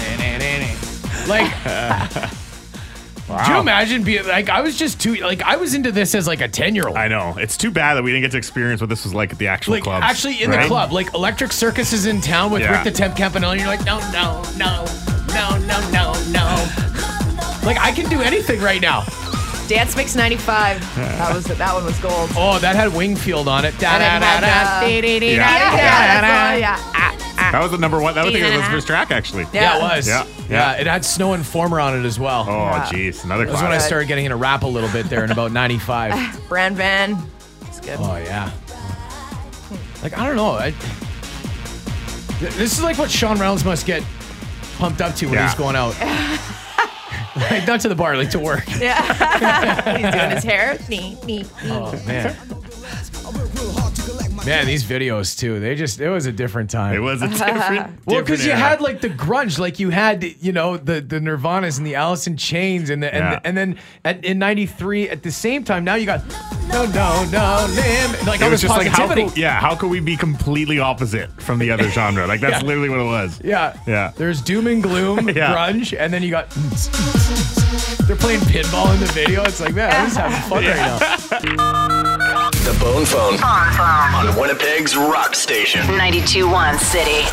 Like, 3.28 3.44
could 3.46 3.52
you 3.54 3.60
imagine 3.60 4.02
being 4.04 4.26
like, 4.26 4.48
I 4.48 4.60
was 4.62 4.76
just 4.78 5.00
too, 5.00 5.16
like, 5.16 5.42
I 5.42 5.56
was 5.56 5.74
into 5.74 5.92
this 5.92 6.14
as 6.14 6.26
like 6.26 6.40
a 6.40 6.48
10 6.48 6.74
year 6.74 6.88
old. 6.88 6.96
I 6.96 7.08
know. 7.08 7.34
It's 7.38 7.56
too 7.56 7.70
bad 7.70 7.94
that 7.94 8.02
we 8.02 8.10
didn't 8.10 8.22
get 8.22 8.30
to 8.32 8.38
experience 8.38 8.80
what 8.80 8.88
this 8.90 9.04
was 9.04 9.12
like 9.14 9.32
at 9.32 9.38
the 9.38 9.48
actual 9.48 9.74
Like, 9.74 9.82
clubs. 9.84 10.04
actually 10.04 10.42
in 10.42 10.50
the 10.50 10.58
club. 10.66 10.92
Like, 10.92 11.12
Electric 11.14 11.52
Circus 11.52 11.92
is 11.92 12.06
in 12.06 12.20
town 12.20 12.50
with 12.50 12.62
Yeah. 12.62 12.72
Rick 12.72 12.84
the 12.84 12.90
Temp 12.90 13.14
Campanelli, 13.16 13.52
and 13.52 13.60
you're 13.60 13.68
like, 13.68 13.84
no, 13.84 13.98
no, 14.12 14.42
no, 14.56 14.84
no, 15.34 15.58
no, 15.66 15.90
no, 15.92 16.12
no. 16.30 16.68
Like, 17.64 17.78
I 17.78 17.92
can 17.94 18.08
do 18.08 18.22
anything 18.22 18.60
right 18.60 18.80
now. 18.80 19.04
Dance 19.68 19.94
Mix 19.94 20.16
95. 20.16 20.80
That 20.96 21.34
was 21.34 21.44
that 21.44 21.74
one 21.74 21.84
was 21.84 21.98
gold. 21.98 22.30
Oh, 22.34 22.58
that 22.60 22.74
had 22.74 22.88
Whigfield 22.94 23.48
on 23.48 23.66
it. 23.66 23.78
Da, 23.78 23.96
And 23.98 24.00
da, 24.00 24.16
it 24.16 24.40
da, 24.40 24.46
had, 24.46 24.80
da, 24.80 24.86
uh, 24.86 26.56
Yeah. 26.56 26.76
That 27.52 27.60
was 27.62 27.70
the 27.70 27.78
number 27.78 28.00
one. 28.00 28.14
That 28.14 28.24
was, 28.24 28.34
I 28.34 28.38
think 28.40 28.52
it 28.52 28.56
was 28.56 28.66
the 28.66 28.70
first 28.72 28.86
track 28.86 29.10
actually. 29.10 29.46
Yeah, 29.52 29.76
it 29.78 29.82
was. 29.82 30.06
Yeah, 30.08 30.24
yeah. 30.48 30.72
yeah. 30.74 30.80
It 30.80 30.86
had 30.86 31.04
Snow 31.04 31.34
Informer 31.34 31.80
on 31.80 31.98
it 31.98 32.04
as 32.04 32.18
well. 32.18 32.42
Oh, 32.48 32.88
jeez. 32.92 33.24
Another 33.24 33.44
That 33.46 33.52
was 33.52 33.60
when 33.62 33.70
I 33.70 33.74
classic. 33.76 33.86
started 33.88 34.06
getting 34.08 34.24
into 34.26 34.36
rap 34.36 34.62
a 34.62 34.66
little 34.66 34.90
bit 34.90 35.06
there 35.08 35.24
in 35.24 35.30
about 35.30 35.52
95. 35.52 36.44
Bran 36.48 36.74
Van. 36.74 37.16
It's 37.62 37.80
good. 37.80 37.96
oh, 38.00 38.16
yeah. 38.16 38.50
Like, 40.02 40.16
I 40.16 40.26
don't 40.26 40.36
know. 40.36 40.50
I, 40.52 40.72
Th- 42.40 42.52
this 42.54 42.72
is 42.78 42.82
like 42.82 42.98
what 42.98 43.10
Sean 43.10 43.38
Reynolds 43.38 43.64
must 43.64 43.84
get 43.84 44.04
pumped 44.78 45.00
up 45.00 45.14
to 45.16 45.26
when 45.26 45.34
Yeah. 45.34 45.48
he's 45.48 45.58
going 45.58 45.74
out. 45.74 45.98
like, 47.50 47.66
not 47.66 47.80
to 47.80 47.88
the 47.88 47.96
bar, 47.96 48.16
like 48.16 48.30
to 48.30 48.38
work. 48.38 48.62
Yeah. 48.78 49.96
He's 49.98 50.10
doing 50.14 50.30
his 50.30 50.44
hair. 50.44 50.78
Nee, 50.88 51.16
nee, 51.24 51.42
nee. 51.42 51.46
Oh, 51.64 51.92
man. 52.06 52.36
Man, 54.46 54.66
these 54.66 54.84
videos 54.84 55.38
too. 55.38 55.60
They 55.60 55.74
just 55.74 56.00
it 56.00 56.08
was 56.10 56.26
a 56.26 56.32
different 56.32 56.70
time. 56.70 56.94
It 56.94 57.00
was 57.00 57.22
a 57.22 57.28
different. 57.28 57.48
Well, 58.06 58.20
different 58.20 58.26
because 58.26 58.46
you 58.46 58.52
had 58.52 58.80
like 58.80 59.00
the 59.00 59.10
grunge, 59.10 59.58
like 59.58 59.78
you 59.78 59.90
had 59.90 60.22
you 60.40 60.52
know 60.52 60.76
the 60.76 61.00
the 61.00 61.18
Nirvanas 61.20 61.78
and 61.78 61.86
the 61.86 61.94
Alice 61.96 62.26
in 62.26 62.36
Chains, 62.36 62.90
and 62.90 63.02
the, 63.02 63.12
and 63.14 63.24
Yeah. 63.24 63.40
and 63.44 63.56
then 63.56 63.78
at, 64.04 64.24
in 64.24 64.38
'93 64.38 65.08
at 65.10 65.22
the 65.22 65.30
same 65.32 65.64
time, 65.64 65.84
now 65.84 65.94
you 65.96 66.06
got 66.06 66.22
no 66.68 66.84
no 66.86 67.24
no 67.30 67.66
limit. 67.70 68.26
Like 68.26 68.40
It 68.40 68.44
all 68.44 68.50
was 68.50 68.60
this 68.60 68.70
just 68.70 68.76
like 68.78 68.88
how 68.88 69.12
could, 69.12 69.36
yeah 69.36 69.58
how 69.60 69.74
could 69.74 69.88
we 69.90 70.00
be 70.00 70.16
completely 70.16 70.78
opposite 70.78 71.30
from 71.42 71.58
the 71.58 71.70
other 71.70 71.88
genre 71.90 72.26
like 72.26 72.40
that's 72.40 72.62
Yeah. 72.62 72.66
literally 72.68 72.88
what 72.88 73.00
it 73.00 73.04
was 73.04 73.40
yeah, 73.44 73.78
Yeah. 73.86 74.12
There's 74.16 74.40
doom 74.42 74.66
and 74.66 74.82
gloom, 74.82 75.28
Yeah. 75.34 75.54
grunge, 75.54 75.96
and 75.98 76.12
then 76.12 76.22
you 76.22 76.30
got 76.30 76.50
they're 78.06 78.16
playing 78.16 78.40
pinball 78.40 78.92
in 78.94 79.00
the 79.00 79.10
video. 79.12 79.42
It's 79.44 79.60
like 79.60 79.74
man, 79.74 79.90
I'm 79.92 80.06
just 80.06 80.16
having 80.18 80.50
fun 80.50 80.64
right 80.64 80.76
now. 80.76 82.48
The 82.68 82.76
Bone 82.80 83.06
Phone 83.06 83.42
on 83.42 84.38
Winnipeg's 84.38 84.94
Rock 84.94 85.34
Station. 85.34 85.80
92.1 85.82 86.78
City. 86.78 87.26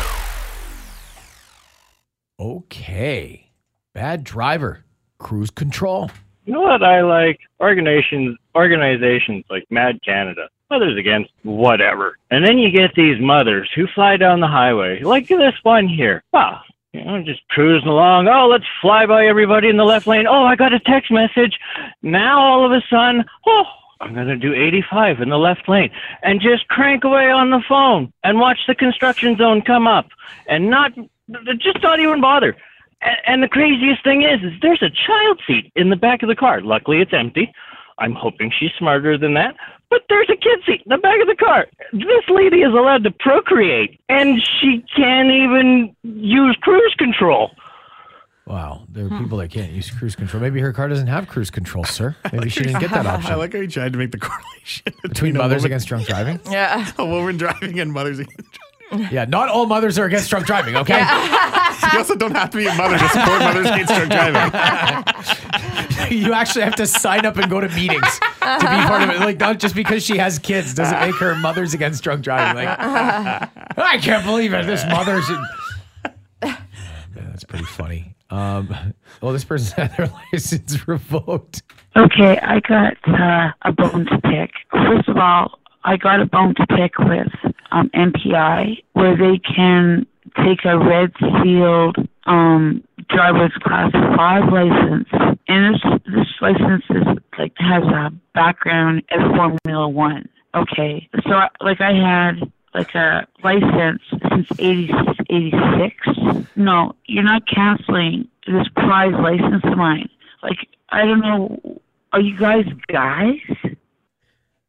Okay, 2.38 3.50
bad 3.92 4.24
driver, 4.24 4.84
cruise 5.18 5.50
control. 5.50 6.10
You 6.44 6.52
know 6.54 6.60
what 6.62 6.82
I 6.82 7.02
like? 7.02 7.38
Organizations, 7.60 8.36
organizations 8.56 9.44
like 9.50 9.64
MADD 9.70 10.02
Canada. 10.02 10.48
Mothers 10.70 10.98
Against 10.98 11.30
whatever. 11.44 12.18
And 12.30 12.44
then 12.44 12.58
you 12.58 12.72
get 12.72 12.92
these 12.96 13.20
mothers 13.20 13.70
who 13.76 13.86
fly 13.94 14.16
down 14.16 14.40
the 14.40 14.48
highway, 14.48 15.00
like 15.00 15.28
this 15.28 15.54
one 15.62 15.86
here. 15.86 16.24
Wow. 16.32 16.60
You 16.92 17.04
know, 17.04 17.22
just 17.22 17.46
cruising 17.50 17.88
along. 17.88 18.26
Oh, 18.26 18.48
let's 18.48 18.64
fly 18.80 19.06
by 19.06 19.26
everybody 19.26 19.68
in 19.68 19.76
the 19.76 19.84
left 19.84 20.06
lane. 20.06 20.26
Oh, 20.26 20.42
I 20.42 20.56
got 20.56 20.72
a 20.72 20.80
text 20.80 21.12
message. 21.12 21.56
Now 22.02 22.40
all 22.40 22.66
of 22.66 22.72
a 22.72 22.82
sudden, 22.90 23.24
oh, 23.46 23.64
I'm 24.00 24.14
going 24.14 24.26
to 24.26 24.36
do 24.36 24.54
85 24.54 25.20
in 25.20 25.28
the 25.28 25.38
left 25.38 25.68
lane 25.68 25.90
and 26.22 26.40
just 26.40 26.66
crank 26.68 27.04
away 27.04 27.30
on 27.30 27.50
the 27.50 27.62
phone 27.68 28.12
and 28.24 28.40
watch 28.40 28.58
the 28.66 28.74
construction 28.74 29.36
zone 29.36 29.62
come 29.62 29.86
up 29.86 30.08
and 30.48 30.68
not, 30.68 30.92
just 31.58 31.82
not 31.82 32.00
even 32.00 32.20
bother. 32.20 32.56
And, 33.02 33.16
and 33.26 33.42
the 33.42 33.48
craziest 33.48 34.02
thing 34.02 34.22
is, 34.22 34.42
is 34.42 34.58
there's 34.62 34.82
a 34.82 34.90
child 34.90 35.40
seat 35.46 35.70
in 35.76 35.90
the 35.90 35.96
back 35.96 36.22
of 36.22 36.28
the 36.28 36.36
car. 36.36 36.60
Luckily, 36.60 37.00
it's 37.00 37.12
empty. 37.14 37.52
I'm 37.98 38.14
hoping 38.14 38.52
she's 38.58 38.70
smarter 38.78 39.16
than 39.16 39.34
that. 39.34 39.56
But 39.88 40.02
there's 40.08 40.28
a 40.28 40.36
kid 40.36 40.60
seat 40.66 40.82
in 40.84 40.90
the 40.90 40.98
back 40.98 41.20
of 41.20 41.28
the 41.28 41.36
car. 41.36 41.66
This 41.92 42.24
lady 42.28 42.62
is 42.62 42.72
allowed 42.72 43.04
to 43.04 43.10
procreate, 43.10 44.00
and 44.08 44.42
she 44.42 44.84
can't 44.96 45.30
even 45.30 45.94
use 46.02 46.56
cruise 46.60 46.94
control. 46.98 47.52
Wow, 48.46 48.86
there 48.88 49.06
are 49.06 49.08
hmm. 49.08 49.22
people 49.24 49.38
that 49.38 49.50
can't 49.50 49.72
use 49.72 49.90
cruise 49.90 50.14
control. 50.14 50.40
Maybe 50.40 50.60
her 50.60 50.72
car 50.72 50.88
doesn't 50.88 51.08
have 51.08 51.26
cruise 51.26 51.50
control, 51.50 51.84
sir. 51.84 52.14
Maybe 52.32 52.48
she 52.48 52.62
didn't 52.62 52.80
get 52.80 52.90
that 52.90 53.06
option. 53.06 53.32
I 53.32 53.34
like 53.34 53.52
how 53.52 53.58
you 53.58 53.66
tried 53.66 53.92
to 53.92 53.98
make 53.98 54.12
the 54.12 54.18
correlation 54.20 54.92
Between 55.02 55.34
a 55.34 55.38
mothers 55.40 55.62
woman- 55.62 55.72
against 55.72 55.88
drunk 55.88 56.06
driving? 56.06 56.40
Yeah. 56.48 56.90
a 56.96 57.04
woman 57.04 57.36
driving 57.36 57.80
and 57.80 57.92
mothers 57.92 58.20
against 58.20 58.52
drunk 58.52 58.65
Yeah, 59.10 59.24
not 59.24 59.48
all 59.48 59.66
mothers 59.66 59.98
are 59.98 60.04
against 60.04 60.30
drunk 60.30 60.46
driving, 60.46 60.76
okay? 60.76 61.02
You 61.92 61.98
also 61.98 62.16
don't 62.16 62.34
have 62.34 62.50
to 62.50 62.56
be 62.56 62.66
a 62.66 62.74
mother 62.74 62.98
to 62.98 63.08
support 63.08 63.38
mothers 63.40 63.66
against 63.66 63.94
drunk 63.94 64.10
driving. 64.10 64.52
you 66.18 66.32
actually 66.32 66.62
have 66.62 66.74
to 66.76 66.86
sign 66.86 67.24
up 67.24 67.36
and 67.36 67.48
go 67.50 67.60
to 67.60 67.68
meetings 67.68 68.18
to 68.18 68.58
be 68.60 68.86
part 68.86 69.02
of 69.02 69.10
it. 69.10 69.20
Like, 69.20 69.38
not 69.38 69.60
just 69.60 69.74
because 69.74 70.04
she 70.04 70.16
has 70.16 70.38
kids 70.38 70.74
doesn't 70.74 70.98
make 71.00 71.14
her 71.16 71.34
mothers 71.36 71.74
against 71.74 72.02
drunk 72.02 72.24
driving. 72.24 72.64
Like, 72.64 72.78
I 72.78 73.98
can't 74.02 74.24
believe 74.24 74.52
it. 74.52 74.66
This 74.66 74.84
mother's. 74.86 75.26
should. 75.26 75.38
Yeah, 76.42 76.56
that's 77.14 77.44
pretty 77.44 77.64
funny. 77.64 78.14
Um, 78.30 78.74
well, 79.20 79.32
this 79.32 79.44
person 79.44 79.76
had 79.76 79.96
their 79.96 80.10
license 80.32 80.88
revoked. 80.88 81.62
Okay, 81.96 82.38
I 82.38 82.60
got 82.60 82.96
uh, 83.08 83.52
a 83.62 83.72
bone 83.72 84.06
to 84.06 84.20
pick. 84.22 84.50
First 84.72 85.08
of 85.08 85.16
all, 85.16 85.58
I 85.86 85.96
got 85.96 86.20
a 86.20 86.26
bone 86.26 86.54
to 86.56 86.66
pick 86.66 86.98
with 86.98 87.28
um, 87.70 87.88
MPI, 87.94 88.82
where 88.94 89.16
they 89.16 89.38
can 89.38 90.04
take 90.44 90.64
a 90.64 90.76
red 90.78 91.12
sealed 91.42 91.96
um, 92.24 92.82
driver's 93.08 93.52
class 93.62 93.92
five 94.16 94.52
license, 94.52 95.08
and 95.48 95.74
this 95.74 95.82
this 96.06 96.26
license 96.40 96.84
is 96.90 97.04
like 97.38 97.52
has 97.58 97.84
a 97.84 98.10
background 98.34 99.04
at 99.10 99.20
Formula 99.36 99.88
One. 99.88 100.28
Okay, 100.54 101.08
so 101.24 101.34
I- 101.34 101.48
like 101.60 101.80
I 101.80 101.92
had 101.92 102.50
like 102.74 102.92
a 102.96 103.26
license 103.44 104.02
since 104.28 104.48
80, 104.58 104.90
86. 105.30 105.96
No, 106.56 106.94
you're 107.06 107.22
not 107.22 107.42
canceling 107.46 108.28
this 108.46 108.66
prize 108.74 109.14
license 109.14 109.62
of 109.64 109.78
mine. 109.78 110.08
Like 110.42 110.58
I 110.90 111.04
don't 111.04 111.20
know. 111.20 111.80
Are 112.12 112.20
you 112.20 112.36
guys 112.36 112.64
guys? 112.88 113.36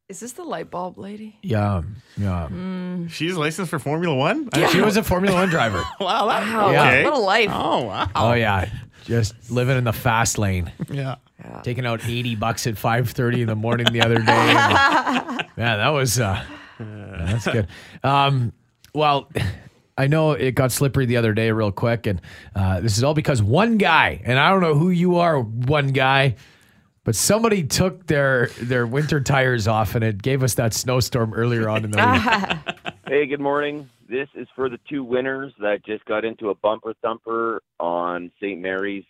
Is 0.09 0.21
this 0.21 0.31
the 0.31 0.43
light 0.43 0.71
bulb 0.71 0.97
lady? 0.97 1.37
Yeah, 1.41 1.81
yeah. 2.17 2.47
She's 3.09 3.35
licensed 3.35 3.69
for 3.69 3.77
Formula 3.77 4.15
One? 4.15 4.47
She 4.71 4.79
was 4.79 4.95
a 4.95 5.03
Formula 5.03 5.35
One 5.35 5.49
driver. 5.49 5.83
Wow, 5.99 6.27
that, 6.27 6.43
Wow, 6.55 6.71
Yeah. 6.71 7.03
what 7.03 7.13
a 7.13 7.17
life. 7.17 7.49
Oh, 7.51 7.83
wow. 7.83 8.09
Oh 8.15 8.31
yeah, 8.33 8.69
just 9.03 9.51
living 9.51 9.77
in 9.77 9.83
the 9.83 9.91
fast 9.91 10.37
lane. 10.37 10.71
Yeah. 10.89 11.15
taking 11.63 11.85
out 11.85 12.07
80 12.07 12.35
bucks 12.35 12.67
at 12.67 12.75
5.30 12.75 13.41
in 13.41 13.47
the 13.47 13.55
morning 13.55 13.87
the 13.91 14.01
other 14.01 14.15
day 14.15 14.23
And, 14.31 15.45
yeah 15.57 15.77
that 15.77 15.89
was 15.89 16.19
uh 16.19 16.43
yeah, 16.79 17.25
that's 17.25 17.45
good 17.47 17.67
um 18.03 18.51
well 18.93 19.29
I 19.97 20.07
know 20.07 20.31
it 20.31 20.51
got 20.55 20.71
slippery 20.71 21.05
the 21.05 21.17
other 21.17 21.33
day 21.33 21.51
real 21.51 21.71
quick 21.71 22.05
and 22.07 22.21
uh, 22.55 22.79
this 22.81 22.97
is 22.97 23.03
all 23.03 23.13
because 23.13 23.41
one 23.41 23.77
guy 23.77 24.21
and 24.25 24.37
I 24.39 24.49
don't 24.49 24.61
know 24.61 24.75
who 24.75 24.89
you 24.89 25.17
are 25.17 25.39
one 25.39 25.89
guy 25.89 26.35
but 27.07 27.15
somebody 27.15 27.63
took 27.63 28.05
their 28.07 28.47
their 28.59 28.85
winter 28.85 29.21
tires 29.21 29.65
off 29.65 29.95
and 29.95 30.03
it 30.03 30.21
gave 30.21 30.43
us 30.43 30.55
that 30.55 30.73
snowstorm 30.73 31.33
earlier 31.33 31.69
on 31.69 31.85
in 31.85 31.91
the 31.91 31.97
week. 31.97 32.75
Hey, 33.07 33.25
good 33.25 33.39
morning. 33.39 33.89
This 34.09 34.27
is 34.35 34.49
for 34.53 34.67
the 34.67 34.77
two 34.89 35.01
winners 35.01 35.53
that 35.61 35.85
just 35.85 36.03
got 36.03 36.25
into 36.25 36.49
a 36.49 36.55
bumper 36.55 36.93
thumper 37.01 37.61
on 37.79 38.33
St. 38.41 38.59
Mary's 38.59 39.05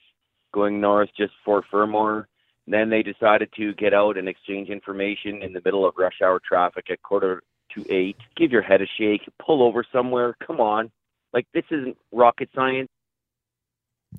going 0.54 0.80
north 0.80 1.10
just 1.18 1.34
for 1.44 1.64
Fermor. 1.72 2.28
Then 2.68 2.92
they 2.92 3.02
decided 3.02 3.50
to 3.58 3.74
get 3.74 3.96
out 3.96 4.20
and 4.20 4.30
exchange 4.30 4.70
information 4.70 5.42
in 5.42 5.52
the 5.52 5.62
middle 5.66 5.84
of 5.84 5.96
rush 5.98 6.22
hour 6.24 6.40
traffic 6.48 6.92
at 6.92 7.02
quarter 7.02 7.42
to 7.74 7.84
eight. 7.92 8.18
Give 8.36 8.52
your 8.52 8.62
head 8.62 8.84
a 8.84 8.88
shake, 9.00 9.28
pull 9.44 9.64
over 9.64 9.84
somewhere. 9.92 10.36
Come 10.46 10.60
on. 10.62 10.92
Like, 11.34 11.48
this 11.56 11.66
isn't 11.72 11.98
rocket 12.12 12.50
science. 12.54 12.90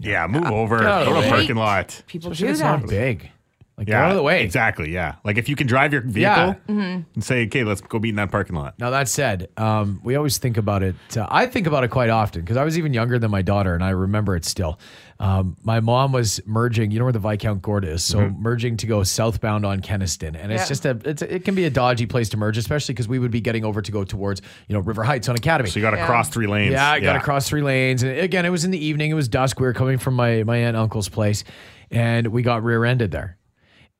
Yeah, 0.00 0.26
move 0.26 0.46
over. 0.46 0.78
Get 0.78 0.86
out 0.88 1.02
of 1.02 1.08
Go 1.14 1.20
to 1.20 1.26
a 1.28 1.30
parking 1.30 1.56
lot. 1.56 2.02
People 2.08 2.32
Especially 2.32 2.48
do 2.48 2.50
it's 2.50 2.60
that. 2.62 2.80
not 2.80 2.88
big 2.88 3.30
like 3.78 3.88
Yeah, 3.88 3.94
get 3.94 4.02
out 4.04 4.10
of 4.10 4.16
the 4.16 4.22
way 4.22 4.42
Exactly. 4.42 4.92
Yeah. 4.92 5.14
Like 5.24 5.38
if 5.38 5.48
you 5.48 5.54
can 5.56 5.66
drive 5.66 5.92
your 5.92 6.02
vehicle 6.02 6.56
Yeah. 6.68 6.74
and 7.14 7.24
say, 7.24 7.46
okay, 7.46 7.62
let's 7.64 7.80
go 7.80 7.98
meet 7.98 8.10
in 8.10 8.16
that 8.16 8.30
parking 8.30 8.56
lot. 8.56 8.74
Now 8.78 8.90
that 8.90 9.08
said, 9.08 9.48
um, 9.56 10.00
we 10.02 10.16
always 10.16 10.36
think 10.38 10.56
about 10.56 10.82
it. 10.82 10.96
Uh, 11.16 11.26
I 11.30 11.46
think 11.46 11.66
about 11.68 11.84
it 11.84 11.88
quite 11.88 12.10
often 12.10 12.42
because 12.42 12.56
I 12.56 12.64
was 12.64 12.76
even 12.76 12.92
younger 12.92 13.18
than 13.18 13.30
my 13.30 13.40
daughter, 13.42 13.74
and 13.74 13.82
I 13.84 13.90
remember 13.90 14.34
it 14.36 14.44
still. 14.44 14.78
Um, 15.20 15.56
my 15.62 15.80
mom 15.80 16.12
was 16.12 16.40
merging. 16.46 16.90
You 16.92 16.98
know 17.00 17.04
where 17.04 17.12
the 17.12 17.18
Viscount 17.18 17.62
Gort 17.62 17.84
is, 17.84 18.04
so 18.04 18.28
merging 18.30 18.76
to 18.78 18.86
go 18.86 19.02
southbound 19.02 19.64
on 19.66 19.80
Kenaston, 19.80 20.36
and 20.40 20.52
it's 20.52 20.62
Yeah. 20.64 20.68
just 20.68 20.84
a, 20.86 20.98
it's 21.04 21.22
it 21.22 21.44
can 21.44 21.54
be 21.56 21.64
a 21.64 21.70
dodgy 21.70 22.06
place 22.06 22.28
to 22.30 22.36
merge, 22.36 22.56
especially 22.58 22.94
because 22.94 23.08
we 23.08 23.18
would 23.18 23.30
be 23.32 23.40
getting 23.40 23.64
over 23.64 23.80
to 23.82 23.90
go 23.92 24.04
towards 24.04 24.42
you 24.68 24.74
know 24.74 24.80
River 24.80 25.02
Heights 25.02 25.28
on 25.28 25.34
Academy. 25.36 25.70
So 25.70 25.78
you 25.80 25.84
got 25.84 25.90
to 25.92 25.96
Yeah. 25.98 26.06
cross 26.06 26.28
three 26.28 26.46
lanes. 26.46 26.72
Yeah, 26.72 26.90
I 26.90 27.00
got 27.00 27.14
to 27.14 27.20
cross 27.20 27.48
three 27.48 27.62
lanes. 27.62 28.02
And 28.04 28.18
again, 28.18 28.44
it 28.46 28.50
was 28.50 28.64
in 28.64 28.70
the 28.70 28.84
evening. 28.84 29.10
It 29.10 29.14
was 29.14 29.28
dusk. 29.28 29.58
We 29.58 29.66
were 29.66 29.72
coming 29.72 29.98
from 29.98 30.14
my, 30.14 30.44
my 30.44 30.56
aunt 30.58 30.68
and 30.68 30.76
uncle's 30.76 31.08
place, 31.08 31.42
and 31.90 32.28
we 32.28 32.42
got 32.42 32.62
rear 32.62 32.84
ended 32.84 33.10
there. 33.10 33.37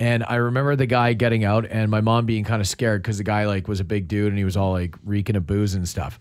And 0.01 0.25
I 0.29 0.37
remember 0.37 0.77
the 0.77 0.87
guy 0.87 1.13
getting 1.15 1.45
out, 1.45 1.67
and 1.69 1.91
my 1.91 2.01
mom 2.01 2.25
being 2.25 2.45
kind 2.45 2.61
of 2.61 2.69
scared 2.69 3.03
because 3.03 3.19
the 3.19 3.25
guy 3.25 3.47
like 3.47 3.67
was 3.67 3.81
a 3.81 3.85
big 3.85 4.07
dude 4.07 4.29
and 4.29 4.39
he 4.39 4.45
was 4.45 4.57
all 4.57 4.73
like 4.73 4.95
reeking 5.05 5.35
of 5.37 5.47
booze 5.47 5.75
and 5.75 5.89
stuff. 5.89 6.19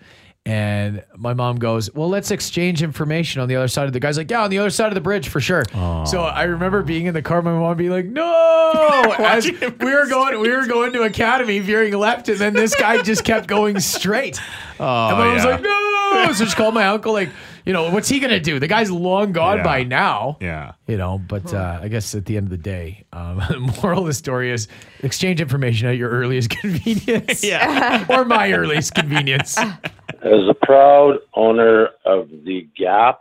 And 0.48 1.04
my 1.18 1.34
mom 1.34 1.58
goes, 1.58 1.94
"Well, 1.94 2.08
let's 2.10 2.32
exchange 2.32 2.82
information 2.82 3.42
on 3.42 3.50
the 3.50 3.58
other 3.58 3.68
side 3.68 3.86
of 3.88 3.92
the 3.94 4.00
guy's 4.00 4.18
like, 4.18 4.32
yeah, 4.32 4.44
on 4.44 4.50
the 4.50 4.60
other 4.60 4.70
side 4.70 4.88
of 4.88 4.94
the 4.96 5.02
bridge 5.02 5.28
for 5.28 5.42
sure." 5.42 5.64
So 6.06 6.22
I 6.24 6.44
remember 6.44 6.84
being 6.84 7.06
in 7.06 7.14
the 7.14 7.22
car, 7.22 7.42
my 7.42 7.52
mom 7.52 7.76
being 7.76 7.92
like, 7.92 8.06
"No!" 8.06 9.14
As 9.20 9.46
we 9.46 9.54
were 9.60 10.08
going, 10.08 10.40
we 10.40 10.50
were 10.50 10.66
going 10.66 10.94
to 10.94 11.04
Academy, 11.04 11.60
veering 11.60 11.94
left, 11.94 12.30
and 12.30 12.38
then 12.40 12.54
this 12.54 12.74
guy 12.76 13.02
just 13.02 13.26
kept 13.26 13.48
going 13.48 13.80
straight. 13.80 14.40
Oh, 14.80 15.08
And 15.10 15.16
I 15.18 15.34
was 15.34 15.44
like, 15.44 15.62
no. 15.62 16.32
So 16.34 16.46
she 16.46 16.54
called 16.56 16.76
my 16.76 16.86
uncle, 16.86 17.12
like, 17.12 17.30
you 17.68 17.74
know, 17.74 17.92
what's 17.92 18.08
he 18.10 18.20
going 18.20 18.32
to 18.32 18.40
do? 18.40 18.60
The 18.60 18.68
guy's 18.68 18.90
long 18.90 19.34
gone 19.34 19.58
Yeah. 19.58 19.64
by 19.64 19.84
now. 19.84 20.38
Yeah. 20.40 20.72
You 20.88 20.98
know, 20.98 21.20
but 21.20 21.54
uh, 21.54 21.80
I 21.82 21.90
guess 21.90 22.16
at 22.16 22.26
the 22.26 22.38
end 22.38 22.46
of 22.46 22.50
the 22.52 22.58
day, 22.58 23.06
um, 23.14 23.38
the 23.50 23.60
moral 23.84 24.02
of 24.02 24.08
the 24.08 24.14
story 24.14 24.50
is 24.52 24.68
exchange 25.04 25.42
information 25.42 25.88
at 25.88 25.98
your 25.98 26.10
earliest 26.10 26.50
convenience. 26.62 27.44
Yeah. 27.44 28.06
or 28.10 28.24
my 28.26 28.52
earliest 28.54 28.96
convenience. 28.96 29.58
As 29.58 30.48
a 30.50 30.56
proud 30.64 31.18
owner 31.36 31.90
of 32.06 32.30
the 32.30 32.68
Gap, 32.76 33.20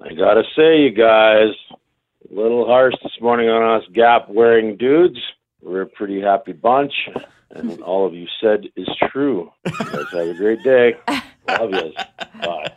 I 0.00 0.14
gotta 0.14 0.44
say, 0.56 0.78
you 0.82 0.90
guys, 0.92 1.50
a 1.72 2.34
little 2.34 2.66
harsh 2.66 2.94
this 3.02 3.12
morning 3.20 3.48
on 3.48 3.80
us 3.80 3.88
Gap 3.92 4.28
wearing 4.28 4.76
dudes. 4.76 5.18
We're 5.60 5.82
a 5.82 5.86
pretty 5.86 6.20
happy 6.20 6.52
bunch, 6.52 6.92
and 7.50 7.82
all 7.82 8.06
of 8.06 8.14
you 8.14 8.28
said 8.40 8.66
is 8.76 8.88
true. 9.10 9.50
You 9.66 9.72
guys 9.72 10.04
have 10.12 10.28
a 10.28 10.34
great 10.34 10.62
day. 10.62 10.94
Love 11.48 11.70
you. 11.72 11.92
Bye. 12.40 12.72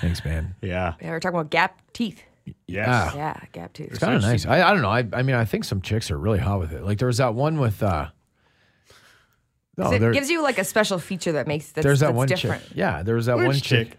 Thanks, 0.00 0.24
man. 0.24 0.54
Yeah. 0.62 0.94
Yeah, 1.00 1.10
we're 1.10 1.20
talking 1.20 1.38
about 1.38 1.50
gap 1.50 1.80
teeth. 1.92 2.22
Yes. 2.66 3.14
Yeah, 3.14 3.38
gap 3.52 3.72
teeth. 3.74 3.88
It's 3.90 3.98
kind 3.98 4.14
of 4.14 4.22
nice. 4.22 4.46
I, 4.46 4.62
I 4.68 4.72
don't 4.72 4.80
know. 4.82 4.88
I, 4.90 5.06
I 5.12 5.22
mean, 5.22 5.36
I 5.36 5.44
think 5.44 5.64
some 5.64 5.80
chicks 5.82 6.10
are 6.10 6.18
really 6.18 6.38
hot 6.38 6.58
with 6.60 6.72
it. 6.72 6.82
Like 6.84 6.98
there 6.98 7.08
was 7.08 7.18
that 7.18 7.34
one 7.34 7.58
with, 7.60 7.82
uh, 7.82 8.08
no, 9.76 9.92
it 9.92 9.98
there- 10.00 10.12
gives 10.12 10.30
you 10.30 10.42
like 10.42 10.58
a 10.58 10.64
special 10.64 10.98
feature 10.98 11.32
that 11.32 11.46
makes 11.46 11.70
that's, 11.72 11.84
there's 11.84 12.00
that 12.00 12.06
that's 12.06 12.16
one 12.16 12.28
different. 12.28 12.62
chick. 12.64 12.72
Yeah, 12.76 13.02
there 13.02 13.14
was 13.14 13.26
that 13.26 13.36
Which 13.36 13.46
one 13.46 13.56
chick. 13.56 13.96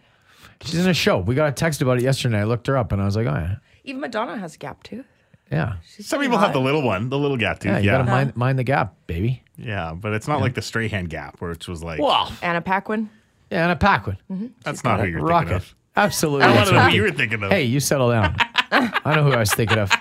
She's 0.62 0.80
in 0.80 0.90
a 0.90 0.94
show. 0.94 1.20
We 1.20 1.36
got 1.36 1.48
a 1.48 1.52
text 1.54 1.82
about 1.82 1.98
it 2.00 2.04
yesterday. 2.04 2.40
I 2.40 2.44
looked 2.44 2.68
her 2.68 2.76
up 2.76 2.92
and 2.92 3.02
I 3.02 3.06
was 3.06 3.16
like, 3.16 3.28
oh, 3.28 3.34
yeah. 3.34 3.56
Even 3.86 4.02
Madonna 4.02 4.38
has 4.38 4.56
a 4.56 4.58
gap 4.58 4.84
tooth. 4.84 5.06
Yeah. 5.50 5.76
Some 6.02 6.20
people 6.20 6.38
have 6.38 6.52
the 6.54 6.60
little 6.60 6.82
one, 6.84 7.10
the 7.10 7.18
little 7.18 7.38
gap 7.38 7.60
tooth. 7.60 7.72
Yeah, 7.72 7.78
Yeah. 7.78 7.84
you 7.84 7.90
got 7.92 7.98
to 8.00 8.04
mind, 8.12 8.36
mind 8.36 8.60
the 8.60 8.64
gap, 8.66 8.94
baby. 9.08 9.42
Yeah, 9.58 9.94
but 9.96 10.14
it's 10.14 10.28
not 10.28 10.42
like 10.42 10.54
the 10.56 10.62
Strahan 10.62 11.06
gap, 11.06 11.40
which 11.40 11.68
was 11.68 11.82
like, 11.82 12.00
Wow. 12.02 12.30
Anna 12.42 12.62
Paquin. 12.62 13.10
Yeah, 13.50 13.64
and 13.64 13.72
a 13.72 13.76
Paquin. 13.78 14.18
that's 14.64 14.84
not 14.84 15.00
who 15.00 15.08
you're 15.08 15.22
Rocket. 15.22 15.48
thinking 15.50 15.56
of. 15.56 15.76
Absolutely. 16.00 16.44
I 16.44 16.48
want 16.48 16.56
that's 16.56 16.70
to 16.70 16.76
know 16.76 16.82
right. 16.82 16.92
who 16.92 16.96
you 16.96 17.02
were 17.04 17.12
thinking 17.12 17.44
of. 17.44 17.52
Hey, 17.52 17.64
you 17.64 17.82
settle 17.82 18.10
down. 18.10 18.34
I 18.72 19.16
know 19.16 19.24
who 19.24 19.34
I 19.34 19.40
was 19.40 19.54
thinking 19.54 19.78
of. 19.78 19.92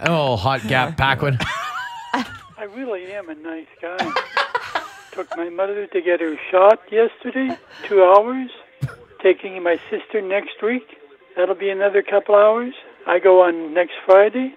Oh, 0.00 0.34
hot 0.36 0.66
gap 0.66 0.96
Paquin. 0.96 1.38
I 2.12 2.64
really 2.74 3.12
am 3.12 3.28
a 3.28 3.36
nice 3.36 3.68
guy. 3.80 4.12
Took 5.12 5.36
my 5.36 5.48
mother 5.48 5.86
to 5.86 6.00
get 6.02 6.20
her 6.20 6.36
shot 6.50 6.80
yesterday, 6.90 7.56
two 7.84 8.02
hours. 8.02 8.50
Taking 9.22 9.62
my 9.62 9.78
sister 9.88 10.20
next 10.20 10.60
week. 10.64 10.98
That'll 11.36 11.54
be 11.54 11.70
another 11.70 12.02
couple 12.02 12.34
hours. 12.34 12.74
I 13.06 13.20
go 13.20 13.42
on 13.42 13.72
next 13.72 13.94
Friday. 14.04 14.54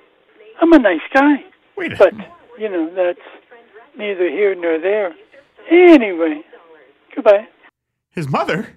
I'm 0.59 0.74
a 0.74 0.80
nice 0.80 1.01
guy. 1.13 1.45
Wait 1.78 1.93
a 1.93 1.97
But, 1.97 2.13
you 2.57 2.67
know, 2.67 2.91
that's 2.95 3.19
neither 3.95 4.28
here 4.28 4.55
nor 4.55 4.80
there. 4.80 5.13
Anyway, 5.69 6.41
goodbye. 7.13 7.47
His 8.09 8.28
mother? 8.28 8.76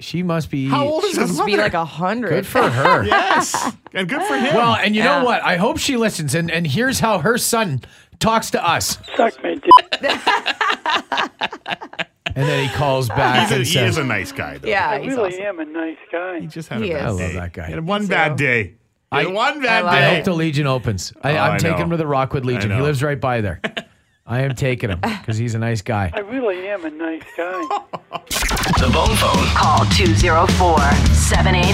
She 0.00 0.22
must 0.22 0.50
be. 0.50 0.68
How 0.68 0.86
old 0.86 1.04
is 1.04 1.12
She 1.12 1.20
his 1.20 1.28
must 1.28 1.38
mother? 1.40 1.46
be 1.52 1.56
like 1.56 1.74
a 1.74 1.84
hundred. 1.84 2.30
Good 2.30 2.46
for 2.46 2.62
her. 2.68 3.04
yes. 3.06 3.72
And 3.92 4.08
good 4.08 4.22
for 4.22 4.36
him. 4.36 4.54
Well, 4.54 4.74
and 4.74 4.94
you 4.96 5.02
Yeah. 5.02 5.18
know 5.20 5.24
what? 5.24 5.42
I 5.42 5.56
hope 5.56 5.78
she 5.78 5.96
listens. 5.96 6.34
And, 6.34 6.50
and 6.50 6.66
here's 6.66 7.00
how 7.00 7.18
her 7.18 7.36
son 7.38 7.82
talks 8.18 8.50
to 8.52 8.66
us. 8.66 8.98
Suck 9.16 9.42
my 9.42 9.54
dick. 9.54 9.70
And 12.36 12.48
then 12.48 12.68
he 12.68 12.74
calls 12.76 13.08
back 13.08 13.42
He's 13.42 13.50
a, 13.50 13.54
and 13.56 13.64
he 13.66 13.72
says, 13.72 13.90
is 13.92 13.98
a 13.98 14.04
nice 14.04 14.30
guy, 14.30 14.58
though. 14.58 14.68
Yeah, 14.68 14.88
I 14.90 15.00
he's 15.00 15.14
really 15.16 15.30
awesome. 15.34 15.42
am 15.46 15.58
a 15.60 15.64
nice 15.64 15.96
guy. 16.12 16.40
He 16.40 16.46
just 16.46 16.68
had 16.68 16.80
He 16.80 16.92
a 16.92 16.94
bad 16.94 17.00
is. 17.00 17.06
I 17.06 17.08
love 17.10 17.18
day. 17.18 17.32
that 17.34 17.52
guy. 17.52 17.66
He 17.66 17.72
had 17.72 17.84
one 17.86 18.02
too. 18.02 18.08
bad 18.08 18.36
day. 18.36 18.74
I, 19.12 19.26
one 19.26 19.60
bad 19.60 19.84
I 19.84 20.00
day. 20.00 20.14
hope 20.16 20.24
the 20.24 20.32
Legion 20.34 20.68
opens. 20.68 21.12
I, 21.22 21.32
Oh, 21.36 21.40
I'm 21.40 21.52
I 21.54 21.58
taking 21.58 21.78
know. 21.78 21.84
him 21.84 21.90
to 21.90 21.96
the 21.96 22.06
Rockwood 22.06 22.44
Legion. 22.44 22.70
He 22.70 22.76
know. 22.78 22.84
lives 22.84 23.02
right 23.02 23.20
by 23.20 23.40
there. 23.40 23.60
I 24.30 24.42
am 24.42 24.54
taking 24.54 24.90
him 24.90 25.00
because 25.00 25.38
he's 25.38 25.56
a 25.56 25.58
nice 25.58 25.82
guy. 25.82 26.12
I 26.14 26.20
really 26.20 26.68
am 26.68 26.84
a 26.84 26.90
nice 26.90 27.24
guy. 27.36 27.62
The 28.78 28.88
Bone 28.92 29.16
Phone. 29.16 29.44
Call 29.56 29.84
204 29.86 30.78
780 31.16 31.72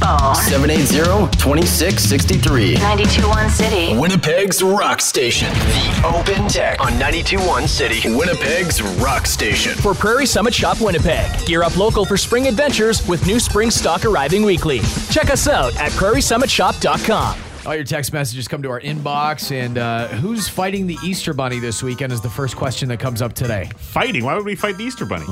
BONE. 0.00 0.34
780-2663. 0.34 2.80
921 2.80 3.50
City. 3.50 3.94
Winnipeg's 3.98 4.62
Rock 4.62 5.02
Station. 5.02 5.52
The 5.52 5.90
oTENTik 6.08 6.80
on 6.80 6.92
92.1 6.92 7.68
City. 7.68 8.08
Winnipeg's 8.16 8.80
Rock 9.02 9.26
Station. 9.26 9.74
For 9.74 9.92
Prairie 9.92 10.24
Summit 10.24 10.54
Shop 10.54 10.80
Winnipeg. 10.80 11.44
Gear 11.44 11.62
up 11.62 11.76
local 11.76 12.06
for 12.06 12.16
spring 12.16 12.48
adventures 12.48 13.06
with 13.06 13.26
new 13.26 13.38
spring 13.38 13.70
stock 13.70 14.06
arriving 14.06 14.42
weekly. 14.42 14.80
Check 15.10 15.28
us 15.28 15.46
out 15.48 15.76
at 15.76 15.92
prairiesummitshop.com. 15.92 17.49
All 17.66 17.74
your 17.74 17.84
text 17.84 18.12
messages 18.12 18.48
come 18.48 18.62
to 18.62 18.70
our 18.70 18.80
inbox. 18.80 19.52
And 19.52 19.76
uh, 19.76 20.08
who's 20.08 20.48
fighting 20.48 20.86
the 20.86 20.96
Easter 21.04 21.34
Bunny 21.34 21.58
this 21.58 21.82
weekend 21.82 22.12
is 22.12 22.20
the 22.20 22.30
first 22.30 22.56
question 22.56 22.88
that 22.88 23.00
comes 23.00 23.20
up 23.20 23.34
today. 23.34 23.70
Fighting? 23.76 24.24
Why 24.24 24.34
would 24.34 24.46
we 24.46 24.54
fight 24.54 24.78
the 24.78 24.84
Easter 24.84 25.04
Bunny? 25.04 25.26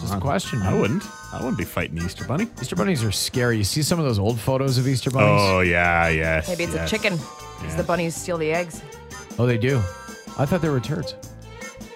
Just 0.00 0.14
a 0.14 0.20
question. 0.20 0.62
I 0.62 0.70
man. 0.70 0.80
wouldn't. 0.80 1.04
I 1.32 1.36
wouldn't 1.38 1.58
be 1.58 1.64
fighting 1.64 1.96
the 1.96 2.04
Easter 2.04 2.24
Bunny. 2.24 2.48
Easter 2.60 2.74
bunnies 2.74 3.04
are 3.04 3.12
scary. 3.12 3.58
You 3.58 3.64
see 3.64 3.82
some 3.82 3.98
of 3.98 4.04
those 4.04 4.18
old 4.18 4.40
photos 4.40 4.78
of 4.78 4.88
Easter 4.88 5.10
bunnies? 5.10 5.40
Oh 5.42 5.60
yeah, 5.60 6.08
yes. 6.08 6.48
Maybe 6.48 6.64
it's 6.64 6.74
yes. 6.74 6.90
a 6.90 6.96
chicken. 6.96 7.18
Because 7.58 7.76
the 7.76 7.84
bunnies 7.84 8.16
steal 8.16 8.38
the 8.38 8.50
eggs. 8.50 8.82
Oh, 9.38 9.46
they 9.46 9.58
do. 9.58 9.76
I 10.38 10.46
thought 10.46 10.62
they 10.62 10.70
were 10.70 10.80
turds. 10.80 11.14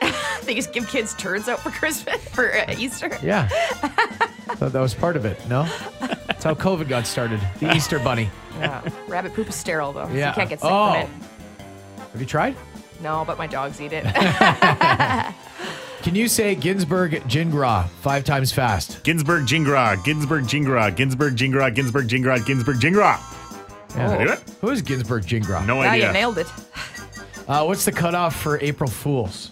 They 0.45 0.55
just 0.55 0.75
give 0.75 0.87
kids 0.89 1.15
turds 1.15 1.49
out 1.49 1.61
for 1.61 1.71
Christmas, 1.71 2.17
for 2.29 2.55
uh, 2.55 2.75
Easter. 2.77 3.19
Yeah. 3.23 3.49
I 3.51 3.89
thought 4.57 4.73
that 4.73 4.81
was 4.81 4.93
part 4.93 5.17
of 5.17 5.25
it. 5.25 5.41
No? 5.49 5.63
That's 6.27 6.45
how 6.45 6.55
COVID 6.55 6.89
got 6.89 7.07
started. 7.07 7.41
The 7.61 7.75
Easter 7.75 7.99
bunny. 7.99 8.31
Yeah. 8.59 8.89
Rabbit 9.09 9.35
poop 9.35 9.49
is 9.49 9.55
sterile, 9.55 9.93
though. 9.93 10.09
Yeah. 10.09 10.29
you 10.31 10.35
can't 10.35 10.49
get 10.51 10.61
sick 10.61 10.71
Oh. 10.71 10.93
from 10.93 11.03
it. 11.03 11.09
Have 12.13 12.21
you 12.21 12.27
tried? 12.27 12.55
No, 13.03 13.25
but 13.27 13.37
my 13.39 13.47
dogs 13.47 13.81
eat 13.81 13.93
it. 13.93 14.05
Can 16.03 16.15
you 16.15 16.29
say 16.29 16.55
Ginsburg 16.55 17.13
Jingra 17.29 17.89
five 17.89 18.25
times 18.25 18.53
fast? 18.53 19.03
Ginsburg 19.05 19.45
Jingra, 19.47 20.03
Ginsburg 20.05 20.45
Jingra, 20.45 20.95
Ginsburg 20.95 21.35
Jingra, 21.37 21.75
Ginsburg 21.75 22.07
Jingra, 22.09 22.45
Ginsburg 22.45 22.77
Jingra. 22.77 23.19
Yeah. 23.97 24.09
Did 24.19 24.21
I 24.21 24.25
do 24.25 24.31
it? 24.33 24.45
Who 24.61 24.69
is 24.71 24.83
Ginsburg 24.83 25.23
Jingra? 25.25 25.65
No 25.67 25.81
now 25.83 25.91
idea. 25.91 26.09
you 26.09 26.13
nailed 26.13 26.39
it. 26.39 26.47
Uh, 27.49 27.65
what's 27.65 27.85
the 27.85 27.93
cutoff 27.93 28.37
for 28.41 28.59
April 28.61 28.89
Fools? 28.91 29.51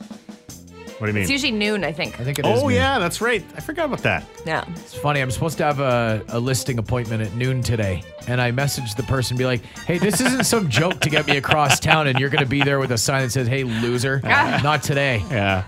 What 1.02 1.06
do 1.06 1.10
you 1.10 1.14
mean? 1.14 1.22
It's 1.22 1.32
usually 1.32 1.50
noon, 1.50 1.82
I 1.82 1.90
think. 1.90 2.20
I 2.20 2.22
think 2.22 2.38
it 2.38 2.46
is. 2.46 2.62
oh 2.62 2.68
noon. 2.68 2.76
yeah, 2.76 3.00
that's 3.00 3.20
right. 3.20 3.42
I 3.56 3.60
forgot 3.60 3.86
about 3.86 4.02
that. 4.04 4.24
Yeah. 4.46 4.64
It's 4.76 4.94
funny. 4.94 5.20
I'm 5.20 5.32
supposed 5.32 5.58
to 5.58 5.64
have 5.64 5.80
a, 5.80 6.22
a 6.28 6.38
listing 6.38 6.78
appointment 6.78 7.20
at 7.24 7.34
noon 7.34 7.60
today, 7.60 8.04
and 8.28 8.40
I 8.40 8.52
messaged 8.52 8.94
the 8.94 9.02
person, 9.02 9.36
be 9.36 9.44
like, 9.44 9.64
"Hey, 9.84 9.98
this 9.98 10.20
isn't 10.20 10.44
some 10.44 10.68
joke 10.68 11.00
to 11.00 11.10
get 11.10 11.26
me 11.26 11.38
across 11.38 11.80
town, 11.80 12.06
and 12.06 12.20
you're 12.20 12.28
going 12.30 12.44
to 12.44 12.48
be 12.48 12.62
there 12.62 12.78
with 12.78 12.92
a 12.92 12.98
sign 12.98 13.22
that 13.24 13.30
says, 13.32 13.48
"Hey, 13.48 13.64
loser, 13.64 14.20
not 14.22 14.84
today." 14.84 15.24
Yeah. 15.28 15.64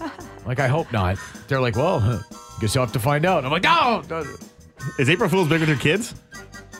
Like, 0.46 0.60
I 0.60 0.68
hope 0.68 0.92
not. 0.92 1.18
They're 1.48 1.60
like, 1.60 1.74
"Well, 1.74 1.98
huh, 1.98 2.20
guess 2.60 2.72
you'll 2.76 2.84
have 2.84 2.92
to 2.92 3.00
find 3.00 3.26
out." 3.26 3.44
I'm 3.44 3.50
like, 3.50 3.64
"No, 3.64 4.04
no, 4.08 4.24
Is 5.00 5.10
April 5.10 5.28
Fool's 5.28 5.48
big 5.48 5.58
with 5.58 5.68
her 5.68 5.74
kids? 5.74 6.14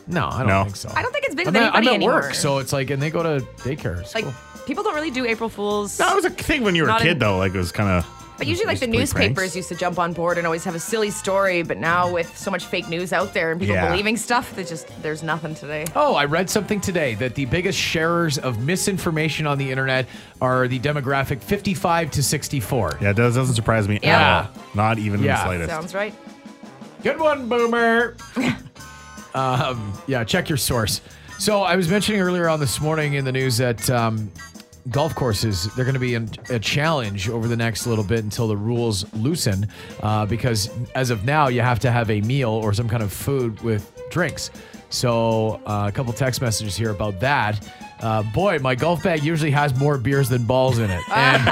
no 0.07 0.29
I 0.29 0.39
don't 0.41 0.47
No. 0.49 0.63
think 0.63 0.77
so." 0.77 0.93
I 0.95 1.03
don't 1.03 1.11
think 1.13 1.25
it's 1.25 1.35
big 1.35 1.49
I'm 1.49 1.55
with 1.55 1.61
at, 1.63 1.71
I'm 1.75 1.79
anybody 1.79 1.89
at 1.89 1.95
anymore. 1.97 2.21
work, 2.21 2.35
so 2.35 2.59
it's 2.59 2.73
like, 2.73 2.91
and 2.91 3.03
they 3.03 3.11
go 3.11 3.25
to 3.25 3.45
daycare. 3.63 4.01
It's 4.01 4.15
like, 4.15 4.23
cool. 4.23 4.35
people 4.65 4.85
don't 4.85 4.95
really 4.95 5.11
do 5.11 5.27
April 5.27 5.49
Fools. 5.49 5.99
No, 5.99 6.09
it 6.13 6.15
was 6.15 6.25
a 6.27 6.31
thing 6.31 6.63
when 6.63 6.77
you 6.77 6.85
were 6.85 6.91
a 6.91 6.99
kid 7.01 7.09
in- 7.09 7.19
though. 7.19 7.37
Like 7.39 7.53
it 7.53 7.59
was 7.59 7.73
kind 7.73 7.89
of. 7.91 8.07
But 8.37 8.49
usually, 8.49 8.67
like 8.67 8.81
the 8.81 8.89
newspapers 8.89 9.55
used 9.55 9.69
to 9.69 9.77
jump 9.77 9.99
on 9.99 10.13
board 10.13 10.39
and 10.39 10.47
always 10.47 10.65
have 10.65 10.75
a 10.75 10.81
silly 10.81 11.11
story. 11.11 11.63
But 11.63 11.79
now, 11.79 12.11
with 12.11 12.37
so 12.37 12.51
much 12.51 12.65
fake 12.67 12.89
news 12.89 13.13
out 13.13 13.33
there 13.33 13.53
and 13.53 13.61
people 13.61 13.77
Yeah. 13.77 13.89
believing 13.91 14.17
stuff, 14.17 14.55
that 14.57 14.67
just 14.67 14.89
there's 15.03 15.23
nothing 15.23 15.55
today. 15.55 15.85
Oh, 15.95 16.15
I 16.17 16.25
read 16.25 16.51
something 16.51 16.81
today 16.81 17.15
that 17.15 17.37
the 17.37 17.45
biggest 17.45 17.79
sharers 17.79 18.37
of 18.39 18.59
misinformation 18.61 19.47
on 19.47 19.57
the 19.59 19.71
internet 19.71 20.07
are 20.41 20.67
the 20.67 20.81
demographic 20.81 21.41
55 21.43 22.11
to 22.11 22.23
64. 22.25 22.99
Yeah, 23.01 23.11
it 23.11 23.17
does, 23.17 23.37
doesn't 23.37 23.55
surprise 23.55 23.87
me 23.89 24.01
Yeah. 24.03 24.19
at 24.41 24.45
all. 24.47 24.63
Not 24.75 24.99
even 24.99 25.21
in 25.21 25.27
Yeah. 25.27 25.37
the 25.37 25.45
slightest. 25.45 25.71
Sounds 25.71 25.95
right. 25.95 26.15
Good 27.05 27.21
one, 27.21 27.49
Boomer. 27.49 28.17
um, 29.35 29.93
yeah, 30.07 30.25
check 30.25 30.49
your 30.49 30.59
source. 30.59 31.01
So 31.39 31.63
I 31.63 31.77
was 31.77 31.89
mentioning 31.89 32.21
earlier 32.21 32.49
on 32.49 32.61
this 32.61 32.81
morning 32.81 33.15
in 33.15 33.25
the 33.25 33.33
news 33.33 33.57
that 33.59 33.89
um, 33.91 34.31
golf 34.91 35.15
courses 35.15 35.73
they're 35.75 35.85
going 35.85 35.95
to 35.95 36.01
be 36.01 36.15
in 36.15 36.29
a 36.51 36.59
challenge 36.59 37.29
over 37.29 37.49
the 37.49 37.57
next 37.57 37.87
little 37.87 38.05
bit 38.05 38.23
until 38.23 38.47
the 38.49 38.57
rules 38.57 39.13
loosen, 39.15 39.67
uh, 40.03 40.27
because 40.27 40.71
as 40.95 41.11
of 41.11 41.25
now 41.25 41.49
you 41.49 41.61
have 41.61 41.79
to 41.81 41.91
have 41.91 42.11
a 42.11 42.21
meal 42.23 42.51
or 42.51 42.73
some 42.75 42.89
kind 42.89 43.03
of 43.03 43.13
food 43.13 43.61
with 43.63 43.91
drinks. 44.11 44.51
So 44.91 45.61
uh, 45.67 45.87
a 45.89 45.93
couple 45.93 46.13
text 46.13 46.41
messages 46.41 46.77
here 46.77 46.91
about 46.91 47.19
that. 47.21 47.69
Uh, 48.01 48.23
boy, 48.23 48.59
my 48.59 48.75
golf 48.75 49.03
bag 49.03 49.25
usually 49.25 49.51
has 49.51 49.75
more 49.79 49.97
beers 49.97 50.29
than 50.29 50.45
balls 50.45 50.79
in 50.79 50.91
it, 50.91 51.03
and 51.11 51.49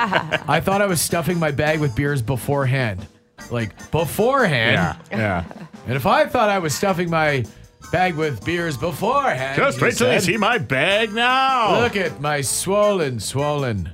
I 0.49 0.61
thought 0.61 0.83
I 0.83 0.87
was 0.87 1.01
stuffing 1.01 1.39
my 1.39 1.51
bag 1.51 1.81
with 1.81 1.95
beers 1.97 2.21
beforehand, 2.21 3.07
like 3.51 3.91
beforehand. 3.91 4.97
Yeah, 5.11 5.19
yeah. 5.19 5.45
And 5.87 5.97
if 5.97 6.07
I 6.07 6.27
thought 6.27 6.51
I 6.51 6.59
was 6.59 6.75
stuffing 6.75 7.11
my 7.11 7.45
bag 7.91 8.15
with 8.15 8.45
beers 8.45 8.77
beforehand, 8.77 9.57
Just 9.57 9.81
wait 9.81 9.97
till 9.97 10.13
you 10.13 10.21
see 10.21 10.37
my 10.37 10.59
bag 10.59 11.13
now. 11.13 11.81
Look 11.81 11.97
at 11.97 12.21
my 12.21 12.41
swollen, 12.41 13.21
swollen 13.21 13.91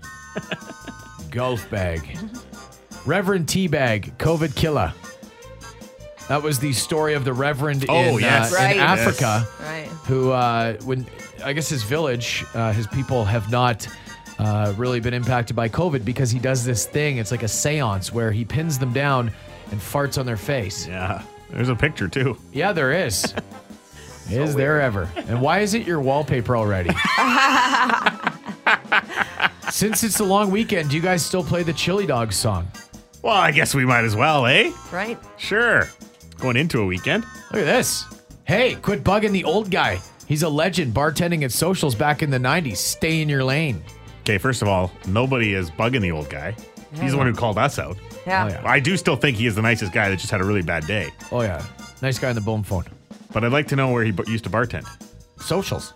golf 1.30 1.68
bag. 1.70 2.18
Reverend 3.06 3.46
Teabag, 3.46 4.16
COVID 4.18 4.54
killer. 4.54 4.92
That 6.28 6.42
was 6.42 6.58
the 6.58 6.72
story 6.74 7.14
of 7.14 7.24
the 7.24 7.32
Reverend 7.32 7.86
Oh, 7.88 8.16
in, 8.16 8.20
yes. 8.20 8.52
uh, 8.52 8.56
Right. 8.56 8.76
in 8.76 8.82
Africa, 8.82 9.46
Right. 9.62 9.86
who, 10.06 10.30
uh, 10.30 10.74
when 10.84 11.06
I 11.42 11.54
guess 11.54 11.68
his 11.70 11.82
village, 11.84 12.44
uh, 12.54 12.72
his 12.72 12.86
people 12.88 13.24
have 13.24 13.50
not 13.50 13.88
uh, 14.38 14.74
really 14.76 15.00
been 15.00 15.14
impacted 15.14 15.56
by 15.56 15.68
COVID 15.70 16.04
because 16.04 16.30
he 16.30 16.38
does 16.38 16.64
this 16.64 16.84
thing. 16.86 17.16
It's 17.16 17.30
like 17.30 17.42
a 17.42 17.48
seance 17.48 18.12
where 18.12 18.30
he 18.30 18.44
pins 18.44 18.78
them 18.78 18.92
down 18.92 19.32
and 19.72 19.80
farts 19.80 20.18
on 20.18 20.26
their 20.26 20.36
face. 20.36 20.86
Yeah, 20.86 21.22
there's 21.50 21.70
a 21.70 21.74
picture 21.74 22.08
too. 22.08 22.36
Yeah, 22.52 22.72
there 22.72 22.92
is. 22.92 23.34
is 24.30 24.54
there 24.54 24.80
ever? 24.80 25.08
And 25.16 25.40
why 25.40 25.60
is 25.60 25.74
it 25.74 25.86
your 25.86 26.00
wallpaper 26.00 26.56
already? 26.56 26.90
Since 29.70 30.02
it's 30.02 30.20
a 30.20 30.24
long 30.24 30.50
weekend, 30.50 30.90
do 30.90 30.96
you 30.96 31.02
guys 31.02 31.24
still 31.24 31.44
play 31.44 31.62
the 31.62 31.72
Chili 31.72 32.06
Dogs 32.06 32.36
song? 32.36 32.68
Well, 33.22 33.36
I 33.36 33.50
guess 33.50 33.74
we 33.74 33.84
might 33.84 34.04
as 34.04 34.16
well, 34.16 34.46
eh? 34.46 34.72
Right. 34.92 35.18
Sure. 35.36 35.88
Going 36.38 36.56
into 36.56 36.80
a 36.80 36.86
weekend. 36.86 37.24
Look 37.52 37.62
at 37.62 37.66
this. 37.66 38.04
Hey, 38.44 38.76
quit 38.76 39.04
bugging 39.04 39.32
the 39.32 39.44
old 39.44 39.70
guy. 39.70 40.00
He's 40.26 40.42
a 40.42 40.48
legend 40.48 40.94
bartending 40.94 41.42
at 41.44 41.52
socials 41.52 41.94
back 41.94 42.22
in 42.22 42.30
the 42.30 42.38
90s. 42.38 42.76
Stay 42.76 43.20
in 43.20 43.28
your 43.28 43.44
lane. 43.44 43.82
Okay, 44.22 44.38
first 44.38 44.62
of 44.62 44.68
all, 44.68 44.90
nobody 45.06 45.54
is 45.54 45.70
bugging 45.70 46.00
the 46.00 46.12
old 46.12 46.28
guy. 46.28 46.54
He's 46.94 47.12
the 47.12 47.18
one 47.18 47.26
who 47.26 47.34
called 47.34 47.58
us 47.58 47.78
out. 47.78 47.96
Yeah. 48.26 48.44
Oh, 48.44 48.48
yeah. 48.48 48.62
I 48.64 48.80
do 48.80 48.96
still 48.96 49.16
think 49.16 49.36
he 49.36 49.46
is 49.46 49.54
the 49.54 49.62
nicest 49.62 49.92
guy 49.92 50.08
that 50.08 50.18
just 50.18 50.30
had 50.30 50.40
a 50.40 50.44
really 50.44 50.62
bad 50.62 50.86
day. 50.86 51.10
Oh, 51.30 51.42
yeah. 51.42 51.64
Nice 52.02 52.18
guy 52.18 52.30
on 52.30 52.34
the 52.34 52.40
bone 52.40 52.62
phone. 52.62 52.84
But 53.32 53.44
I'd 53.44 53.52
like 53.52 53.68
to 53.68 53.76
know 53.76 53.92
where 53.92 54.04
he 54.04 54.10
bu- 54.10 54.30
used 54.30 54.44
to 54.44 54.50
bartend. 54.50 54.86
Socials. 55.40 55.92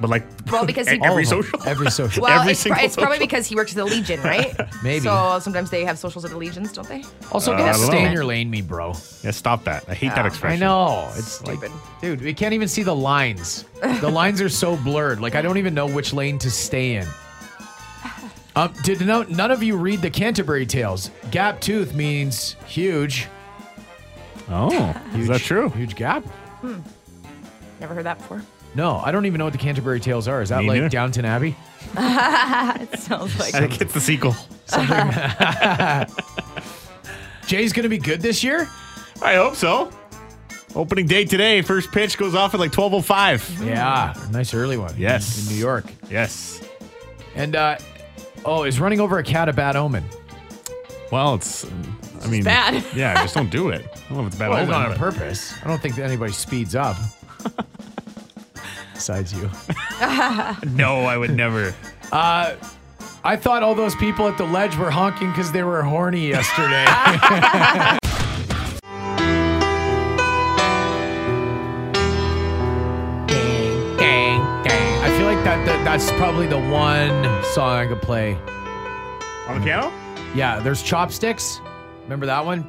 But 0.00 0.10
like, 0.10 0.24
Well, 0.52 0.66
because 0.72 0.86
he- 0.88 1.00
every 1.02 1.08
All 1.08 1.18
of 1.18 1.28
them. 1.28 1.42
social, 1.42 1.62
Every 1.68 1.90
social. 1.90 2.22
Well, 2.22 2.40
Every 2.40 2.52
it's, 2.52 2.62
pro- 2.62 2.70
single 2.74 2.84
it's 2.84 2.96
probably 2.96 3.18
because 3.18 3.46
he 3.46 3.56
works 3.56 3.72
at 3.72 3.76
the 3.78 3.84
Legion, 3.84 4.20
right? 4.24 4.54
Maybe. 4.82 5.00
So 5.04 5.38
sometimes 5.40 5.70
they 5.70 5.84
have 5.84 5.98
socials 5.98 6.24
at 6.24 6.30
the 6.30 6.36
Legions, 6.36 6.72
don't 6.72 6.86
they? 6.88 7.02
Also, 7.32 7.52
Uh, 7.52 7.56
get 7.56 7.72
don't 7.72 7.86
stay 7.86 8.02
know. 8.02 8.06
in 8.08 8.12
your 8.12 8.24
lane, 8.24 8.50
me, 8.50 8.60
bro. 8.62 8.88
yeah, 9.24 9.30
stop 9.30 9.64
that. 9.64 9.84
I 9.88 9.94
hate 9.94 10.14
that 10.14 10.26
expression. 10.26 10.62
I 10.62 10.66
know. 10.66 11.08
It's 11.16 11.32
Stupid. 11.32 11.70
like, 11.72 12.00
dude, 12.02 12.20
we 12.20 12.34
can't 12.34 12.52
even 12.54 12.68
see 12.68 12.82
the 12.82 12.94
lines. 12.94 13.64
The 14.00 14.10
lines 14.20 14.40
are 14.42 14.48
so 14.50 14.76
blurred. 14.76 15.20
Like, 15.20 15.34
I 15.34 15.40
don't 15.42 15.56
even 15.58 15.72
know 15.74 15.86
which 15.86 16.12
lane 16.12 16.38
to 16.40 16.50
stay 16.50 16.96
in. 16.96 17.06
Um, 18.54 18.72
did 18.84 19.00
no, 19.06 19.22
none 19.24 19.50
of 19.50 19.62
you 19.62 19.76
read 19.76 20.00
the 20.00 20.10
Canterbury 20.10 20.64
Tales? 20.64 21.10
Gap 21.30 21.60
tooth 21.60 21.92
means 21.94 22.56
huge. 22.66 23.28
Oh, 24.48 24.94
is 25.14 25.28
that 25.28 25.40
true? 25.40 25.70
Huge 25.70 25.96
gap? 25.96 26.24
Never 27.80 27.94
heard 27.94 28.06
that 28.06 28.18
before. 28.18 28.42
No, 28.74 28.96
I 28.96 29.10
don't 29.10 29.26
even 29.26 29.38
know 29.38 29.44
what 29.44 29.52
the 29.52 29.58
Canterbury 29.58 30.00
Tales 30.00 30.28
are. 30.28 30.42
Is 30.42 30.50
that 30.50 30.60
Me 30.60 30.68
like 30.68 30.76
neither. 30.76 30.88
Downton 30.88 31.24
Abbey? 31.24 31.56
it 31.96 32.98
sounds 32.98 33.38
like 33.38 33.54
I 33.54 33.60
think 33.60 33.80
it's 33.80 33.94
the 33.94 34.00
sequel. 34.00 34.36
Jay's 37.46 37.72
gonna 37.72 37.88
be 37.88 37.98
good 37.98 38.20
this 38.20 38.44
year. 38.44 38.68
I 39.22 39.34
hope 39.34 39.56
so. 39.56 39.90
Opening 40.74 41.06
day 41.06 41.24
today. 41.24 41.62
First 41.62 41.90
pitch 41.90 42.18
goes 42.18 42.34
off 42.34 42.52
at 42.52 42.60
like 42.60 42.72
12:05. 42.72 43.66
Yeah, 43.66 44.14
nice 44.30 44.52
early 44.52 44.76
one. 44.76 44.94
Yes. 44.98 45.48
in 45.48 45.54
New 45.54 45.58
York. 45.58 45.86
Yes. 46.10 46.62
And 47.34 47.56
uh, 47.56 47.78
oh, 48.44 48.64
is 48.64 48.78
running 48.78 49.00
over 49.00 49.18
a 49.18 49.22
cat 49.22 49.48
a 49.48 49.52
bad 49.52 49.76
omen? 49.76 50.04
Well, 51.10 51.36
it's. 51.36 51.64
I 52.22 52.26
mean, 52.28 52.44
bad. 52.44 52.84
Yeah, 52.94 53.14
just 53.22 53.34
don't 53.34 53.50
do 53.50 53.68
it. 53.70 53.86
I 53.94 53.98
don't 54.08 54.18
know 54.18 54.20
if 54.22 54.26
it's 54.28 54.36
bad. 54.36 54.50
Well, 54.50 54.58
it's 54.62 54.70
not 54.70 54.82
on 54.86 54.90
but- 54.92 54.98
purpose. 54.98 55.54
I 55.64 55.68
don't 55.68 55.80
think 55.80 55.96
that 55.96 56.04
anybody 56.04 56.32
speeds 56.32 56.74
up. 56.74 56.96
Besides 58.94 59.32
you. 59.34 59.50
No, 60.70 61.04
I 61.04 61.16
would 61.16 61.34
never. 61.34 61.74
Uh, 62.12 62.54
I 63.24 63.36
thought 63.36 63.62
all 63.62 63.74
those 63.74 63.94
people 63.96 64.28
at 64.28 64.36
the 64.38 64.44
ledge 64.44 64.76
were 64.76 64.90
honking 64.90 65.30
because 65.30 65.50
they 65.52 65.62
were 65.62 65.82
horny 65.82 66.28
yesterday. 66.28 66.84
Dang, 73.26 73.96
dang, 73.96 74.64
dang. 74.64 75.02
I 75.04 75.16
feel 75.16 75.26
like 75.26 75.42
that, 75.44 75.64
that 75.66 75.84
that's 75.84 76.10
probably 76.12 76.46
the 76.46 76.58
one 76.58 77.42
song 77.52 77.76
I 77.78 77.86
could 77.86 78.02
play. 78.02 78.34
On 79.48 79.58
the 79.58 79.64
piano? 79.64 79.92
Yeah, 80.34 80.58
there's 80.60 80.82
chopsticks. 80.82 81.60
Remember 82.06 82.26
that 82.26 82.46
one? 82.46 82.64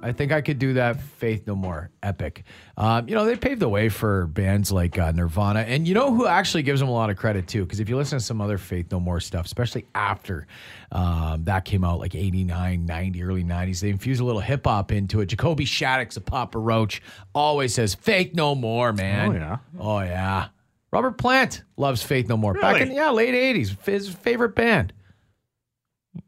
I 0.00 0.12
think 0.12 0.30
I 0.30 0.40
could 0.40 0.60
do 0.60 0.74
that. 0.74 1.00
Faith 1.00 1.44
No 1.44 1.56
More, 1.56 1.90
epic. 2.04 2.44
Um, 2.76 3.08
you 3.08 3.16
know, 3.16 3.24
they 3.24 3.34
paved 3.34 3.60
the 3.60 3.68
way 3.68 3.88
for 3.88 4.28
bands 4.28 4.70
like 4.70 4.96
uh, 4.96 5.10
Nirvana, 5.10 5.62
and 5.62 5.88
you 5.88 5.94
know 5.94 6.14
who 6.14 6.28
actually 6.28 6.62
gives 6.62 6.78
them 6.78 6.88
a 6.88 6.92
lot 6.92 7.10
of 7.10 7.16
credit 7.16 7.48
too, 7.48 7.64
because 7.64 7.80
if 7.80 7.88
you 7.88 7.96
listen 7.96 8.18
to 8.18 8.24
some 8.24 8.40
other 8.40 8.58
Faith 8.58 8.92
No 8.92 9.00
More 9.00 9.18
stuff, 9.18 9.44
especially 9.44 9.86
after 9.96 10.46
um, 10.92 11.42
that 11.46 11.64
came 11.64 11.82
out, 11.82 11.98
like 11.98 12.14
89, 12.14 12.86
90, 12.86 13.22
early 13.24 13.42
90s, 13.42 13.80
they 13.80 13.90
infuse 13.90 14.20
a 14.20 14.24
little 14.24 14.40
hip 14.40 14.64
hop 14.64 14.92
into 14.92 15.20
it. 15.20 15.26
Jacoby 15.26 15.64
Shaddix 15.64 16.16
a 16.16 16.20
Papa 16.20 16.60
Roach 16.60 17.02
always 17.34 17.74
says 17.74 17.96
"Faith 17.96 18.36
No 18.36 18.54
More," 18.54 18.92
man. 18.92 19.30
Oh 19.30 19.32
yeah, 19.32 19.56
oh 19.80 20.00
yeah. 20.00 20.48
Robert 20.92 21.18
Plant 21.18 21.64
loves 21.76 22.04
Faith 22.04 22.28
No 22.28 22.36
More. 22.36 22.52
Really? 22.52 22.62
Back 22.62 22.82
in 22.82 22.92
yeah, 22.92 23.10
late 23.10 23.34
80s, 23.34 23.84
his 23.84 24.08
favorite 24.08 24.54
band. 24.54 24.92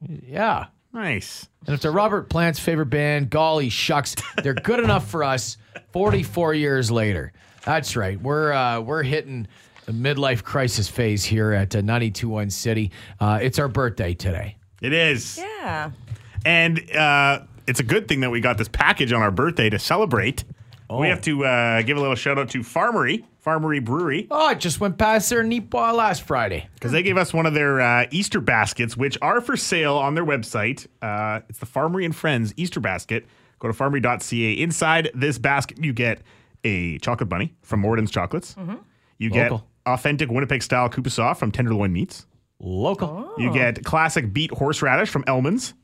Yeah. 0.09 0.66
Nice. 0.93 1.49
And 1.66 1.74
if 1.74 1.80
they're 1.80 1.91
Robert 1.91 2.30
Plant's 2.30 2.61
favorite 2.61 2.87
band, 2.87 3.28
golly 3.28 3.68
shucks, 3.68 4.14
they're 4.43 4.55
good 4.55 4.78
enough 4.80 5.09
for 5.11 5.24
us 5.24 5.57
44 5.93 6.55
years 6.55 6.91
later. 6.91 7.32
That's 7.64 7.97
right. 7.97 8.20
We're 8.20 8.53
uh, 8.53 8.80
we're 8.80 9.03
hitting 9.03 9.49
the 9.87 9.93
midlife 9.93 10.43
crisis 10.43 10.89
phase 10.89 11.24
here 11.24 11.53
at 11.53 11.74
uh, 11.74 11.80
921 11.80 12.51
City. 12.51 12.91
Uh, 13.18 13.39
it's 13.43 13.59
our 13.59 13.68
birthday 13.68 14.14
today. 14.14 14.57
It 14.80 14.93
is. 14.93 15.39
Yeah. 15.39 15.91
And 16.45 16.91
uh, 16.95 17.41
it's 17.66 17.80
a 17.80 17.85
good 17.85 18.07
thing 18.07 18.20
that 18.20 18.30
we 18.30 18.41
got 18.41 18.59
this 18.59 18.68
package 18.68 19.12
on 19.12 19.22
our 19.22 19.30
birthday 19.30 19.70
to 19.70 19.78
celebrate. 19.78 20.45
We 21.01 21.09
have 21.09 21.21
to 21.23 21.45
uh, 21.45 21.83
give 21.83 21.97
a 21.97 22.01
little 22.01 22.15
shout 22.17 22.39
out 22.39 22.51
to 22.51 22.61
Farmery, 22.61 23.25
Farmery 23.45 23.85
Brewery, 23.85 24.27
Oh, 24.31 24.47
I 24.47 24.55
just 24.55 24.81
went 24.81 24.97
past 24.99 25.29
their 25.31 25.43
Nipa 25.43 25.77
last 25.95 26.23
Friday. 26.23 26.69
because 26.75 26.93
they 26.93 27.03
gave 27.03 27.17
us 27.17 27.33
one 27.35 27.47
of 27.47 27.55
their 27.55 27.81
uh, 27.81 28.07
Easter 28.11 28.41
baskets, 28.41 28.97
which 28.97 29.19
are 29.23 29.41
for 29.41 29.57
sale 29.57 29.97
on 29.97 30.15
their 30.15 30.25
website. 30.25 30.87
Uh, 31.03 31.41
it's 31.49 31.59
the 31.59 31.67
Farmery 31.67 32.05
and 32.05 32.15
Friends 32.15 32.55
Easter 32.57 32.81
basket. 32.81 33.27
Go 33.59 33.69
to 33.69 33.75
farmery.ca. 33.75 34.53
Inside 34.61 35.11
this 35.15 35.39
basket, 35.39 35.83
you 35.83 35.93
get 35.93 36.21
a 36.65 36.99
chocolate 36.99 37.29
bunny 37.29 37.55
from 37.63 37.81
Morden's 37.81 38.11
Chocolates. 38.11 38.55
You 39.19 39.31
get 39.31 39.51
Local. 39.53 39.67
authentic 39.87 40.31
Winnipeg 40.31 40.63
style 40.63 40.89
Kubasa 40.89 41.37
from 41.37 41.51
Tenderloin 41.53 41.93
Meats. 41.93 42.27
Local. 42.61 43.33
You 43.37 43.53
get 43.53 43.85
classic 43.85 44.33
beet 44.33 44.51
horseradish 44.53 45.11
from 45.11 45.25
Elman's. 45.27 45.75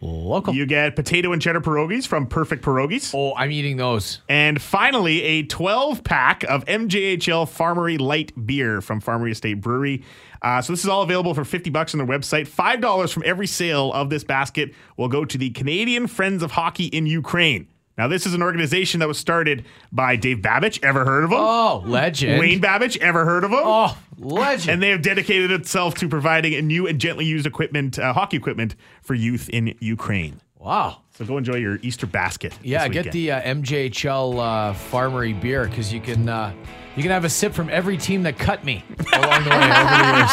Local. 0.00 0.54
You 0.54 0.66
get 0.66 0.96
potato 0.96 1.32
and 1.32 1.40
cheddar 1.40 1.60
pierogies 1.60 2.06
from 2.06 2.26
Perfect 2.26 2.64
Pierogies. 2.64 3.12
Oh, 3.14 3.34
I'm 3.36 3.50
eating 3.50 3.76
those. 3.76 4.20
And 4.28 4.60
finally, 4.60 5.22
a 5.22 5.42
12 5.44 6.04
pack 6.04 6.42
of 6.44 6.64
MJHL 6.66 7.46
Farmery 7.48 7.98
Light 7.98 8.32
Beer 8.46 8.80
from 8.80 9.00
Farmery 9.00 9.30
Estate 9.30 9.60
Brewery. 9.60 10.02
Uh, 10.42 10.60
so 10.60 10.72
this 10.72 10.82
is 10.84 10.88
all 10.88 11.02
available 11.02 11.32
for 11.32 11.44
50 11.44 11.70
bucks 11.70 11.94
on 11.94 11.98
their 11.98 12.06
website. 12.06 12.46
$5 12.48 13.12
from 13.12 13.22
every 13.24 13.46
sale 13.46 13.92
of 13.92 14.10
this 14.10 14.22
basket 14.24 14.74
will 14.96 15.08
go 15.08 15.24
to 15.24 15.38
the 15.38 15.50
Canadian 15.50 16.06
Friends 16.06 16.42
of 16.42 16.50
Hockey 16.52 16.86
in 16.86 17.06
Ukraine. 17.06 17.68
Now, 17.98 18.08
this 18.08 18.26
is 18.26 18.34
an 18.34 18.42
organization 18.42 19.00
that 19.00 19.08
was 19.08 19.18
started 19.18 19.64
by 19.90 20.16
Dave 20.16 20.38
Babych. 20.38 20.84
Ever 20.84 21.06
heard 21.06 21.24
of 21.24 21.30
him? 21.32 21.38
Oh, 21.40 21.82
legend. 21.86 22.38
Wayne 22.38 22.60
Babych. 22.60 22.98
Ever 22.98 23.24
heard 23.24 23.42
of 23.42 23.50
him? 23.52 23.60
Oh, 23.62 23.96
legend. 24.18 24.70
And 24.70 24.82
they 24.82 24.90
have 24.90 25.00
dedicated 25.00 25.50
itself 25.50 25.94
to 25.96 26.08
providing 26.08 26.52
a 26.54 26.60
new 26.60 26.86
and 26.86 27.00
gently 27.00 27.24
used 27.24 27.46
equipment, 27.46 27.98
uh, 27.98 28.12
hockey 28.12 28.36
equipment 28.36 28.76
for 29.00 29.14
youth 29.14 29.48
in 29.48 29.74
Ukraine. 29.80 30.42
Wow. 30.58 31.00
So 31.16 31.24
go 31.24 31.38
enjoy 31.38 31.56
your 31.56 31.78
Easter 31.80 32.06
basket. 32.06 32.58
Yeah, 32.62 32.86
this 32.88 33.04
get 33.04 33.12
the 33.12 33.30
uh, 33.30 33.40
MJHL 33.40 34.38
uh, 34.38 34.74
Farmery 34.74 35.40
beer 35.40 35.66
because 35.66 35.90
you 35.90 36.00
can 36.00 36.28
uh, 36.28 36.52
you 36.96 37.02
can 37.02 37.12
have 37.12 37.24
a 37.24 37.30
sip 37.30 37.54
from 37.54 37.70
every 37.70 37.96
team 37.96 38.24
that 38.24 38.38
cut 38.38 38.62
me 38.64 38.84
along 39.14 39.44
the 39.44 39.50
way 39.50 39.56
over 39.56 39.62
the 39.62 40.16
years. 40.16 40.30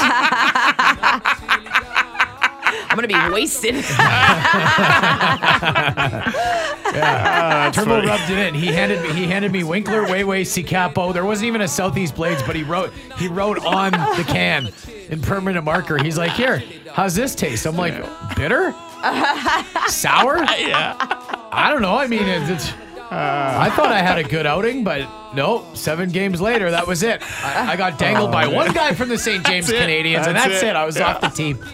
I'm 2.90 2.98
gonna 2.98 3.08
be 3.08 3.30
wasted. 3.34 3.76
Yeah, 6.96 7.72
Turbo 7.74 7.92
funny. 7.92 8.08
rubbed 8.08 8.30
it 8.30 8.38
in. 8.38 8.54
He 8.54 8.68
handed 8.68 9.02
me 9.02 9.14
he 9.14 9.26
handed 9.28 9.52
me 9.52 9.64
Winkler 9.64 10.04
Way 10.04 10.24
Way 10.24 10.44
Capo. 10.46 11.12
There 11.14 11.26
wasn't 11.26 11.48
even 11.48 11.62
a 11.62 11.68
Southeast 11.68 12.16
Blades, 12.16 12.42
but 12.44 12.56
he 12.56 12.64
wrote 12.64 12.92
he 13.18 13.28
wrote 13.28 13.60
on 13.66 13.92
the 13.92 14.24
can 14.28 14.70
in 15.10 15.22
permanent 15.22 15.66
marker. 15.66 15.98
He's 16.02 16.18
like, 16.18 16.32
"Here, 16.32 16.64
how's 16.92 17.16
this 17.16 17.36
taste?" 17.36 17.66
I'm 17.66 17.76
like, 17.78 17.96
"Bitter, 18.36 18.74
sour." 19.88 20.44
Yeah. 20.58 20.96
I 21.52 21.70
don't 21.72 21.82
know. 21.82 21.96
I 21.96 22.08
mean, 22.08 22.24
it's. 22.28 22.50
it's 22.50 22.74
I 23.12 23.70
thought 23.76 23.92
I 23.92 24.00
had 24.00 24.18
a 24.18 24.24
good 24.24 24.48
outing, 24.48 24.84
but 24.84 25.08
nope. 25.36 25.78
Seven 25.78 26.10
games 26.10 26.42
later, 26.42 26.72
that 26.72 26.88
was 26.88 27.04
it. 27.04 27.22
I, 27.44 27.74
I 27.74 27.76
got 27.76 28.00
dangled 28.00 28.30
oh, 28.30 28.32
by 28.32 28.48
one 28.48 28.74
guy 28.74 28.94
from 28.96 29.10
the 29.10 29.20
St. 29.20 29.46
James 29.46 29.68
That's 29.68 29.78
it. 29.78 29.82
Canadians, 29.82 30.26
and 30.26 30.36
That's 30.36 30.48
that's 30.48 30.64
it. 30.64 30.68
it. 30.70 30.76
I 30.76 30.86
was 30.86 30.98
Yeah. 30.98 31.14
off 31.14 31.22
the 31.22 31.28
team. 31.30 31.60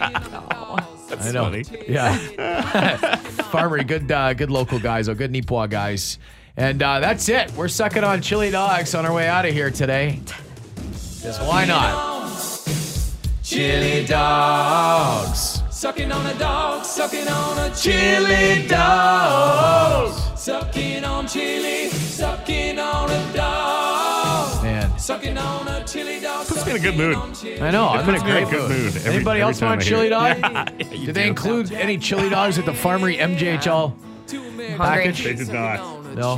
Oh. 0.72 0.89
That's 1.10 1.28
I 1.28 1.32
know. 1.32 1.44
funny. 1.44 1.64
Yeah. 1.88 2.16
Farmery, 3.50 3.86
good, 3.86 4.10
uh, 4.10 4.32
good 4.34 4.50
local 4.50 4.78
guys, 4.78 5.08
oh, 5.08 5.14
good 5.14 5.32
Nipois 5.32 5.68
guys. 5.68 6.18
And 6.56 6.82
uh, 6.82 7.00
that's 7.00 7.28
it. 7.28 7.52
We're 7.52 7.68
sucking 7.68 8.04
on 8.04 8.22
chili 8.22 8.50
dogs 8.50 8.94
on 8.94 9.04
our 9.06 9.12
way 9.12 9.28
out 9.28 9.44
of 9.44 9.52
here 9.52 9.70
today. 9.70 10.20
Because 10.76 11.38
why 11.40 11.64
not? 11.64 12.18
Chili 13.42 14.06
dogs. 14.06 15.62
Sucking 15.70 16.12
on 16.12 16.26
a 16.26 16.38
dog, 16.38 16.84
sucking 16.84 17.26
on 17.26 17.58
a 17.58 17.74
Chili 17.74 18.66
dog. 18.68 20.12
Sucking 20.36 21.04
on 21.04 21.26
chili, 21.26 21.88
sucking 21.90 22.78
on 22.78 23.10
a 23.10 23.32
dog. 23.32 24.09
Man. 25.00 25.18
Sucking 25.18 25.38
on 25.38 25.66
a 25.68 25.84
chili 25.86 26.20
dog. 26.20 26.46
Puts 26.46 26.64
me 26.66 26.72
in 26.72 26.76
a 26.76 26.80
good 26.80 26.96
mood. 26.96 27.16
I 27.62 27.70
know. 27.70 27.86
It 27.94 27.98
I'm 27.98 28.08
in 28.08 28.14
a 28.14 28.18
puts 28.18 28.24
me 28.24 28.30
in 28.30 28.36
great 28.44 28.50
good 28.50 28.70
mood 28.70 28.96
every- 28.96 29.14
Anybody 29.14 29.40
every 29.40 29.42
else 29.42 29.58
time 29.58 29.68
want 29.70 29.80
I 29.80 29.84
hear 29.84 29.96
chili 29.96 30.08
dog? 30.10 30.36
Yeah, 30.78 30.92
you 30.92 31.06
Did 31.06 31.14
they 31.14 31.26
include 31.28 31.72
any 31.72 31.96
chili 31.98 32.28
dogs 32.28 32.58
at 32.58 32.66
the 32.66 32.72
Farmery 32.72 33.18
MJHL 33.18 33.94
package? 34.76 35.24
They 35.24 35.34
did 35.34 35.48
not. 35.48 36.14
No. 36.14 36.36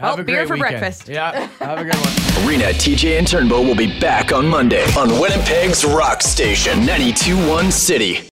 Well, 0.00 0.12
Have 0.12 0.18
a 0.18 0.24
beer 0.24 0.36
great 0.36 0.48
for 0.48 0.54
weekend. 0.54 0.80
breakfast. 0.80 1.08
Yeah. 1.08 1.46
Have 1.58 1.78
a 1.78 1.84
good 1.84 1.94
one. 1.94 2.46
Arena, 2.48 2.64
TJ, 2.72 3.18
and 3.18 3.26
Turnbow 3.26 3.62
will 3.66 3.74
be 3.76 4.00
back 4.00 4.32
on 4.32 4.48
Monday 4.48 4.82
on 4.96 5.08
Winnipeg's 5.20 5.84
Rock 5.84 6.22
Station, 6.22 6.78
921 6.86 7.70
City. 7.70 8.20